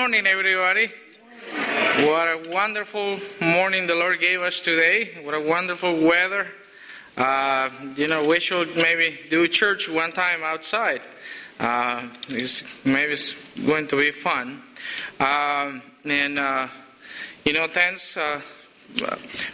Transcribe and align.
morning, 0.00 0.26
everybody. 0.26 0.90
What 2.06 2.26
a 2.26 2.50
wonderful 2.50 3.18
morning 3.38 3.86
the 3.86 3.94
Lord 3.94 4.18
gave 4.18 4.40
us 4.40 4.62
today. 4.62 5.18
What 5.22 5.34
a 5.34 5.40
wonderful 5.40 5.94
weather. 6.00 6.46
Uh, 7.18 7.68
you 7.96 8.08
know, 8.08 8.24
we 8.24 8.40
should 8.40 8.74
maybe 8.76 9.18
do 9.28 9.46
church 9.46 9.90
one 9.90 10.10
time 10.10 10.42
outside. 10.42 11.02
Uh, 11.58 12.08
it's, 12.30 12.62
maybe 12.82 13.12
it's 13.12 13.34
going 13.66 13.88
to 13.88 13.96
be 13.96 14.10
fun. 14.10 14.62
Um, 15.20 15.82
and, 16.06 16.38
uh, 16.38 16.68
you 17.44 17.52
know, 17.52 17.66
thanks. 17.66 18.16
Uh, 18.16 18.40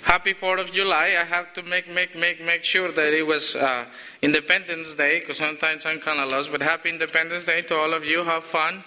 happy 0.03 0.33
4th 0.33 0.61
of 0.61 0.71
July. 0.71 1.17
I 1.19 1.25
have 1.25 1.55
to 1.55 1.63
make, 1.65 1.91
make, 1.91 2.15
make, 2.15 2.41
make 2.41 2.63
sure 2.63 2.93
that 2.93 3.13
it 3.13 3.27
was 3.27 3.57
uh, 3.57 3.85
Independence 4.23 4.95
Day 4.95 5.19
because 5.19 5.39
sometimes 5.39 5.85
I'm 5.87 5.99
kind 5.99 6.21
of 6.21 6.31
lost. 6.31 6.53
But 6.53 6.63
happy 6.63 6.91
Independence 6.91 7.47
Day 7.47 7.63
to 7.63 7.77
all 7.77 7.93
of 7.93 8.05
you. 8.05 8.23
Have 8.23 8.45
fun 8.45 8.85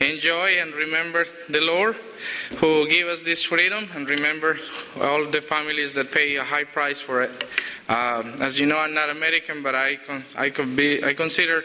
enjoy 0.00 0.56
and 0.58 0.74
remember 0.74 1.26
the 1.48 1.60
Lord 1.60 1.96
who 2.56 2.88
gave 2.88 3.06
us 3.06 3.22
this 3.22 3.42
freedom 3.42 3.88
and 3.94 4.08
remember 4.08 4.58
all 5.00 5.26
the 5.26 5.40
families 5.40 5.94
that 5.94 6.10
pay 6.10 6.36
a 6.36 6.44
high 6.44 6.64
price 6.64 7.00
for 7.00 7.22
it. 7.22 7.44
Um, 7.88 8.40
as 8.40 8.58
you 8.58 8.66
know, 8.66 8.78
I'm 8.78 8.94
not 8.94 9.10
American, 9.10 9.62
but 9.62 9.74
I, 9.74 9.96
con- 9.96 10.24
I, 10.36 10.50
could 10.50 10.76
be, 10.76 11.04
I 11.04 11.14
consider 11.14 11.64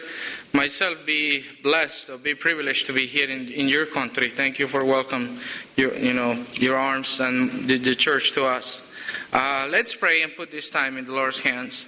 myself 0.52 0.98
be 1.06 1.44
blessed 1.62 2.10
or 2.10 2.18
be 2.18 2.34
privileged 2.34 2.86
to 2.86 2.92
be 2.92 3.06
here 3.06 3.28
in, 3.28 3.48
in 3.48 3.68
your 3.68 3.86
country. 3.86 4.30
Thank 4.30 4.58
you 4.58 4.66
for 4.66 4.84
welcome 4.84 5.40
your, 5.76 5.94
you 5.94 6.12
know, 6.12 6.44
your 6.54 6.76
arms 6.76 7.20
and 7.20 7.68
the, 7.68 7.78
the 7.78 7.94
church 7.94 8.32
to 8.32 8.44
us. 8.44 8.90
Uh, 9.32 9.68
let's 9.70 9.94
pray 9.94 10.22
and 10.22 10.34
put 10.34 10.50
this 10.50 10.70
time 10.70 10.98
in 10.98 11.04
the 11.04 11.12
Lord's 11.12 11.40
hands. 11.40 11.84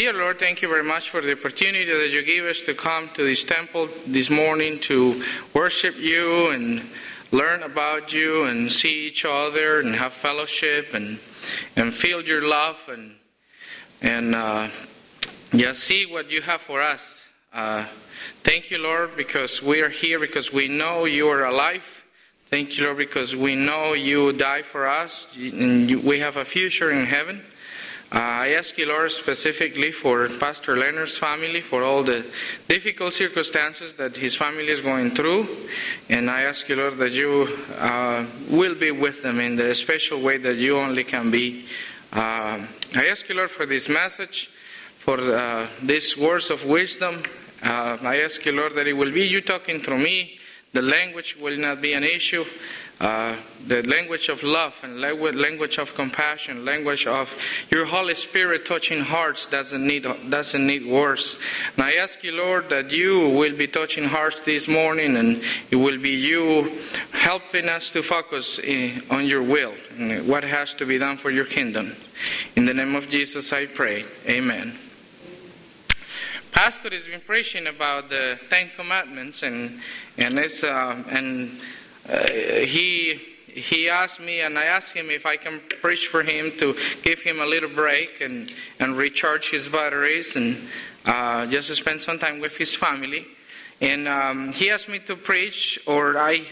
Dear 0.00 0.14
Lord, 0.14 0.38
thank 0.38 0.62
you 0.62 0.68
very 0.68 0.82
much 0.82 1.10
for 1.10 1.20
the 1.20 1.32
opportunity 1.32 1.84
that 1.84 2.08
you 2.08 2.22
gave 2.22 2.46
us 2.46 2.62
to 2.62 2.72
come 2.72 3.10
to 3.10 3.22
this 3.22 3.44
temple 3.44 3.90
this 4.06 4.30
morning 4.30 4.80
to 4.80 5.22
worship 5.52 5.94
you 5.98 6.48
and 6.52 6.88
learn 7.32 7.62
about 7.62 8.14
you 8.14 8.44
and 8.44 8.72
see 8.72 9.06
each 9.06 9.26
other 9.26 9.78
and 9.80 9.94
have 9.94 10.14
fellowship 10.14 10.94
and 10.94 11.18
and 11.76 11.92
feel 11.92 12.22
your 12.22 12.48
love 12.48 12.88
and 12.90 13.16
and 14.00 14.34
uh, 14.34 14.70
see 15.74 16.06
what 16.06 16.30
you 16.30 16.40
have 16.40 16.62
for 16.62 16.80
us. 16.80 17.26
Uh, 17.52 17.84
thank 18.42 18.70
you, 18.70 18.78
Lord, 18.78 19.18
because 19.18 19.62
we 19.62 19.82
are 19.82 19.90
here 19.90 20.18
because 20.18 20.50
we 20.50 20.66
know 20.66 21.04
you 21.04 21.28
are 21.28 21.44
alive. 21.44 22.06
Thank 22.48 22.78
you, 22.78 22.86
Lord, 22.86 22.96
because 22.96 23.36
we 23.36 23.54
know 23.54 23.92
you 23.92 24.32
died 24.32 24.64
for 24.64 24.86
us 24.86 25.26
and 25.36 26.02
we 26.02 26.20
have 26.20 26.38
a 26.38 26.46
future 26.46 26.90
in 26.90 27.04
heaven. 27.04 27.44
Uh, 28.12 28.18
I 28.18 28.48
ask 28.58 28.76
you, 28.76 28.86
Lord, 28.86 29.12
specifically 29.12 29.92
for 29.92 30.28
Pastor 30.28 30.76
Leonard's 30.76 31.16
family, 31.16 31.60
for 31.60 31.84
all 31.84 32.02
the 32.02 32.26
difficult 32.66 33.14
circumstances 33.14 33.94
that 33.94 34.16
his 34.16 34.34
family 34.34 34.68
is 34.68 34.80
going 34.80 35.12
through. 35.12 35.46
And 36.08 36.28
I 36.28 36.42
ask 36.42 36.68
you, 36.68 36.74
Lord, 36.74 36.98
that 36.98 37.12
you 37.12 37.56
uh, 37.78 38.26
will 38.48 38.74
be 38.74 38.90
with 38.90 39.22
them 39.22 39.38
in 39.38 39.54
the 39.54 39.72
special 39.76 40.20
way 40.20 40.38
that 40.38 40.56
you 40.56 40.76
only 40.76 41.04
can 41.04 41.30
be. 41.30 41.66
Uh, 42.12 42.66
I 42.96 43.06
ask 43.08 43.28
you, 43.28 43.36
Lord, 43.36 43.50
for 43.50 43.64
this 43.64 43.88
message, 43.88 44.50
for 44.98 45.68
these 45.80 46.18
words 46.18 46.50
of 46.50 46.64
wisdom. 46.64 47.22
I 47.62 48.22
ask 48.24 48.44
you, 48.44 48.50
Lord, 48.52 48.74
that 48.74 48.88
it 48.88 48.94
will 48.94 49.12
be 49.12 49.24
you 49.24 49.40
talking 49.40 49.80
through 49.80 49.98
me. 49.98 50.36
The 50.72 50.82
language 50.82 51.36
will 51.36 51.56
not 51.56 51.80
be 51.80 51.92
an 51.92 52.02
issue. 52.02 52.44
Uh, 53.00 53.34
the 53.66 53.82
language 53.84 54.28
of 54.28 54.42
love 54.42 54.78
and 54.82 55.00
language 55.00 55.78
of 55.78 55.94
compassion, 55.94 56.66
language 56.66 57.06
of 57.06 57.34
your 57.70 57.86
Holy 57.86 58.14
Spirit 58.14 58.66
touching 58.66 59.00
hearts 59.00 59.46
doesn't 59.46 59.86
need 59.86 60.06
doesn't 60.28 60.66
need 60.66 60.84
words. 60.84 61.38
And 61.76 61.84
I 61.84 61.92
ask 61.92 62.22
you, 62.22 62.32
Lord, 62.32 62.68
that 62.68 62.90
you 62.90 63.28
will 63.28 63.56
be 63.56 63.66
touching 63.66 64.04
hearts 64.04 64.40
this 64.40 64.68
morning, 64.68 65.16
and 65.16 65.42
it 65.70 65.76
will 65.76 65.98
be 65.98 66.10
you 66.10 66.78
helping 67.12 67.70
us 67.70 67.90
to 67.92 68.02
focus 68.02 68.58
in, 68.58 69.02
on 69.10 69.26
your 69.26 69.42
will 69.42 69.74
and 69.96 70.28
what 70.28 70.44
has 70.44 70.74
to 70.74 70.84
be 70.84 70.98
done 70.98 71.16
for 71.16 71.30
your 71.30 71.46
kingdom. 71.46 71.96
In 72.54 72.66
the 72.66 72.74
name 72.74 72.94
of 72.94 73.08
Jesus, 73.08 73.50
I 73.50 73.64
pray. 73.64 74.04
Amen. 74.28 74.76
Pastor 76.52 76.90
has 76.90 77.06
been 77.06 77.20
preaching 77.20 77.66
about 77.66 78.10
the 78.10 78.38
Ten 78.50 78.70
Commandments, 78.76 79.42
and 79.42 79.80
and 80.18 80.38
it's 80.38 80.62
uh, 80.62 81.02
and 81.08 81.58
he 82.66 83.20
he 83.50 83.88
asked 83.88 84.20
me, 84.20 84.40
and 84.40 84.58
I 84.58 84.64
asked 84.64 84.92
him 84.92 85.10
if 85.10 85.26
I 85.26 85.36
can 85.36 85.60
preach 85.80 86.06
for 86.06 86.22
him 86.22 86.52
to 86.58 86.76
give 87.02 87.20
him 87.20 87.40
a 87.40 87.46
little 87.46 87.68
break 87.68 88.20
and, 88.20 88.52
and 88.78 88.96
recharge 88.96 89.50
his 89.50 89.68
batteries 89.68 90.36
and 90.36 90.56
uh, 91.04 91.46
just 91.46 91.74
spend 91.74 92.00
some 92.00 92.18
time 92.18 92.40
with 92.40 92.56
his 92.56 92.74
family. 92.74 93.26
And 93.80 94.06
um, 94.08 94.52
he 94.52 94.70
asked 94.70 94.88
me 94.88 94.98
to 95.00 95.16
preach, 95.16 95.80
or 95.86 96.18
I, 96.18 96.42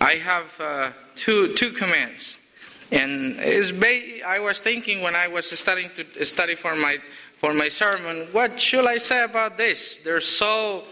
I 0.00 0.14
have 0.14 0.60
uh, 0.60 0.92
two, 1.14 1.54
two 1.54 1.70
commands. 1.70 2.38
And 2.92 3.38
it's 3.38 3.70
ba- 3.70 4.26
I 4.26 4.40
was 4.40 4.60
thinking 4.60 5.00
when 5.00 5.14
I 5.14 5.28
was 5.28 5.48
starting 5.58 5.90
to 5.94 6.24
study 6.24 6.56
for 6.56 6.74
my, 6.74 6.98
for 7.38 7.54
my 7.54 7.68
sermon, 7.68 8.26
what 8.32 8.60
should 8.60 8.86
I 8.86 8.98
say 8.98 9.22
about 9.22 9.56
this? 9.56 9.98
They're 9.98 10.20
so 10.20 10.84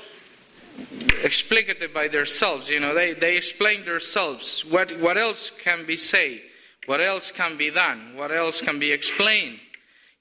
explicative 1.22 1.92
by 1.92 2.08
themselves. 2.08 2.68
You 2.68 2.80
know, 2.80 2.94
they, 2.94 3.12
they 3.12 3.36
explain 3.36 3.84
themselves. 3.84 4.64
What, 4.64 4.92
what 5.00 5.16
else 5.18 5.50
can 5.50 5.86
be 5.86 5.96
said? 5.96 6.40
What 6.86 7.00
else 7.00 7.30
can 7.30 7.56
be 7.56 7.70
done? 7.70 8.16
What 8.16 8.32
else 8.32 8.60
can 8.60 8.78
be 8.78 8.92
explained? 8.92 9.58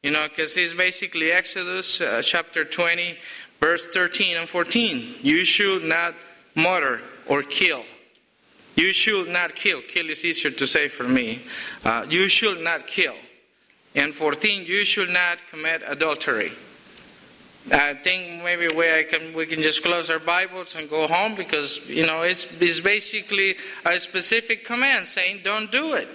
You 0.03 0.11
know, 0.11 0.27
because 0.27 0.55
it's 0.57 0.73
basically 0.73 1.31
Exodus 1.31 2.01
uh, 2.01 2.21
chapter 2.21 2.65
20, 2.65 3.17
verse 3.59 3.89
13 3.89 4.37
and 4.37 4.49
14. 4.49 5.15
You 5.21 5.45
should 5.45 5.83
not 5.83 6.13
murder 6.55 7.01
or 7.27 7.43
kill. 7.43 7.83
You 8.75 8.93
should 8.93 9.29
not 9.29 9.55
kill. 9.55 9.81
Kill 9.81 10.09
is 10.09 10.23
easier 10.23 10.51
to 10.51 10.67
say 10.67 10.87
for 10.87 11.03
me. 11.03 11.41
Uh, 11.83 12.05
you 12.09 12.29
should 12.29 12.61
not 12.61 12.85
kill. 12.85 13.15
And 13.95 14.13
14, 14.13 14.65
you 14.65 14.85
should 14.85 15.09
not 15.09 15.39
commit 15.49 15.81
adultery. 15.85 16.51
I 17.71 17.95
think 17.95 18.43
maybe 18.43 18.73
we, 18.73 18.89
I 18.91 19.03
can, 19.03 19.33
we 19.33 19.45
can 19.45 19.61
just 19.61 19.83
close 19.83 20.09
our 20.09 20.19
Bibles 20.19 20.75
and 20.75 20.89
go 20.89 21.05
home 21.07 21.35
because, 21.35 21.85
you 21.87 22.05
know, 22.05 22.21
it's, 22.21 22.45
it's 22.61 22.79
basically 22.79 23.57
a 23.85 23.99
specific 23.99 24.63
command 24.63 25.07
saying 25.07 25.41
don't 25.43 25.71
do 25.71 25.93
it. 25.95 26.07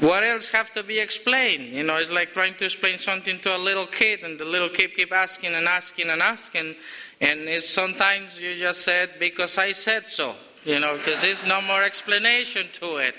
What 0.00 0.22
else 0.22 0.48
have 0.48 0.72
to 0.72 0.82
be 0.82 1.00
explained? 1.00 1.74
You 1.74 1.82
know, 1.82 1.96
it's 1.96 2.10
like 2.10 2.32
trying 2.32 2.54
to 2.54 2.64
explain 2.64 2.98
something 2.98 3.40
to 3.40 3.56
a 3.56 3.58
little 3.58 3.86
kid 3.86 4.22
and 4.22 4.38
the 4.38 4.44
little 4.44 4.68
kid 4.68 4.94
keep 4.94 5.12
asking 5.12 5.54
and 5.54 5.66
asking 5.66 6.08
and 6.08 6.22
asking. 6.22 6.76
And 7.20 7.40
it's 7.40 7.68
sometimes 7.68 8.40
you 8.40 8.54
just 8.54 8.82
said, 8.82 9.18
because 9.18 9.58
I 9.58 9.72
said 9.72 10.06
so. 10.06 10.36
You 10.64 10.80
know, 10.80 10.96
because 10.96 11.22
there's 11.22 11.44
no 11.44 11.60
more 11.60 11.82
explanation 11.82 12.68
to 12.74 12.96
it. 12.98 13.14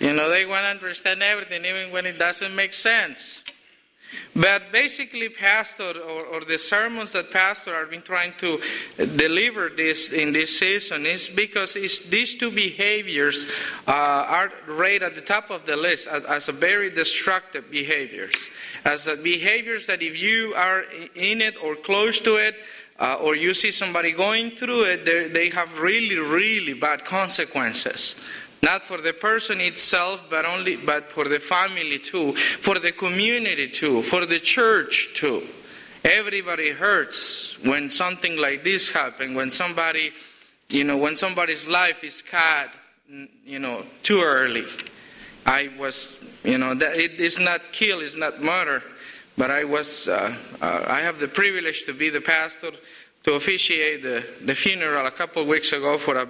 You 0.00 0.12
know, 0.12 0.28
they 0.28 0.46
want 0.46 0.64
to 0.64 0.68
understand 0.68 1.22
everything 1.22 1.64
even 1.64 1.90
when 1.90 2.06
it 2.06 2.18
doesn't 2.18 2.54
make 2.54 2.74
sense. 2.74 3.42
But 4.34 4.72
basically, 4.72 5.28
Pastor, 5.28 5.92
or, 5.98 6.24
or, 6.24 6.40
the 6.44 6.58
sermons 6.58 7.12
that 7.12 7.30
Pastor 7.30 7.74
have 7.74 7.90
been 7.90 8.02
trying 8.02 8.34
to 8.38 8.60
deliver 8.96 9.68
this 9.68 10.12
in 10.12 10.32
this 10.32 10.58
season 10.58 11.06
is 11.06 11.28
because 11.28 11.74
these 11.74 12.34
two 12.34 12.50
behaviors 12.50 13.46
uh, 13.86 13.90
are 13.90 14.52
right 14.66 15.02
at 15.02 15.14
the 15.14 15.20
top 15.20 15.50
of 15.50 15.66
the 15.66 15.76
list 15.76 16.06
as, 16.06 16.24
as 16.24 16.48
a 16.48 16.52
very 16.52 16.90
destructive 16.90 17.70
behaviors. 17.70 18.50
As 18.84 19.08
behaviors 19.22 19.86
that 19.86 20.02
if 20.02 20.20
you 20.20 20.54
are 20.54 20.84
in 21.14 21.40
it 21.40 21.62
or 21.62 21.74
close 21.74 22.20
to 22.20 22.36
it, 22.36 22.56
uh, 23.00 23.14
or 23.20 23.36
you 23.36 23.54
see 23.54 23.70
somebody 23.70 24.12
going 24.12 24.50
through 24.52 24.82
it, 24.82 25.32
they 25.32 25.50
have 25.50 25.78
really, 25.78 26.16
really 26.16 26.74
bad 26.74 27.04
consequences. 27.04 28.16
Not 28.62 28.82
for 28.82 28.98
the 28.98 29.12
person 29.12 29.60
itself, 29.60 30.24
but 30.28 30.44
only 30.44 30.76
but 30.76 31.12
for 31.12 31.24
the 31.24 31.38
family 31.38 31.98
too, 31.98 32.34
for 32.34 32.78
the 32.78 32.92
community 32.92 33.68
too, 33.68 34.02
for 34.02 34.26
the 34.26 34.40
church 34.40 35.10
too. 35.14 35.42
Everybody 36.04 36.70
hurts 36.70 37.56
when 37.64 37.90
something 37.90 38.36
like 38.36 38.64
this 38.64 38.88
happens, 38.90 39.36
when 39.36 39.50
somebody, 39.50 40.12
you 40.68 40.84
know, 40.84 40.96
when 40.96 41.16
somebody's 41.16 41.68
life 41.68 42.02
is 42.02 42.22
cut, 42.22 42.70
you 43.44 43.58
know, 43.58 43.84
too 44.02 44.22
early. 44.22 44.64
I 45.46 45.70
was, 45.78 46.14
you 46.44 46.58
know, 46.58 46.74
that 46.74 46.96
it 46.96 47.20
is 47.20 47.38
not 47.38 47.72
kill, 47.72 48.00
it's 48.00 48.16
not 48.16 48.42
murder, 48.42 48.82
but 49.36 49.50
I 49.50 49.64
was, 49.64 50.08
uh, 50.08 50.34
uh, 50.60 50.84
I 50.86 51.00
have 51.00 51.18
the 51.20 51.28
privilege 51.28 51.84
to 51.84 51.94
be 51.94 52.10
the 52.10 52.20
pastor 52.20 52.72
to 53.24 53.34
officiate 53.34 54.02
the, 54.02 54.26
the 54.44 54.54
funeral 54.54 55.06
a 55.06 55.10
couple 55.10 55.42
of 55.42 55.48
weeks 55.48 55.72
ago 55.72 55.96
for 55.96 56.16
a 56.16 56.28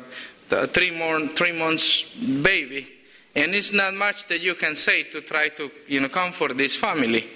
three, 0.49 0.91
more, 0.91 1.27
three 1.29 1.53
months 1.53 2.03
baby, 2.43 2.89
and 3.35 3.55
it's 3.55 3.73
not 3.73 3.95
much 3.95 4.27
that 4.27 4.41
you 4.41 4.55
can 4.55 4.75
say 4.75 5.03
to 5.05 5.21
try 5.21 5.49
to 5.51 5.71
you 5.87 6.01
know 6.01 6.09
comfort 6.09 6.57
this 6.57 6.77
family, 6.77 7.27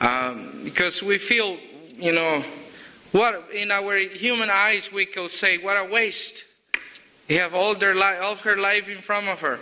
um, 0.00 0.62
because 0.64 1.02
we 1.02 1.18
feel 1.18 1.58
you 1.96 2.12
know 2.12 2.42
what 3.12 3.50
in 3.52 3.70
our 3.70 3.96
human 3.96 4.50
eyes 4.50 4.92
we 4.92 5.06
could 5.06 5.30
say 5.30 5.58
what 5.58 5.76
a 5.76 5.84
waste. 5.84 6.44
You 7.28 7.40
have 7.40 7.54
all 7.54 7.74
their 7.74 7.94
life, 7.94 8.18
all 8.22 8.36
her 8.36 8.56
life 8.56 8.88
in 8.88 9.00
front 9.00 9.26
of 9.28 9.40
her 9.40 9.58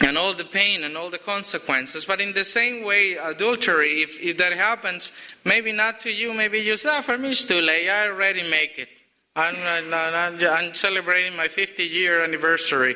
and 0.00 0.18
all 0.18 0.34
the 0.34 0.44
pain 0.44 0.84
and 0.84 0.96
all 0.96 1.10
the 1.10 1.18
consequences. 1.18 2.04
But 2.04 2.20
in 2.20 2.32
the 2.32 2.44
same 2.44 2.84
way, 2.84 3.14
adultery, 3.14 4.02
if, 4.02 4.20
if 4.20 4.36
that 4.38 4.52
happens, 4.52 5.12
maybe 5.44 5.72
not 5.72 6.00
to 6.00 6.10
you, 6.10 6.34
maybe 6.34 6.60
you 6.60 6.76
say, 6.76 6.90
ah, 6.92 7.00
for 7.00 7.16
me 7.16 7.30
it's 7.30 7.44
too 7.44 7.60
late, 7.60 7.88
I 7.88 8.08
already 8.08 8.48
make 8.48 8.78
it. 8.78 8.88
I'm, 9.36 9.56
I'm, 9.92 10.38
I'm 10.44 10.74
celebrating 10.74 11.36
my 11.36 11.48
50 11.48 11.82
year 11.82 12.22
anniversary. 12.22 12.94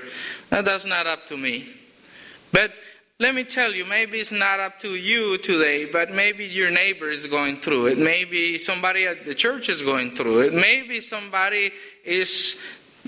That's 0.50 0.87
not 0.87 1.06
up 1.06 1.26
to 1.26 1.37
me. 1.37 1.69
But 2.52 2.73
let 3.19 3.35
me 3.35 3.43
tell 3.43 3.75
you, 3.75 3.85
maybe 3.85 4.20
it's 4.20 4.31
not 4.31 4.61
up 4.61 4.79
to 4.81 4.94
you 4.94 5.38
today, 5.38 5.87
but 5.87 6.12
maybe 6.12 6.44
your 6.44 6.70
neighbor 6.70 7.11
is 7.11 7.26
going 7.26 7.61
through 7.61 7.87
it. 7.87 7.99
Maybe 7.99 8.56
somebody 8.58 9.06
at 9.06 9.25
the 9.25 9.35
church 9.35 9.69
is 9.69 9.82
going 9.82 10.14
through 10.14 10.40
it. 10.40 10.55
Maybe 10.55 11.00
somebody 11.00 11.73
is 12.05 12.56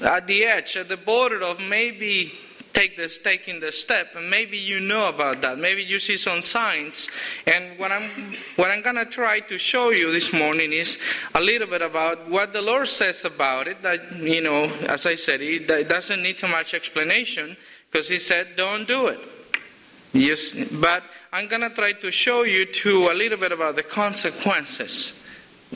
at 0.02 0.26
the 0.26 0.44
edge, 0.44 0.76
at 0.76 0.88
the 0.88 0.96
border 0.96 1.42
of 1.42 1.60
maybe 1.60 2.32
take 2.72 2.96
this, 2.96 3.18
taking 3.18 3.60
the 3.60 3.72
step, 3.72 4.14
and 4.14 4.30
maybe 4.30 4.56
you 4.56 4.80
know 4.80 5.08
about 5.08 5.42
that. 5.42 5.58
Maybe 5.58 5.82
you 5.82 5.98
see 5.98 6.16
some 6.16 6.42
signs. 6.42 7.08
And 7.46 7.78
what 7.78 7.92
I'm, 7.92 8.34
what 8.56 8.70
I'm 8.70 8.82
going 8.82 8.96
to 8.96 9.04
try 9.04 9.40
to 9.40 9.58
show 9.58 9.90
you 9.90 10.10
this 10.12 10.32
morning 10.32 10.72
is 10.72 10.98
a 11.34 11.40
little 11.40 11.66
bit 11.66 11.82
about 11.82 12.28
what 12.28 12.52
the 12.52 12.62
Lord 12.62 12.88
says 12.88 13.24
about 13.24 13.68
it. 13.68 13.82
That, 13.82 14.16
you 14.16 14.40
know, 14.40 14.64
as 14.88 15.06
I 15.06 15.14
said, 15.14 15.40
it 15.42 15.88
doesn't 15.88 16.22
need 16.22 16.38
too 16.38 16.48
much 16.48 16.74
explanation 16.74 17.56
because 17.90 18.08
He 18.08 18.18
said, 18.18 18.56
don't 18.56 18.86
do 18.86 19.08
it. 19.08 19.20
Yes, 20.12 20.54
but 20.72 21.04
I'm 21.32 21.46
going 21.46 21.62
to 21.62 21.70
try 21.70 21.92
to 21.92 22.10
show 22.10 22.42
you 22.42 22.66
too 22.66 23.10
a 23.10 23.14
little 23.14 23.38
bit 23.38 23.52
about 23.52 23.76
the 23.76 23.84
consequences 23.84 25.12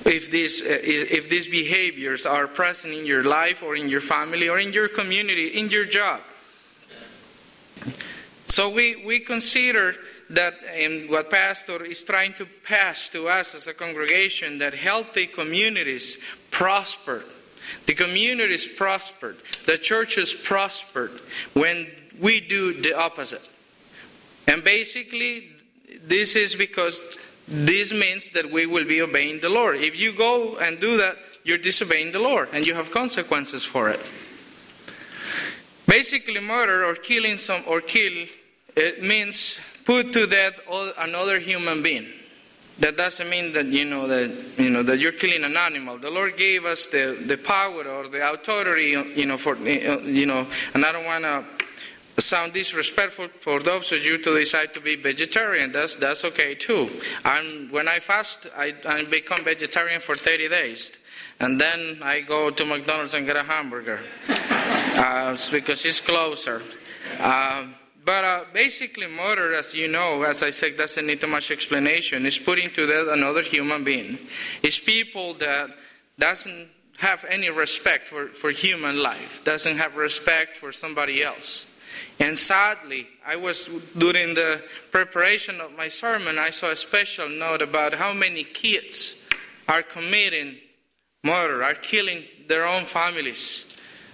if 0.05 0.31
these, 0.31 0.61
uh, 0.61 0.79
if 0.83 1.29
these 1.29 1.47
behaviors 1.47 2.27
are 2.27 2.49
present 2.49 2.93
in 2.93 3.07
your 3.07 3.23
life 3.23 3.63
or 3.63 3.77
in 3.77 3.89
your 3.89 4.01
family 4.01 4.49
or 4.49 4.59
in 4.59 4.73
your 4.73 4.89
community, 4.89 5.49
in 5.49 5.71
your 5.71 5.85
job. 5.85 6.21
So 8.47 8.69
we, 8.69 9.05
we 9.05 9.21
consider 9.21 9.97
that 10.31 10.55
what 11.09 11.31
pastor 11.31 11.85
is 11.85 12.05
trying 12.05 12.35
to 12.35 12.47
pass 12.65 13.09
to 13.11 13.29
us 13.29 13.55
as 13.55 13.67
a 13.67 13.75
congregation 13.75 14.59
that 14.59 14.75
healthy 14.75 15.27
communities 15.27 16.19
prosper. 16.51 17.25
The 17.87 17.95
communities 17.95 18.67
prospered. 18.67 19.39
The 19.67 19.79
churches 19.79 20.35
prospered 20.35 21.21
when 21.55 21.89
we 22.21 22.41
do 22.41 22.81
the 22.81 22.97
opposite. 22.97 23.49
And 24.47 24.63
basically, 24.63 25.49
this 26.07 26.37
is 26.37 26.55
because 26.55 27.05
this 27.49 27.93
means 27.93 28.31
that 28.31 28.51
we 28.51 28.67
will 28.67 28.85
be 28.85 29.03
obeying 29.03 29.41
the 29.41 29.49
Lord. 29.49 29.77
If 29.77 29.99
you 29.99 30.13
go 30.13 30.59
and 30.59 30.79
do 30.79 30.97
that, 30.99 31.17
you're 31.45 31.59
disobeying 31.59 32.13
the 32.13 32.21
Lord 32.21 32.49
and 32.53 32.67
you 32.67 32.75
have 32.75 32.91
consequences 32.91 33.65
for 33.65 33.91
it. 33.91 34.01
Basically, 35.95 36.41
murder 36.41 36.85
or 36.85 36.97
killing 36.97 37.39
some 37.39 37.63
or 37.69 37.81
kill 37.81 38.27
it 38.75 39.01
means 39.01 39.61
put 39.85 40.13
to 40.13 40.27
death 40.27 40.59
another 40.99 41.39
human 41.39 41.85
being. 41.85 42.09
That 42.81 42.97
doesn't 42.97 43.31
mean 43.31 43.53
that 43.53 43.67
you 43.67 43.85
know 43.85 44.09
that 44.09 44.29
you 44.59 44.71
know 44.71 44.83
that 44.83 44.99
you're 44.99 45.13
killing 45.13 45.45
an 45.45 45.57
animal. 45.57 45.97
The 45.99 46.11
Lord 46.11 46.37
gave 46.37 46.65
us 46.65 46.89
the, 46.89 47.23
the 47.25 47.37
power 47.37 47.85
or 47.87 48.09
the 48.09 48.29
authority, 48.29 48.97
you 49.15 49.27
know, 49.27 49.37
for 49.37 49.55
you 49.57 50.27
know, 50.27 50.49
and 50.75 50.85
I 50.85 50.91
don't 50.91 51.05
want 51.05 51.23
to 51.23 51.45
sound 52.21 52.55
disrespectful 52.55 53.29
for 53.41 53.61
those 53.61 53.93
of 53.93 54.05
you 54.05 54.19
to 54.19 54.37
decide 54.37 54.75
to 54.75 54.81
be 54.81 54.97
vegetarian. 54.97 55.71
That's, 55.71 55.95
that's 55.95 56.25
okay 56.25 56.57
too. 56.57 56.91
And 57.25 57.71
when 57.71 57.87
I 57.87 58.01
fast, 58.01 58.49
I, 58.57 58.75
I 58.85 59.05
become 59.05 59.45
vegetarian 59.45 60.01
for 60.01 60.17
30 60.17 60.49
days. 60.49 60.93
And 61.41 61.61
then 61.61 62.01
I 62.03 62.21
go 62.21 62.51
to 62.51 62.65
McDonald's 62.65 63.15
and 63.15 63.27
get 63.27 63.37
a 63.37 63.43
hamburger 63.43 64.01
uh, 64.29 65.37
because 65.51 65.85
it's 65.85 66.01
closer. 66.01 66.63
Uh, 67.19 67.67
but 68.05 68.25
uh, 68.25 68.45
basically, 68.53 69.07
murder, 69.07 69.55
as 69.55 69.75
you 69.75 69.89
know, 69.89 70.23
as 70.23 70.43
I 70.43 70.51
said, 70.51 70.77
doesn't 70.77 71.07
need 71.07 71.21
too 71.21 71.27
much 71.27 71.51
explanation. 71.51 72.27
It's 72.27 72.39
putting 72.39 72.71
to 72.71 72.87
death 72.87 73.09
another 73.11 73.43
human 73.43 73.83
being. 73.83 74.19
It's 74.63 74.79
people 74.79 75.35
that 75.35 75.71
doesn't 76.19 76.69
have 76.99 77.25
any 77.29 77.51
respect 77.51 78.09
for, 78.09 78.29
for 78.29 78.51
human 78.51 79.03
life, 79.03 79.43
doesn't 79.45 79.79
have 79.79 79.97
respect 79.97 80.59
for 80.59 80.71
somebody 80.71 81.23
else. 81.23 81.67
And 82.21 82.37
sadly, 82.39 83.07
I 83.27 83.37
was 83.37 83.69
during 83.97 84.35
the 84.35 84.63
preparation 84.91 85.61
of 85.61 85.73
my 85.73 85.89
sermon, 85.89 86.39
I 86.39 86.51
saw 86.51 86.71
a 86.71 86.77
special 86.77 87.29
note 87.29 87.63
about 87.63 87.95
how 87.95 88.13
many 88.13 88.45
kids 88.45 89.15
are 89.69 89.83
committing 89.83 90.57
murder, 91.25 91.65
are 91.65 91.75
killing 91.75 92.23
their 92.47 92.67
own 92.67 92.85
families. 92.85 93.65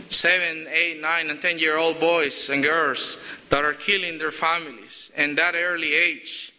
Seven, 0.08 0.66
eight, 0.70 1.00
nine, 1.00 1.28
and 1.28 1.42
ten 1.42 1.58
year 1.58 1.76
old 1.76 2.00
boys 2.00 2.48
and 2.48 2.62
girls 2.62 3.18
that 3.50 3.64
are 3.64 3.74
killing 3.74 4.18
their 4.18 4.30
families 4.30 5.10
in 5.16 5.34
that 5.34 5.54
early 5.54 5.92
age. 5.92 6.52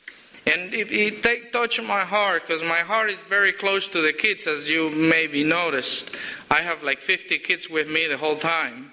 And 0.46 0.74
it, 0.74 0.92
it 0.92 1.54
touched 1.54 1.82
my 1.84 2.02
heart 2.02 2.48
because 2.48 2.64
my 2.64 2.80
heart 2.80 3.12
is 3.12 3.24
very 3.24 3.52
close 3.52 3.88
to 3.90 4.02
the 4.02 4.12
kids, 4.12 4.48
as 4.48 4.70
you 4.70 4.90
maybe 4.90 5.44
noticed. 5.44 6.16
I 6.50 6.62
have 6.62 6.84
like 6.84 7.02
50 7.02 7.38
kids 7.40 7.70
with 7.70 7.88
me 7.88 8.08
the 8.08 8.18
whole 8.18 8.38
time. 8.38 8.92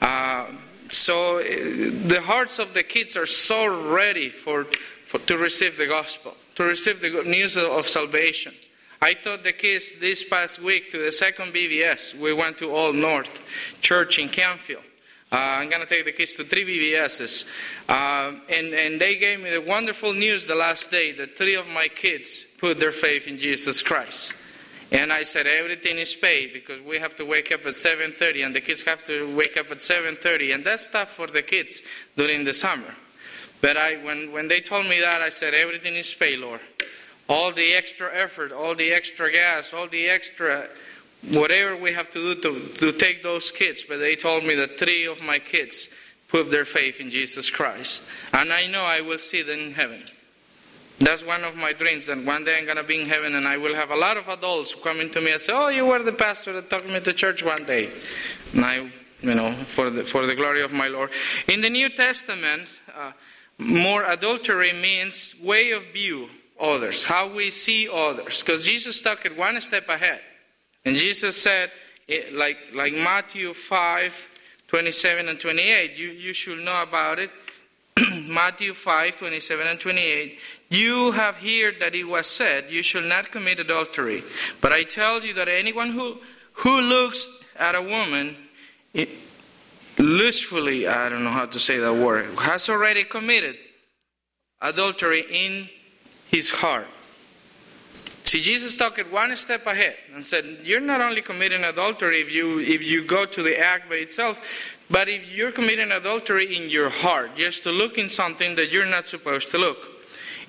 Uh, 0.00 0.46
so 0.90 1.38
uh, 1.38 1.42
the 1.42 2.20
hearts 2.24 2.58
of 2.58 2.74
the 2.74 2.82
kids 2.82 3.16
are 3.16 3.26
so 3.26 3.92
ready 3.92 4.28
for, 4.28 4.66
for, 5.04 5.18
to 5.20 5.36
receive 5.36 5.76
the 5.76 5.86
gospel, 5.86 6.36
to 6.56 6.64
receive 6.64 7.00
the 7.00 7.22
news 7.24 7.56
of 7.56 7.86
salvation. 7.86 8.54
I 9.02 9.14
taught 9.14 9.44
the 9.44 9.54
kids 9.54 9.94
this 9.98 10.22
past 10.22 10.60
week 10.60 10.90
to 10.90 10.98
the 10.98 11.10
second 11.10 11.54
VBS. 11.54 12.14
We 12.18 12.34
went 12.34 12.58
to 12.58 12.70
Old 12.70 12.96
North 12.96 13.40
Church 13.80 14.18
in 14.18 14.28
Canfield. 14.28 14.82
Uh, 15.32 15.36
I'm 15.36 15.70
going 15.70 15.80
to 15.80 15.86
take 15.86 16.04
the 16.04 16.12
kids 16.12 16.34
to 16.34 16.44
three 16.44 16.66
VBSs. 16.66 17.46
Uh, 17.88 18.34
and, 18.50 18.74
and 18.74 19.00
they 19.00 19.16
gave 19.16 19.40
me 19.40 19.48
the 19.48 19.62
wonderful 19.62 20.12
news 20.12 20.44
the 20.44 20.54
last 20.54 20.90
day 20.90 21.12
that 21.12 21.38
three 21.38 21.54
of 21.54 21.66
my 21.66 21.88
kids 21.88 22.44
put 22.58 22.78
their 22.78 22.92
faith 22.92 23.26
in 23.26 23.38
Jesus 23.38 23.80
Christ. 23.80 24.34
And 24.92 25.14
I 25.14 25.22
said, 25.22 25.46
everything 25.46 25.96
is 25.96 26.14
paid 26.14 26.52
because 26.52 26.82
we 26.82 26.98
have 26.98 27.16
to 27.16 27.24
wake 27.24 27.52
up 27.52 27.60
at 27.60 27.72
7.30 27.72 28.44
and 28.44 28.54
the 28.54 28.60
kids 28.60 28.82
have 28.82 29.02
to 29.04 29.34
wake 29.34 29.56
up 29.56 29.70
at 29.70 29.78
7.30. 29.78 30.54
And 30.54 30.62
that's 30.62 30.88
tough 30.88 31.08
for 31.08 31.26
the 31.26 31.40
kids 31.40 31.80
during 32.18 32.44
the 32.44 32.52
summer. 32.52 32.94
But 33.62 33.78
I, 33.78 33.96
when, 34.04 34.30
when 34.30 34.48
they 34.48 34.60
told 34.60 34.86
me 34.86 35.00
that, 35.00 35.22
I 35.22 35.30
said, 35.30 35.54
everything 35.54 35.94
is 35.96 36.12
paid, 36.12 36.40
Lord. 36.40 36.60
All 37.30 37.52
the 37.52 37.72
extra 37.74 38.12
effort, 38.12 38.52
all 38.52 38.74
the 38.74 38.92
extra 38.92 39.32
gas, 39.32 39.72
all 39.72 39.88
the 39.88 40.08
extra 40.08 40.68
whatever 41.28 41.76
we 41.76 41.92
have 41.92 42.10
to 42.10 42.34
do 42.34 42.40
to, 42.40 42.68
to 42.74 42.92
take 42.92 43.22
those 43.22 43.50
kids. 43.50 43.84
But 43.88 43.98
they 43.98 44.16
told 44.16 44.44
me 44.44 44.54
that 44.56 44.78
three 44.78 45.06
of 45.06 45.22
my 45.22 45.38
kids 45.38 45.88
put 46.28 46.50
their 46.50 46.64
faith 46.64 47.00
in 47.00 47.10
Jesus 47.10 47.50
Christ. 47.50 48.02
And 48.32 48.52
I 48.52 48.66
know 48.66 48.82
I 48.82 49.00
will 49.00 49.18
see 49.18 49.42
them 49.42 49.60
in 49.60 49.74
heaven. 49.74 50.02
That's 50.98 51.24
one 51.24 51.44
of 51.44 51.56
my 51.56 51.72
dreams 51.72 52.06
that 52.06 52.22
one 52.24 52.44
day 52.44 52.58
I'm 52.58 52.64
going 52.64 52.76
to 52.76 52.82
be 52.82 53.00
in 53.00 53.08
heaven 53.08 53.34
and 53.34 53.46
I 53.46 53.56
will 53.56 53.74
have 53.74 53.90
a 53.90 53.96
lot 53.96 54.16
of 54.16 54.28
adults 54.28 54.74
coming 54.74 55.08
to 55.10 55.20
me 55.20 55.32
and 55.32 55.40
say, 55.40 55.52
Oh, 55.54 55.68
you 55.68 55.86
were 55.86 56.02
the 56.02 56.12
pastor 56.12 56.52
that 56.54 56.68
took 56.68 56.86
me 56.86 57.00
to 57.00 57.12
church 57.12 57.42
one 57.42 57.64
day. 57.64 57.90
And 58.52 58.64
I, 58.64 58.90
you 59.22 59.34
know, 59.34 59.54
for 59.64 59.88
the, 59.88 60.04
for 60.04 60.26
the 60.26 60.34
glory 60.34 60.62
of 60.62 60.72
my 60.72 60.88
Lord. 60.88 61.10
In 61.48 61.62
the 61.62 61.70
New 61.70 61.88
Testament, 61.88 62.80
uh, 62.94 63.12
more 63.56 64.02
adultery 64.04 64.72
means 64.72 65.34
way 65.40 65.70
of 65.70 65.86
view 65.86 66.28
others, 66.60 67.04
how 67.04 67.32
we 67.32 67.50
see 67.50 67.88
others. 67.88 68.42
Because 68.42 68.64
Jesus 68.64 69.00
took 69.00 69.24
it 69.24 69.36
one 69.36 69.60
step 69.60 69.88
ahead. 69.88 70.20
And 70.84 70.96
Jesus 70.96 71.40
said, 71.40 71.70
like, 72.32 72.58
like 72.74 72.92
Matthew 72.92 73.54
5 73.54 74.28
27 74.68 75.28
and 75.28 75.40
28, 75.40 75.96
you, 75.96 76.08
you 76.10 76.32
should 76.32 76.60
know 76.60 76.82
about 76.82 77.18
it. 77.18 77.30
Matthew 78.28 78.72
5 78.72 79.16
27 79.16 79.66
and 79.66 79.80
28. 79.80 80.38
You 80.68 81.10
have 81.10 81.36
heard 81.36 81.80
that 81.80 81.94
it 81.94 82.04
was 82.04 82.28
said, 82.28 82.66
You 82.70 82.82
shall 82.82 83.02
not 83.02 83.32
commit 83.32 83.58
adultery. 83.58 84.22
But 84.60 84.72
I 84.72 84.84
tell 84.84 85.24
you 85.24 85.34
that 85.34 85.48
anyone 85.48 85.90
who, 85.90 86.18
who 86.52 86.80
looks 86.80 87.28
at 87.56 87.74
a 87.74 87.82
woman 87.82 88.36
it, 88.94 89.08
lustfully, 89.98 90.86
I 90.86 91.08
don't 91.08 91.24
know 91.24 91.30
how 91.30 91.46
to 91.46 91.58
say 91.58 91.78
that 91.78 91.94
word, 91.94 92.26
has 92.38 92.68
already 92.68 93.04
committed 93.04 93.56
adultery 94.60 95.24
in 95.30 95.68
his 96.30 96.50
heart. 96.50 96.86
See, 98.24 98.40
Jesus 98.40 98.76
took 98.76 98.98
it 98.98 99.10
one 99.10 99.34
step 99.36 99.66
ahead 99.66 99.96
and 100.14 100.24
said, 100.24 100.58
You're 100.62 100.78
not 100.80 101.00
only 101.00 101.20
committing 101.20 101.64
adultery 101.64 102.20
if 102.20 102.32
you, 102.32 102.60
if 102.60 102.84
you 102.84 103.04
go 103.04 103.26
to 103.26 103.42
the 103.42 103.58
act 103.58 103.88
by 103.88 103.96
itself, 103.96 104.40
but 104.88 105.08
if 105.08 105.28
you're 105.28 105.50
committing 105.50 105.90
adultery 105.90 106.56
in 106.56 106.70
your 106.70 106.90
heart, 106.90 107.34
just 107.34 107.64
to 107.64 107.72
look 107.72 107.98
in 107.98 108.08
something 108.08 108.54
that 108.54 108.72
you're 108.72 108.86
not 108.86 109.08
supposed 109.08 109.50
to 109.50 109.58
look. 109.58 109.88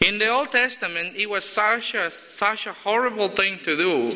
In 0.01 0.17
the 0.17 0.27
Old 0.27 0.51
Testament, 0.51 1.15
it 1.15 1.29
was 1.29 1.43
such 1.43 1.93
a, 1.93 2.09
such 2.09 2.65
a 2.65 2.73
horrible 2.73 3.29
thing 3.29 3.59
to 3.59 3.75
do 3.77 4.09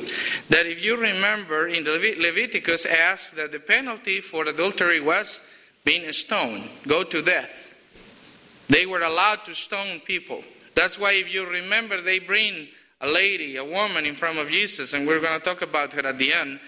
that 0.50 0.65
if 0.65 0.84
you 0.84 0.95
remember 0.98 1.67
in 1.67 1.84
the 1.84 1.91
Leviticus 1.91 2.88
asked 2.88 3.36
that 3.36 3.51
the 3.51 3.60
penalty 3.60 4.22
for 4.22 4.43
adultery 4.43 5.00
was 5.00 5.41
being 5.84 6.12
stoned, 6.12 6.69
go 6.88 7.03
to 7.03 7.22
death. 7.22 7.74
They 8.67 8.88
were 8.88 9.01
allowed 9.01 9.45
to 9.45 9.53
stone 9.53 10.00
people. 10.00 10.43
That's 10.75 11.00
why 11.00 11.13
if 11.13 11.34
you 11.34 11.48
remember, 11.50 12.01
they 12.01 12.20
bring 12.20 12.67
a 13.01 13.08
lady, 13.08 13.58
a 13.58 13.65
woman 13.65 14.05
in 14.05 14.15
front 14.15 14.38
of 14.38 14.50
Jesus, 14.50 14.94
and 14.94 15.08
we're 15.08 15.20
going 15.20 15.39
to 15.39 15.44
talk 15.44 15.62
about 15.62 15.94
her 15.94 16.05
at 16.05 16.17
the 16.17 16.34
end. 16.34 16.60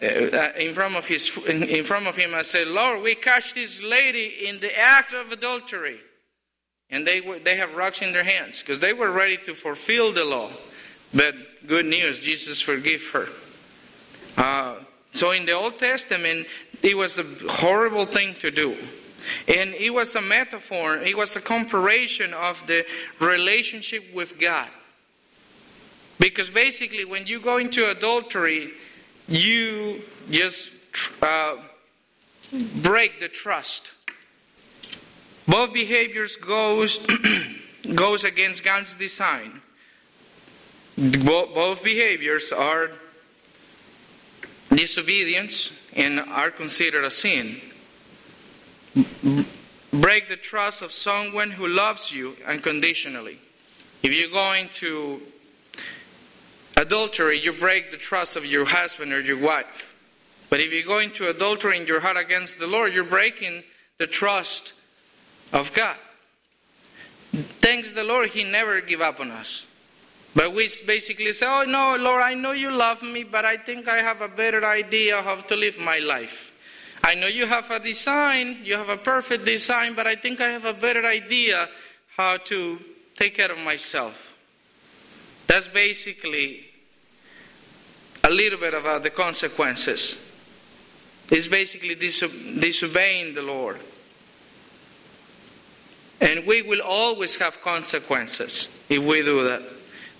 Uh, 0.00 0.50
in 0.56 0.74
front 0.74 0.96
of 0.96 1.06
his, 1.06 1.36
in 1.46 1.84
front 1.84 2.06
of 2.06 2.16
him, 2.16 2.34
I 2.34 2.42
said, 2.42 2.66
"Lord, 2.66 3.02
we 3.02 3.14
catch 3.14 3.54
this 3.54 3.82
lady 3.82 4.46
in 4.48 4.60
the 4.60 4.76
act 4.78 5.12
of 5.12 5.32
adultery." 5.32 6.00
And 6.90 7.06
they, 7.06 7.20
they 7.40 7.56
have 7.56 7.74
rocks 7.74 8.02
in 8.02 8.12
their 8.12 8.24
hands 8.24 8.60
because 8.60 8.80
they 8.80 8.92
were 8.92 9.10
ready 9.10 9.38
to 9.38 9.54
fulfill 9.54 10.12
the 10.12 10.24
law. 10.24 10.50
But 11.12 11.34
good 11.66 11.86
news, 11.86 12.18
Jesus 12.18 12.60
forgive 12.60 13.08
her. 13.10 13.28
Uh, 14.36 14.76
So 15.10 15.30
in 15.30 15.46
the 15.46 15.52
Old 15.52 15.78
Testament, 15.78 16.48
it 16.82 16.96
was 16.96 17.20
a 17.20 17.24
horrible 17.48 18.04
thing 18.04 18.34
to 18.40 18.50
do. 18.50 18.76
And 19.48 19.74
it 19.74 19.90
was 19.90 20.14
a 20.14 20.20
metaphor, 20.20 20.96
it 20.96 21.16
was 21.16 21.36
a 21.36 21.40
comparison 21.40 22.34
of 22.34 22.66
the 22.66 22.86
relationship 23.20 24.04
with 24.14 24.38
God. 24.38 24.68
Because 26.18 26.50
basically, 26.50 27.04
when 27.04 27.26
you 27.26 27.40
go 27.40 27.58
into 27.58 27.90
adultery, 27.90 28.72
you 29.28 30.02
just 30.30 30.70
uh, 31.22 31.56
break 32.82 33.20
the 33.20 33.28
trust. 33.28 33.92
Both 35.46 35.72
behaviors 35.72 36.36
goes 36.36 36.98
goes 37.94 38.24
against 38.24 38.64
God's 38.64 38.96
design. 38.96 39.60
Both 40.96 41.82
behaviors 41.82 42.52
are 42.52 42.90
disobedience 44.70 45.72
and 45.92 46.20
are 46.20 46.50
considered 46.50 47.04
a 47.04 47.10
sin. 47.10 47.60
Break 48.94 50.28
the 50.28 50.36
trust 50.36 50.82
of 50.82 50.92
someone 50.92 51.52
who 51.52 51.66
loves 51.66 52.12
you 52.12 52.36
unconditionally. 52.46 53.38
If 54.02 54.12
you 54.12 54.30
go 54.30 54.52
into 54.52 55.20
adultery, 56.76 57.40
you 57.40 57.52
break 57.52 57.90
the 57.90 57.96
trust 57.96 58.36
of 58.36 58.44
your 58.44 58.66
husband 58.66 59.12
or 59.12 59.20
your 59.20 59.38
wife. 59.38 59.94
But 60.50 60.60
if 60.60 60.72
you 60.72 60.84
go 60.84 60.98
into 60.98 61.28
adultery 61.28 61.76
in 61.78 61.86
your 61.86 62.00
heart 62.00 62.16
against 62.16 62.58
the 62.58 62.66
Lord, 62.66 62.92
you're 62.92 63.04
breaking 63.04 63.64
the 63.98 64.06
trust 64.06 64.72
of 65.52 65.72
God. 65.72 65.96
Thanks 67.32 67.92
the 67.92 68.04
Lord, 68.04 68.28
He 68.30 68.44
never 68.44 68.80
give 68.80 69.00
up 69.00 69.18
on 69.20 69.30
us. 69.30 69.66
But 70.34 70.52
we 70.52 70.68
basically 70.86 71.32
say, 71.32 71.46
Oh 71.48 71.64
no, 71.64 71.96
Lord, 71.96 72.22
I 72.22 72.34
know 72.34 72.52
you 72.52 72.70
love 72.70 73.02
me, 73.02 73.24
but 73.24 73.44
I 73.44 73.56
think 73.56 73.88
I 73.88 74.00
have 74.00 74.20
a 74.20 74.28
better 74.28 74.64
idea 74.64 75.22
how 75.22 75.36
to 75.36 75.56
live 75.56 75.78
my 75.78 75.98
life. 75.98 76.52
I 77.04 77.14
know 77.14 77.26
you 77.26 77.44
have 77.44 77.70
a 77.70 77.78
design, 77.78 78.60
you 78.64 78.76
have 78.76 78.88
a 78.88 78.96
perfect 78.96 79.44
design, 79.44 79.94
but 79.94 80.06
I 80.06 80.16
think 80.16 80.40
I 80.40 80.48
have 80.48 80.64
a 80.64 80.72
better 80.72 81.04
idea 81.04 81.68
how 82.16 82.38
to 82.38 82.80
take 83.14 83.34
care 83.34 83.52
of 83.52 83.58
myself. 83.58 84.34
That's 85.46 85.68
basically 85.68 86.64
a 88.24 88.30
little 88.30 88.58
bit 88.58 88.72
about 88.72 89.02
the 89.02 89.10
consequences. 89.10 90.16
It's 91.30 91.46
basically 91.46 91.94
disobeying 91.94 93.34
the 93.34 93.42
Lord. 93.42 93.80
And 96.22 96.46
we 96.46 96.62
will 96.62 96.80
always 96.80 97.36
have 97.36 97.60
consequences 97.60 98.68
if 98.88 99.04
we 99.04 99.22
do 99.22 99.44
that. 99.44 99.62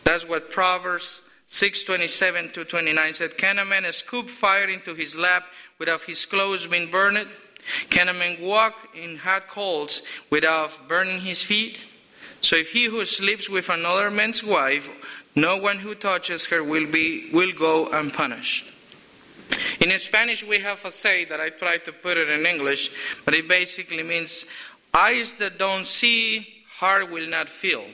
That's 0.05 0.29
what 0.29 0.51
Proverbs 0.51 1.23
6:27 1.49 2.53
to 2.53 2.65
29 2.65 3.13
said. 3.13 3.39
Can 3.39 3.59
a 3.59 3.65
man 3.65 3.91
scoop 3.93 4.29
fire 4.29 4.69
into 4.69 4.95
his 4.95 5.17
lap 5.17 5.47
without 5.79 6.03
his 6.03 6.25
clothes 6.27 6.67
being 6.67 6.91
burned? 6.91 7.29
Can 7.91 8.09
a 8.09 8.15
man 8.15 8.41
walk 8.41 8.89
in 8.95 9.17
hot 9.17 9.49
coals 9.49 10.03
without 10.31 10.89
burning 10.89 11.21
his 11.21 11.43
feet? 11.43 11.81
So 12.41 12.57
if 12.57 12.73
he 12.73 12.85
who 12.85 13.05
sleeps 13.07 13.49
with 13.49 13.71
another 13.71 14.11
man's 14.11 14.45
wife, 14.45 14.91
no 15.35 15.57
one 15.57 15.79
who 15.79 15.95
touches 15.95 16.47
her 16.47 16.63
will 16.63 16.87
be 16.87 17.31
will 17.33 17.53
go 17.53 17.89
unpunished. 17.89 18.67
In 19.81 19.97
Spanish, 19.99 20.45
we 20.45 20.59
have 20.59 20.85
a 20.85 20.91
say 20.91 21.25
that 21.25 21.41
I 21.41 21.51
tried 21.51 21.85
to 21.85 21.93
put 21.93 22.17
it 22.17 22.29
in 22.29 22.47
English, 22.47 22.91
but 23.25 23.35
it 23.35 23.49
basically 23.49 24.03
means 24.03 24.45
eyes 24.93 25.35
that 25.35 25.59
don't 25.59 25.87
see, 25.87 26.65
heart 26.79 27.11
will 27.11 27.27
not 27.27 27.49
feel. 27.49 27.85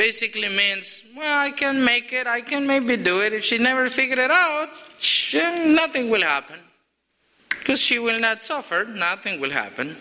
Basically 0.00 0.48
means, 0.48 1.04
well, 1.14 1.38
I 1.40 1.50
can 1.50 1.84
make 1.84 2.10
it, 2.14 2.26
I 2.26 2.40
can 2.40 2.66
maybe 2.66 2.96
do 2.96 3.20
it. 3.20 3.34
If 3.34 3.44
she 3.44 3.58
never 3.58 3.84
figured 3.90 4.18
it 4.18 4.30
out, 4.30 4.70
nothing 5.66 6.08
will 6.08 6.22
happen. 6.22 6.56
Because 7.50 7.82
she 7.82 7.98
will 7.98 8.18
not 8.18 8.42
suffer, 8.42 8.86
nothing 8.86 9.38
will 9.42 9.50
happen. 9.50 9.98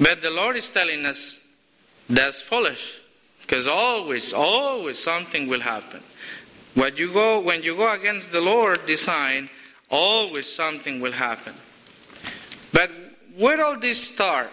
But 0.00 0.22
the 0.22 0.30
Lord 0.30 0.56
is 0.56 0.70
telling 0.70 1.04
us 1.04 1.38
that's 2.08 2.40
foolish. 2.40 3.02
Because 3.42 3.68
always, 3.68 4.32
always 4.32 4.98
something 4.98 5.46
will 5.46 5.60
happen. 5.60 6.02
When 6.72 6.96
you 6.96 7.12
go, 7.12 7.38
when 7.38 7.62
you 7.62 7.76
go 7.76 7.92
against 7.92 8.32
the 8.32 8.40
Lord 8.40 8.86
design, 8.86 9.50
always 9.90 10.50
something 10.50 11.00
will 11.02 11.12
happen. 11.12 11.52
But 12.72 12.90
where 13.36 13.62
all 13.62 13.78
this 13.78 14.02
start? 14.02 14.50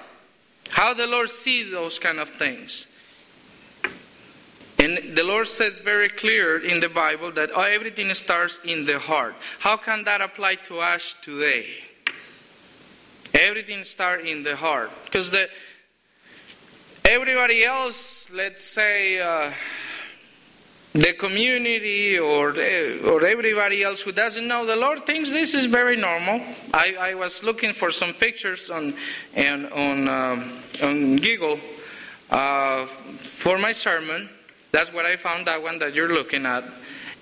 How 0.72 0.94
the 0.94 1.08
Lord 1.08 1.30
sees 1.30 1.72
those 1.72 1.98
kind 1.98 2.20
of 2.20 2.28
things? 2.28 2.88
And 4.82 5.18
the 5.18 5.24
Lord 5.26 5.48
says 5.48 5.80
very 5.80 6.08
clear 6.08 6.58
in 6.58 6.80
the 6.80 6.88
Bible 6.88 7.32
that 7.34 7.52
everything 7.52 8.14
starts 8.14 8.60
in 8.64 8.86
the 8.86 8.98
heart. 8.98 9.36
How 9.60 9.76
can 9.76 10.06
that 10.06 10.22
apply 10.22 10.56
to 10.56 10.80
us 10.80 11.16
today? 11.22 11.66
Everything 13.34 13.84
starts 13.84 14.26
in 14.26 14.44
the 14.44 14.56
heart. 14.56 14.90
Because 15.04 15.32
the 15.32 15.50
everybody 17.04 17.66
else, 17.66 18.32
let's 18.32 18.64
say, 18.64 19.20
uh, 19.20 19.52
the 20.94 21.14
community 21.14 22.18
or, 22.18 22.50
or 22.50 23.26
everybody 23.26 23.84
else 23.84 24.02
who 24.02 24.12
doesn't 24.12 24.48
know 24.48 24.66
the 24.66 24.76
Lord 24.76 25.06
thinks 25.06 25.30
this 25.30 25.54
is 25.54 25.66
very 25.66 25.98
normal. 25.98 26.42
I, 26.74 26.96
I 27.00 27.14
was 27.16 27.44
looking 27.44 27.74
for 27.74 27.92
some 27.92 28.14
pictures 28.14 28.70
on, 28.70 28.96
and 29.36 29.68
on, 29.68 30.08
um, 30.08 30.52
on 30.82 31.18
Google 31.18 31.60
uh, 32.30 32.86
for 32.86 33.58
my 33.58 33.74
sermon. 33.74 34.30
That's 34.72 34.94
what 34.94 35.06
I 35.06 35.16
found, 35.16 35.48
that 35.48 35.62
one 35.64 35.80
that 35.80 35.96
you're 35.96 36.14
looking 36.14 36.46
at. 36.46 36.64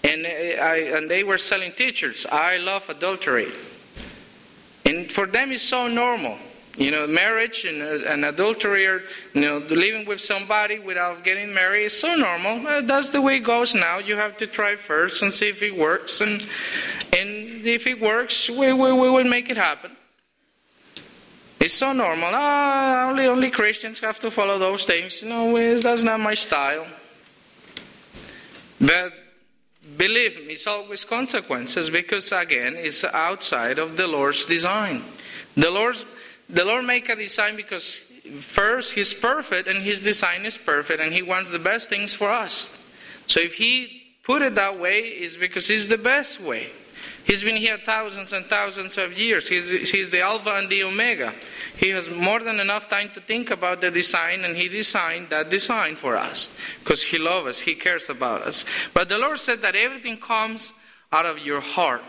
And, 0.04 0.26
I, 0.28 0.92
and 0.96 1.10
they 1.10 1.24
were 1.24 1.38
selling 1.38 1.72
teachers. 1.72 2.26
I 2.32 2.58
love 2.58 2.90
adultery. 2.90 3.52
And 4.86 5.12
for 5.12 5.26
them, 5.26 5.52
it's 5.52 5.64
so 5.64 5.88
normal. 5.88 6.38
You 6.78 6.92
know, 6.92 7.08
marriage 7.08 7.66
and 7.66 7.82
uh, 7.82 8.08
an 8.08 8.24
adultery, 8.24 8.86
or, 8.86 9.02
you 9.34 9.42
know, 9.42 9.58
living 9.58 10.06
with 10.06 10.22
somebody 10.22 10.78
without 10.78 11.24
getting 11.24 11.52
married 11.52 11.86
is 11.86 12.00
so 12.00 12.16
normal. 12.16 12.68
Uh, 12.68 12.82
that's 12.82 13.10
the 13.10 13.20
way 13.20 13.38
it 13.38 13.44
goes 13.44 13.74
now. 13.74 13.98
You 13.98 14.16
have 14.16 14.38
to 14.38 14.48
try 14.48 14.76
first 14.76 15.24
and 15.24 15.34
see 15.34 15.50
if 15.50 15.64
it 15.64 15.76
works. 15.76 16.22
And, 16.22 16.48
and 17.18 17.66
if 17.66 17.88
it 17.88 18.00
works, 18.00 18.48
we, 18.48 18.72
we, 18.74 18.92
we 18.92 19.10
will 19.10 19.24
make 19.24 19.50
it 19.50 19.58
happen. 19.58 19.92
It's 21.60 21.74
so 21.74 21.94
normal. 21.94 22.30
Ah, 22.32 23.10
only, 23.10 23.26
only 23.26 23.50
Christians 23.50 24.00
have 24.02 24.20
to 24.20 24.30
follow 24.30 24.60
those 24.60 24.86
things. 24.86 25.24
You 25.24 25.30
know, 25.30 25.80
that's 25.80 26.04
not 26.04 26.20
my 26.20 26.36
style. 26.36 26.86
But 28.80 29.14
believe 29.98 30.36
me, 30.38 30.54
it's 30.54 30.68
always 30.68 31.04
consequences 31.04 31.90
because, 31.90 32.32
again, 32.32 32.76
it's 32.76 33.04
outside 33.04 33.80
of 33.80 33.98
the 33.98 34.08
Lord's 34.08 34.46
design. 34.46 35.04
The 35.56 35.72
Lord's 35.72 36.06
the 36.50 36.64
Lord 36.64 36.86
make 36.86 37.10
a 37.10 37.16
design 37.16 37.56
because 37.56 37.98
first 38.40 38.94
He's 38.94 39.14
perfect 39.14 39.68
and 39.68 39.84
His 39.84 40.00
design 40.00 40.46
is 40.46 40.58
perfect 40.58 41.02
and 41.02 41.14
He 41.14 41.22
wants 41.22 41.50
the 41.52 41.60
best 41.60 41.90
things 41.90 42.14
for 42.14 42.30
us. 42.30 42.70
So 43.28 43.42
if 43.42 43.56
He 43.56 44.04
put 44.24 44.42
it 44.42 44.56
that 44.56 44.80
way, 44.80 45.00
it's 45.00 45.36
because 45.36 45.70
it's 45.70 45.88
the 45.88 45.98
best 45.98 46.40
way. 46.40 46.72
He's 47.28 47.44
been 47.44 47.58
here 47.58 47.78
thousands 47.78 48.32
and 48.32 48.46
thousands 48.46 48.98
of 48.98 49.18
years. 49.18 49.50
He's, 49.50 49.92
he's 49.92 50.10
the 50.10 50.22
Alpha 50.22 50.52
and 50.52 50.70
the 50.70 50.84
Omega. 50.84 51.34
He 51.76 51.90
has 51.90 52.10
more 52.10 52.40
than 52.40 52.62
enough 52.62 52.88
time 52.88 53.10
to 53.16 53.20
think 53.20 53.52
about 53.52 53.82
the 53.82 53.92
design, 53.92 54.46
and 54.46 54.56
He 54.56 54.70
designed 54.70 55.30
that 55.30 55.50
design 55.50 55.98
for 55.98 56.16
us 56.16 56.52
because 56.80 57.04
He 57.04 57.18
loves 57.18 57.48
us, 57.48 57.60
He 57.60 57.76
cares 57.76 58.10
about 58.10 58.44
us. 58.44 58.64
But 58.94 59.10
the 59.10 59.18
Lord 59.18 59.40
said 59.40 59.62
that 59.64 59.76
everything 59.76 60.16
comes 60.16 60.72
out 61.12 61.26
of 61.26 61.40
your 61.40 61.60
heart. 61.60 62.02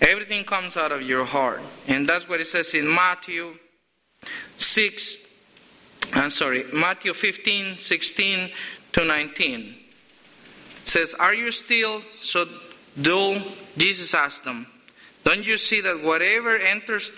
Everything 0.00 0.42
comes 0.42 0.76
out 0.76 0.90
of 0.90 1.02
your 1.02 1.24
heart. 1.24 1.60
And 1.86 2.08
that's 2.08 2.28
what 2.28 2.40
it 2.40 2.48
says 2.48 2.74
in 2.74 2.92
Matthew 2.92 3.54
6, 4.56 5.18
I'm 6.14 6.30
sorry, 6.30 6.64
Matthew 6.72 7.14
15, 7.14 7.78
16 7.78 8.50
to 8.90 9.04
19. 9.04 9.60
It 10.82 10.88
says, 10.88 11.14
Are 11.14 11.32
you 11.32 11.52
still 11.52 12.02
so 12.18 12.48
dull? 13.00 13.42
Jesus 13.76 14.14
asked 14.14 14.44
them. 14.44 14.66
Don't 15.24 15.46
you 15.46 15.56
see 15.56 15.80
that 15.80 16.02
whatever 16.02 16.56
enters 16.56 17.10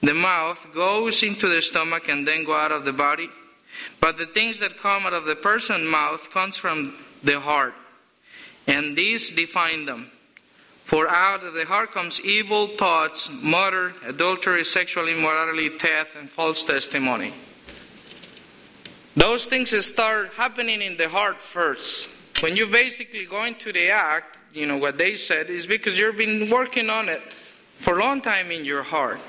the 0.00 0.14
mouth 0.14 0.66
goes 0.74 1.22
into 1.22 1.48
the 1.48 1.62
stomach 1.62 2.08
and 2.08 2.26
then 2.26 2.44
go 2.44 2.54
out 2.54 2.72
of 2.72 2.84
the 2.84 2.92
body? 2.92 3.30
But 4.00 4.16
the 4.16 4.26
things 4.26 4.60
that 4.60 4.78
come 4.78 5.06
out 5.06 5.14
of 5.14 5.24
the 5.24 5.36
person's 5.36 5.88
mouth 5.88 6.30
comes 6.30 6.56
from 6.56 6.96
the 7.22 7.40
heart. 7.40 7.74
And 8.66 8.96
these 8.96 9.30
define 9.30 9.86
them. 9.86 10.10
For 10.84 11.08
out 11.08 11.42
of 11.42 11.54
the 11.54 11.64
heart 11.64 11.92
comes 11.92 12.20
evil 12.20 12.66
thoughts, 12.66 13.30
murder, 13.30 13.94
adultery, 14.04 14.64
sexual 14.64 15.08
immorality, 15.08 15.70
theft, 15.70 16.16
and 16.16 16.28
false 16.28 16.64
testimony. 16.64 17.32
Those 19.16 19.46
things 19.46 19.74
start 19.86 20.34
happening 20.34 20.82
in 20.82 20.96
the 20.96 21.08
heart 21.08 21.40
first. 21.40 22.08
When 22.42 22.56
you 22.56 22.66
basically 22.66 23.24
go 23.24 23.44
into 23.44 23.72
the 23.72 23.90
act, 23.90 24.40
you 24.52 24.66
know, 24.66 24.76
what 24.76 24.98
they 24.98 25.14
said 25.14 25.48
is 25.48 25.64
because 25.64 25.96
you've 25.96 26.16
been 26.16 26.50
working 26.50 26.90
on 26.90 27.08
it 27.08 27.22
for 27.76 28.00
a 28.00 28.00
long 28.00 28.20
time 28.20 28.50
in 28.50 28.64
your 28.64 28.82
heart. 28.82 29.20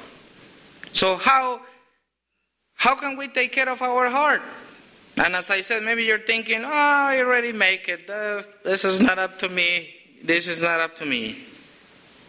So 0.94 1.18
how 1.18 1.62
how 2.74 2.96
can 2.96 3.16
we 3.16 3.28
take 3.28 3.52
care 3.52 3.70
of 3.70 3.84
our 3.84 4.10
heart? 4.10 4.42
And 5.16 5.36
as 5.36 5.52
I 5.52 5.62
said, 5.62 5.84
maybe 5.84 6.04
you're 6.04 6.26
thinking, 6.26 6.66
oh, 6.66 6.68
I 6.68 7.20
already 7.20 7.52
make 7.52 7.88
it. 7.88 8.10
Uh, 8.10 8.42
this 8.66 8.84
is 8.84 9.00
not 9.00 9.20
up 9.20 9.38
to 9.40 9.48
me. 9.48 9.90
This 10.24 10.48
is 10.48 10.60
not 10.60 10.80
up 10.80 10.96
to 10.96 11.06
me. 11.06 11.38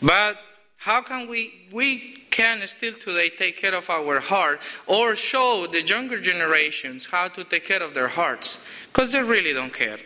But 0.03 0.37
how 0.77 1.01
can 1.01 1.29
we, 1.29 1.67
we 1.73 2.27
can 2.31 2.61
still 2.69 2.93
today 2.93 3.31
take 3.31 3.57
care 3.57 3.75
of 3.75 3.89
our 3.89 4.21
heart 4.21 4.61
or 4.87 5.17
show 5.17 5.67
the 5.67 5.83
younger 5.83 6.21
generations 6.21 7.07
how 7.07 7.29
to 7.29 7.43
take 7.43 7.65
care 7.65 7.83
of 7.83 7.95
their 7.95 8.09
hearts? 8.09 8.59
Because 8.93 9.13
they 9.13 9.23
really 9.23 9.55
don't 9.55 9.73
care. 9.73 9.99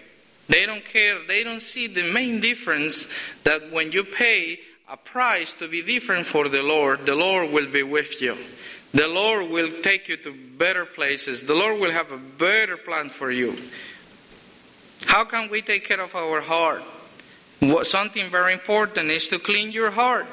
They 0.49 0.67
don't 0.67 0.85
care. 0.85 1.19
They 1.27 1.45
don't 1.45 1.63
see 1.63 1.87
the 1.87 2.11
main 2.11 2.41
difference 2.41 3.07
that 3.45 3.71
when 3.71 3.93
you 3.93 4.05
pay 4.05 4.61
a 4.89 4.97
price 4.97 5.53
to 5.55 5.69
be 5.69 5.83
different 5.83 6.27
for 6.27 6.49
the 6.49 6.63
Lord, 6.63 7.05
the 7.05 7.15
Lord 7.15 7.51
will 7.51 7.71
be 7.71 7.83
with 7.83 8.23
you. 8.23 8.37
The 8.93 9.07
Lord 9.07 9.51
will 9.51 9.83
take 9.83 10.09
you 10.09 10.17
to 10.19 10.35
better 10.57 10.87
places. 10.87 11.45
The 11.45 11.55
Lord 11.55 11.79
will 11.79 11.91
have 11.91 12.11
a 12.11 12.17
better 12.17 12.79
plan 12.79 13.11
for 13.11 13.31
you. 13.31 13.55
How 15.05 15.25
can 15.25 15.51
we 15.51 15.61
take 15.61 15.85
care 15.85 16.01
of 16.01 16.15
our 16.15 16.41
heart? 16.41 16.83
What, 17.61 17.87
something 17.87 18.31
very 18.31 18.55
important 18.55 19.11
is 19.11 19.29
to 19.29 19.39
clean 19.39 19.71
your 19.73 19.91
heart. 19.91 20.27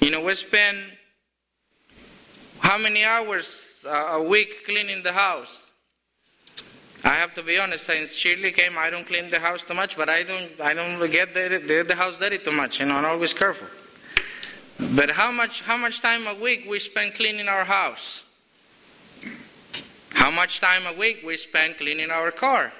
You 0.00 0.10
know, 0.10 0.20
we 0.20 0.34
spend 0.34 0.78
how 2.60 2.78
many 2.78 3.04
hours 3.04 3.84
a 3.88 4.22
week 4.22 4.64
cleaning 4.64 5.02
the 5.02 5.12
house? 5.12 5.65
I 7.06 7.14
have 7.14 7.34
to 7.36 7.42
be 7.44 7.56
honest. 7.56 7.86
Since 7.86 8.14
Shirley 8.14 8.50
came, 8.50 8.76
I 8.76 8.90
don't 8.90 9.06
clean 9.06 9.30
the 9.30 9.38
house 9.38 9.62
too 9.62 9.74
much, 9.74 9.96
but 9.96 10.08
I 10.08 10.24
don't. 10.24 10.50
I 10.60 10.74
don't 10.74 10.98
get 11.08 11.32
the, 11.32 11.84
the 11.86 11.94
house 11.94 12.18
dirty 12.18 12.38
too 12.38 12.50
much. 12.50 12.80
You 12.80 12.86
know, 12.86 12.96
I'm 12.96 13.04
always 13.04 13.32
careful. 13.32 13.68
But 14.92 15.12
how 15.12 15.30
much? 15.30 15.62
How 15.62 15.76
much 15.76 16.00
time 16.00 16.26
a 16.26 16.34
week 16.34 16.66
we 16.68 16.80
spend 16.80 17.14
cleaning 17.14 17.46
our 17.46 17.64
house? 17.64 18.24
How 20.14 20.32
much 20.32 20.60
time 20.60 20.84
a 20.84 20.98
week 20.98 21.22
we 21.24 21.36
spend 21.36 21.76
cleaning 21.78 22.10
our 22.10 22.32
car? 22.32 22.72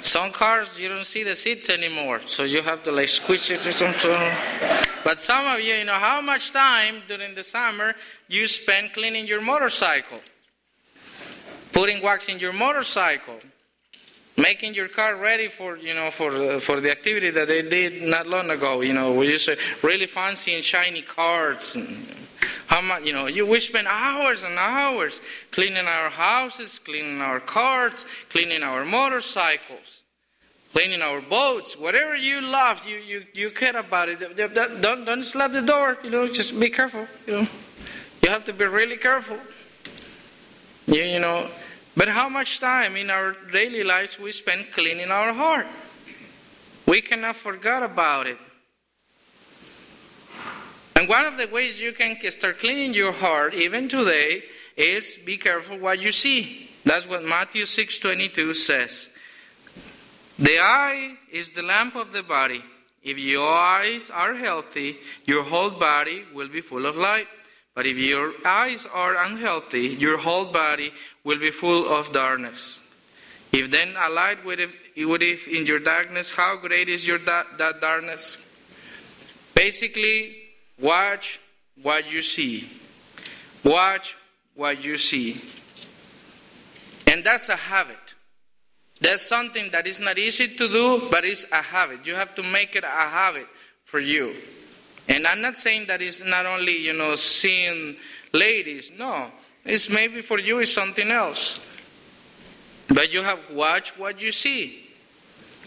Some 0.00 0.32
cars 0.32 0.80
you 0.80 0.88
don't 0.88 1.04
see 1.04 1.22
the 1.22 1.36
seats 1.36 1.68
anymore, 1.68 2.20
so 2.26 2.42
you 2.42 2.62
have 2.62 2.82
to 2.84 2.92
like 2.92 3.08
squeeze 3.08 3.50
it 3.50 3.66
or 3.66 3.72
something. 3.72 4.32
But 5.04 5.20
some 5.20 5.46
of 5.46 5.60
you, 5.60 5.74
you 5.74 5.84
know, 5.84 5.92
how 5.92 6.22
much 6.22 6.52
time 6.52 7.02
during 7.06 7.34
the 7.34 7.44
summer 7.44 7.94
you 8.28 8.46
spend 8.46 8.94
cleaning 8.94 9.26
your 9.26 9.42
motorcycle? 9.42 10.20
Putting 11.76 12.00
wax 12.00 12.30
in 12.30 12.38
your 12.38 12.54
motorcycle, 12.54 13.38
making 14.38 14.72
your 14.74 14.88
car 14.88 15.14
ready 15.16 15.46
for 15.46 15.76
you 15.76 15.92
know 15.92 16.10
for 16.10 16.30
uh, 16.32 16.58
for 16.58 16.80
the 16.80 16.90
activity 16.90 17.28
that 17.30 17.48
they 17.48 17.60
did 17.60 18.02
not 18.02 18.26
long 18.26 18.48
ago. 18.48 18.80
You 18.80 18.94
know, 18.94 19.12
we 19.12 19.30
used 19.30 19.44
to 19.44 19.58
really 19.82 20.06
fancy 20.06 20.54
and 20.54 20.64
shiny 20.64 21.02
cars. 21.02 21.76
And 21.76 22.06
how 22.68 22.80
much 22.80 23.04
you 23.04 23.12
know? 23.12 23.26
You 23.26 23.46
we 23.46 23.60
spend 23.60 23.86
hours 23.88 24.42
and 24.42 24.58
hours 24.58 25.20
cleaning 25.50 25.86
our 25.86 26.08
houses, 26.08 26.78
cleaning 26.78 27.20
our 27.20 27.40
cars, 27.40 28.06
cleaning 28.30 28.62
our 28.62 28.84
motorcycles. 28.84 30.02
Cleaning 30.72 31.00
our 31.00 31.22
boats, 31.22 31.74
whatever 31.74 32.14
you 32.14 32.42
love, 32.42 32.84
you, 32.86 32.98
you, 32.98 33.24
you 33.32 33.50
care 33.50 33.78
about 33.78 34.10
it. 34.10 34.18
Don't, 34.36 35.06
don't 35.06 35.24
slap 35.24 35.52
the 35.52 35.62
door, 35.62 35.96
you 36.04 36.10
know, 36.10 36.28
just 36.28 36.60
be 36.60 36.68
careful, 36.68 37.06
you 37.26 37.32
know. 37.32 37.48
You 38.22 38.28
have 38.28 38.44
to 38.44 38.52
be 38.52 38.66
really 38.66 38.98
careful. 38.98 39.38
You, 40.86 41.02
you 41.02 41.18
know, 41.18 41.48
but 41.96 42.08
how 42.08 42.28
much 42.28 42.60
time 42.60 42.96
in 42.96 43.08
our 43.08 43.32
daily 43.50 43.82
lives 43.82 44.18
we 44.18 44.30
spend 44.30 44.70
cleaning 44.70 45.10
our 45.10 45.32
heart? 45.32 45.66
We 46.86 47.00
cannot 47.00 47.36
forget 47.36 47.82
about 47.82 48.26
it. 48.26 48.38
And 50.94 51.08
one 51.08 51.24
of 51.24 51.36
the 51.36 51.46
ways 51.46 51.80
you 51.80 51.92
can 51.92 52.18
start 52.30 52.58
cleaning 52.58 52.94
your 52.94 53.12
heart, 53.12 53.54
even 53.54 53.88
today, 53.88 54.44
is 54.76 55.16
be 55.24 55.36
careful 55.36 55.78
what 55.78 56.00
you 56.00 56.12
see. 56.12 56.70
That's 56.84 57.08
what 57.08 57.24
Matthew 57.24 57.64
6:22 57.64 58.54
says. 58.54 59.08
The 60.38 60.58
eye 60.60 61.16
is 61.30 61.50
the 61.50 61.62
lamp 61.62 61.96
of 61.96 62.12
the 62.12 62.22
body. 62.22 62.62
If 63.02 63.18
your 63.18 63.48
eyes 63.48 64.10
are 64.10 64.34
healthy, 64.34 64.98
your 65.24 65.44
whole 65.44 65.70
body 65.70 66.24
will 66.32 66.48
be 66.48 66.60
full 66.60 66.86
of 66.86 66.96
light. 66.96 67.28
But 67.74 67.86
if 67.86 67.96
your 67.98 68.32
eyes 68.44 68.86
are 68.86 69.16
unhealthy, 69.16 69.88
your 69.88 70.16
whole 70.16 70.46
body 70.46 70.92
will 71.26 71.40
be 71.40 71.50
full 71.50 71.92
of 71.92 72.12
darkness. 72.12 72.78
If 73.52 73.72
then 73.72 73.94
a 73.98 74.08
light 74.08 74.44
would 74.44 74.60
would 74.96 75.22
have 75.22 75.48
in 75.48 75.66
your 75.66 75.80
darkness, 75.80 76.30
how 76.30 76.56
great 76.56 76.88
is 76.88 77.04
your 77.04 77.18
da- 77.18 77.50
that 77.58 77.80
darkness? 77.80 78.38
Basically, 79.52 80.36
watch 80.80 81.40
what 81.82 82.08
you 82.08 82.22
see. 82.22 82.70
Watch 83.64 84.16
what 84.54 84.84
you 84.84 84.96
see. 84.96 85.42
And 87.08 87.24
that's 87.24 87.48
a 87.48 87.56
habit. 87.56 88.14
That's 89.00 89.26
something 89.26 89.70
that 89.72 89.88
is 89.88 89.98
not 89.98 90.18
easy 90.18 90.46
to 90.46 90.68
do, 90.68 91.08
but 91.10 91.24
it's 91.24 91.44
a 91.50 91.60
habit. 91.60 92.06
You 92.06 92.14
have 92.14 92.36
to 92.36 92.44
make 92.44 92.76
it 92.76 92.84
a 92.84 92.86
habit 92.86 93.48
for 93.82 93.98
you. 93.98 94.36
And 95.08 95.26
I'm 95.26 95.40
not 95.40 95.58
saying 95.58 95.88
that 95.88 96.00
it's 96.00 96.22
not 96.22 96.46
only, 96.46 96.76
you 96.76 96.92
know, 96.92 97.16
seeing 97.16 97.96
ladies. 98.32 98.92
No. 98.96 99.32
It's 99.66 99.88
maybe 99.90 100.22
for 100.22 100.38
you 100.38 100.60
it's 100.60 100.72
something 100.72 101.10
else. 101.10 101.58
But 102.88 103.12
you 103.12 103.22
have 103.22 103.40
watched 103.52 103.98
what 103.98 104.20
you 104.20 104.30
see. 104.30 104.86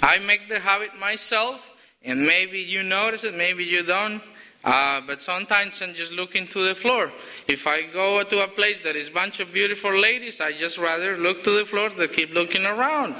I 0.01 0.19
make 0.19 0.47
the 0.47 0.59
habit 0.59 0.97
myself, 0.97 1.69
and 2.01 2.25
maybe 2.25 2.59
you 2.59 2.81
notice 2.81 3.25
it, 3.25 3.35
maybe 3.35 3.65
you 3.65 3.83
don't. 3.83 4.21
Uh, 4.63 5.01
but 5.05 5.21
sometimes 5.21 5.81
I'm 5.81 5.93
just 5.93 6.11
looking 6.11 6.47
to 6.47 6.65
the 6.65 6.75
floor. 6.75 7.11
If 7.47 7.67
I 7.67 7.83
go 7.83 8.23
to 8.23 8.43
a 8.43 8.47
place 8.47 8.81
that 8.81 8.95
is 8.95 9.09
a 9.09 9.11
bunch 9.11 9.39
of 9.39 9.53
beautiful 9.53 9.93
ladies, 9.93 10.41
I 10.41 10.53
just 10.53 10.77
rather 10.77 11.17
look 11.17 11.43
to 11.43 11.51
the 11.51 11.65
floor 11.65 11.89
than 11.89 12.07
keep 12.09 12.33
looking 12.33 12.65
around. 12.65 13.15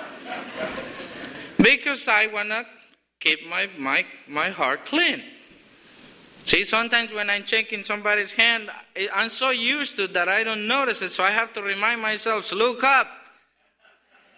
because 1.58 2.08
I 2.08 2.28
want 2.28 2.50
to 2.50 2.66
keep 3.20 3.48
my, 3.48 3.70
my, 3.78 4.06
my 4.28 4.50
heart 4.50 4.86
clean. 4.86 5.24
See, 6.46 6.64
sometimes 6.64 7.14
when 7.14 7.30
I'm 7.30 7.44
checking 7.44 7.84
somebody's 7.84 8.32
hand, 8.32 8.70
I'm 9.14 9.30
so 9.30 9.52
used 9.52 9.98
to 9.98 10.08
that 10.08 10.28
I 10.30 10.44
don't 10.44 10.68
notice 10.68 11.02
it, 11.02 11.10
so 11.10 11.24
I 11.24 11.32
have 11.32 11.54
to 11.54 11.62
remind 11.62 12.02
myself, 12.02 12.52
look 12.52 12.84
up. 12.84 13.08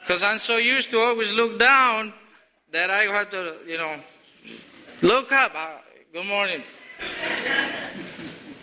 Because 0.01 0.23
I'm 0.23 0.39
so 0.39 0.57
used 0.57 0.91
to 0.91 0.99
always 0.99 1.31
look 1.31 1.59
down 1.59 2.13
that 2.71 2.89
I 2.89 3.03
have 3.03 3.29
to, 3.29 3.55
you 3.67 3.77
know, 3.77 3.97
look 5.01 5.31
up. 5.31 5.51
Uh, 5.55 5.77
good 6.11 6.25
morning. 6.25 6.63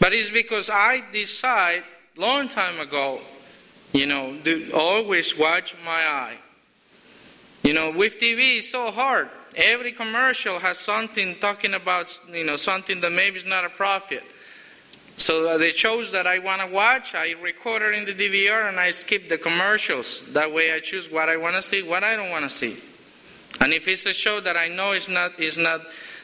but 0.00 0.12
it's 0.12 0.30
because 0.30 0.68
I 0.68 1.04
decide 1.12 1.84
long 2.16 2.48
time 2.48 2.80
ago, 2.80 3.20
you 3.92 4.06
know, 4.06 4.36
to 4.44 4.72
always 4.72 5.38
watch 5.38 5.74
my 5.84 6.02
eye. 6.02 6.38
You 7.62 7.72
know, 7.72 7.90
with 7.90 8.18
TV, 8.18 8.58
it's 8.58 8.70
so 8.70 8.90
hard. 8.90 9.30
Every 9.58 9.90
commercial 9.90 10.60
has 10.60 10.78
something 10.78 11.34
talking 11.40 11.74
about, 11.74 12.20
you 12.32 12.44
know, 12.44 12.54
something 12.54 13.00
that 13.00 13.10
maybe 13.10 13.38
is 13.38 13.44
not 13.44 13.64
appropriate. 13.64 14.22
So 15.16 15.48
uh, 15.48 15.58
the 15.58 15.70
shows 15.70 16.12
that 16.12 16.28
I 16.28 16.38
want 16.38 16.60
to 16.60 16.68
watch, 16.68 17.16
I 17.16 17.32
record 17.42 17.82
it 17.82 17.94
in 17.94 18.04
the 18.04 18.14
DVR 18.14 18.68
and 18.68 18.78
I 18.78 18.90
skip 18.90 19.28
the 19.28 19.36
commercials. 19.36 20.22
That 20.28 20.54
way 20.54 20.72
I 20.72 20.78
choose 20.78 21.10
what 21.10 21.28
I 21.28 21.36
want 21.36 21.56
to 21.56 21.62
see, 21.62 21.82
what 21.82 22.04
I 22.04 22.14
don't 22.14 22.30
want 22.30 22.44
to 22.44 22.48
see. 22.48 22.80
And 23.60 23.72
if 23.72 23.88
it's 23.88 24.06
a 24.06 24.12
show 24.12 24.38
that 24.38 24.56
I 24.56 24.68
know 24.68 24.92
is 24.92 25.08
not 25.08 25.40
is 25.40 25.58
not 25.58 25.80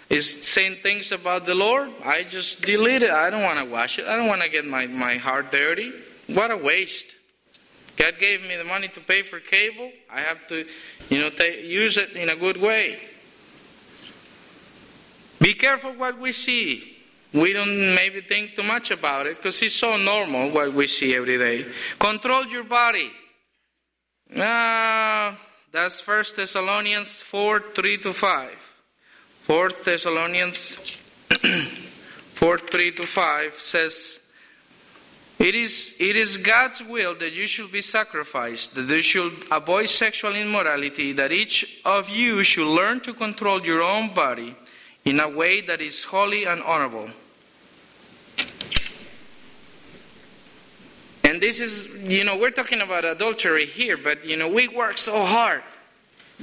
is 0.08 0.46
saying 0.46 0.76
things 0.84 1.10
about 1.10 1.44
the 1.44 1.56
Lord, 1.56 1.90
I 2.04 2.22
just 2.22 2.62
delete 2.62 3.02
it. 3.02 3.10
I 3.10 3.30
don't 3.30 3.42
want 3.42 3.58
to 3.58 3.64
watch 3.64 3.98
it. 3.98 4.06
I 4.06 4.14
don't 4.16 4.28
want 4.28 4.42
to 4.42 4.48
get 4.48 4.64
my, 4.64 4.86
my 4.86 5.16
heart 5.16 5.50
dirty. 5.50 5.92
What 6.28 6.52
a 6.52 6.56
waste. 6.56 7.16
God 7.96 8.14
gave 8.20 8.42
me 8.42 8.54
the 8.54 8.64
money 8.64 8.86
to 8.88 9.00
pay 9.00 9.22
for 9.22 9.40
cable. 9.40 9.90
I 10.08 10.20
have 10.20 10.46
to, 10.48 10.66
you 11.08 11.18
know, 11.18 11.30
use 11.44 11.96
it 11.96 12.12
in 12.12 12.28
a 12.28 12.36
good 12.36 12.58
way. 12.58 13.00
Be 15.40 15.54
careful 15.54 15.92
what 15.92 16.18
we 16.18 16.32
see. 16.32 16.94
We 17.32 17.52
don't 17.52 17.94
maybe 17.94 18.20
think 18.20 18.54
too 18.54 18.62
much 18.62 18.92
about 18.92 19.26
it 19.26 19.36
because 19.36 19.60
it's 19.60 19.74
so 19.74 19.96
normal 19.96 20.50
what 20.50 20.72
we 20.72 20.86
see 20.86 21.16
every 21.16 21.36
day. 21.36 21.66
Control 21.98 22.46
your 22.46 22.62
body. 22.62 23.10
Uh, 24.34 25.34
that's 25.72 26.00
First 26.00 26.36
Thessalonians 26.36 27.20
4 27.22 27.74
3 27.74 27.98
to 27.98 28.12
5. 28.12 28.50
4 29.42 29.70
Thessalonians 29.70 30.96
4 32.34 32.58
3 32.58 32.92
to 32.92 33.02
5 33.02 33.54
says, 33.54 34.20
it 35.38 35.56
is, 35.56 35.94
it 35.98 36.14
is 36.14 36.36
God's 36.36 36.82
will 36.82 37.16
that 37.16 37.32
you 37.32 37.48
should 37.48 37.72
be 37.72 37.82
sacrificed, 37.82 38.76
that 38.76 38.88
you 38.88 39.02
should 39.02 39.32
avoid 39.50 39.88
sexual 39.88 40.36
immorality, 40.36 41.12
that 41.12 41.32
each 41.32 41.80
of 41.84 42.08
you 42.08 42.44
should 42.44 42.72
learn 42.72 43.00
to 43.00 43.12
control 43.12 43.60
your 43.66 43.82
own 43.82 44.14
body 44.14 44.56
in 45.04 45.20
a 45.20 45.28
way 45.28 45.60
that 45.60 45.80
is 45.80 46.04
holy 46.04 46.44
and 46.44 46.62
honorable. 46.62 47.10
And 51.24 51.40
this 51.40 51.58
is, 51.58 51.88
you 52.02 52.22
know, 52.22 52.36
we're 52.36 52.50
talking 52.50 52.80
about 52.80 53.04
adultery 53.04 53.66
here, 53.66 53.96
but, 53.96 54.24
you 54.24 54.36
know, 54.36 54.48
we 54.48 54.68
work 54.68 54.98
so 54.98 55.24
hard. 55.24 55.62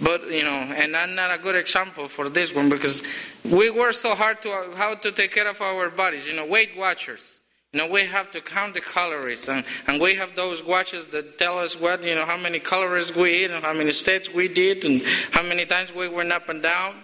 But, 0.02 0.30
you 0.32 0.44
know, 0.44 0.52
and 0.52 0.96
I'm 0.96 1.16
not 1.16 1.32
a 1.32 1.38
good 1.38 1.56
example 1.56 2.08
for 2.08 2.30
this 2.30 2.54
one 2.54 2.70
because 2.70 3.04
we 3.44 3.70
work 3.70 3.94
so 3.94 4.16
hard 4.16 4.42
to 4.44 4.72
how 4.76 4.96
to 4.96 5.12
take 5.12 5.32
care 5.32 5.48
of 5.48 5.62
our 5.62 5.90
bodies. 5.90 6.28
You 6.28 6.34
know, 6.34 6.46
Weight 6.46 6.78
Watchers. 6.78 7.42
You 7.74 7.80
know, 7.80 7.88
we 7.88 8.02
have 8.02 8.30
to 8.32 8.42
count 8.42 8.74
the 8.74 8.82
calories, 8.82 9.48
and, 9.48 9.64
and 9.88 10.02
we 10.02 10.16
have 10.16 10.36
those 10.36 10.62
watches 10.62 11.08
that 11.08 11.38
tell 11.38 11.58
us 11.58 11.80
what, 11.80 12.04
you 12.04 12.16
know, 12.16 12.26
how 12.26 12.36
many 12.36 12.60
calories 12.60 13.16
we 13.16 13.46
eat 13.46 13.52
and 13.52 13.64
how 13.64 13.72
many 13.72 13.94
steps 13.94 14.30
we 14.30 14.50
did 14.50 14.84
and 14.84 15.02
how 15.32 15.42
many 15.42 15.66
times 15.66 15.94
we 15.94 16.10
went 16.10 16.34
up 16.34 16.50
and 16.50 16.62
down. 16.62 16.96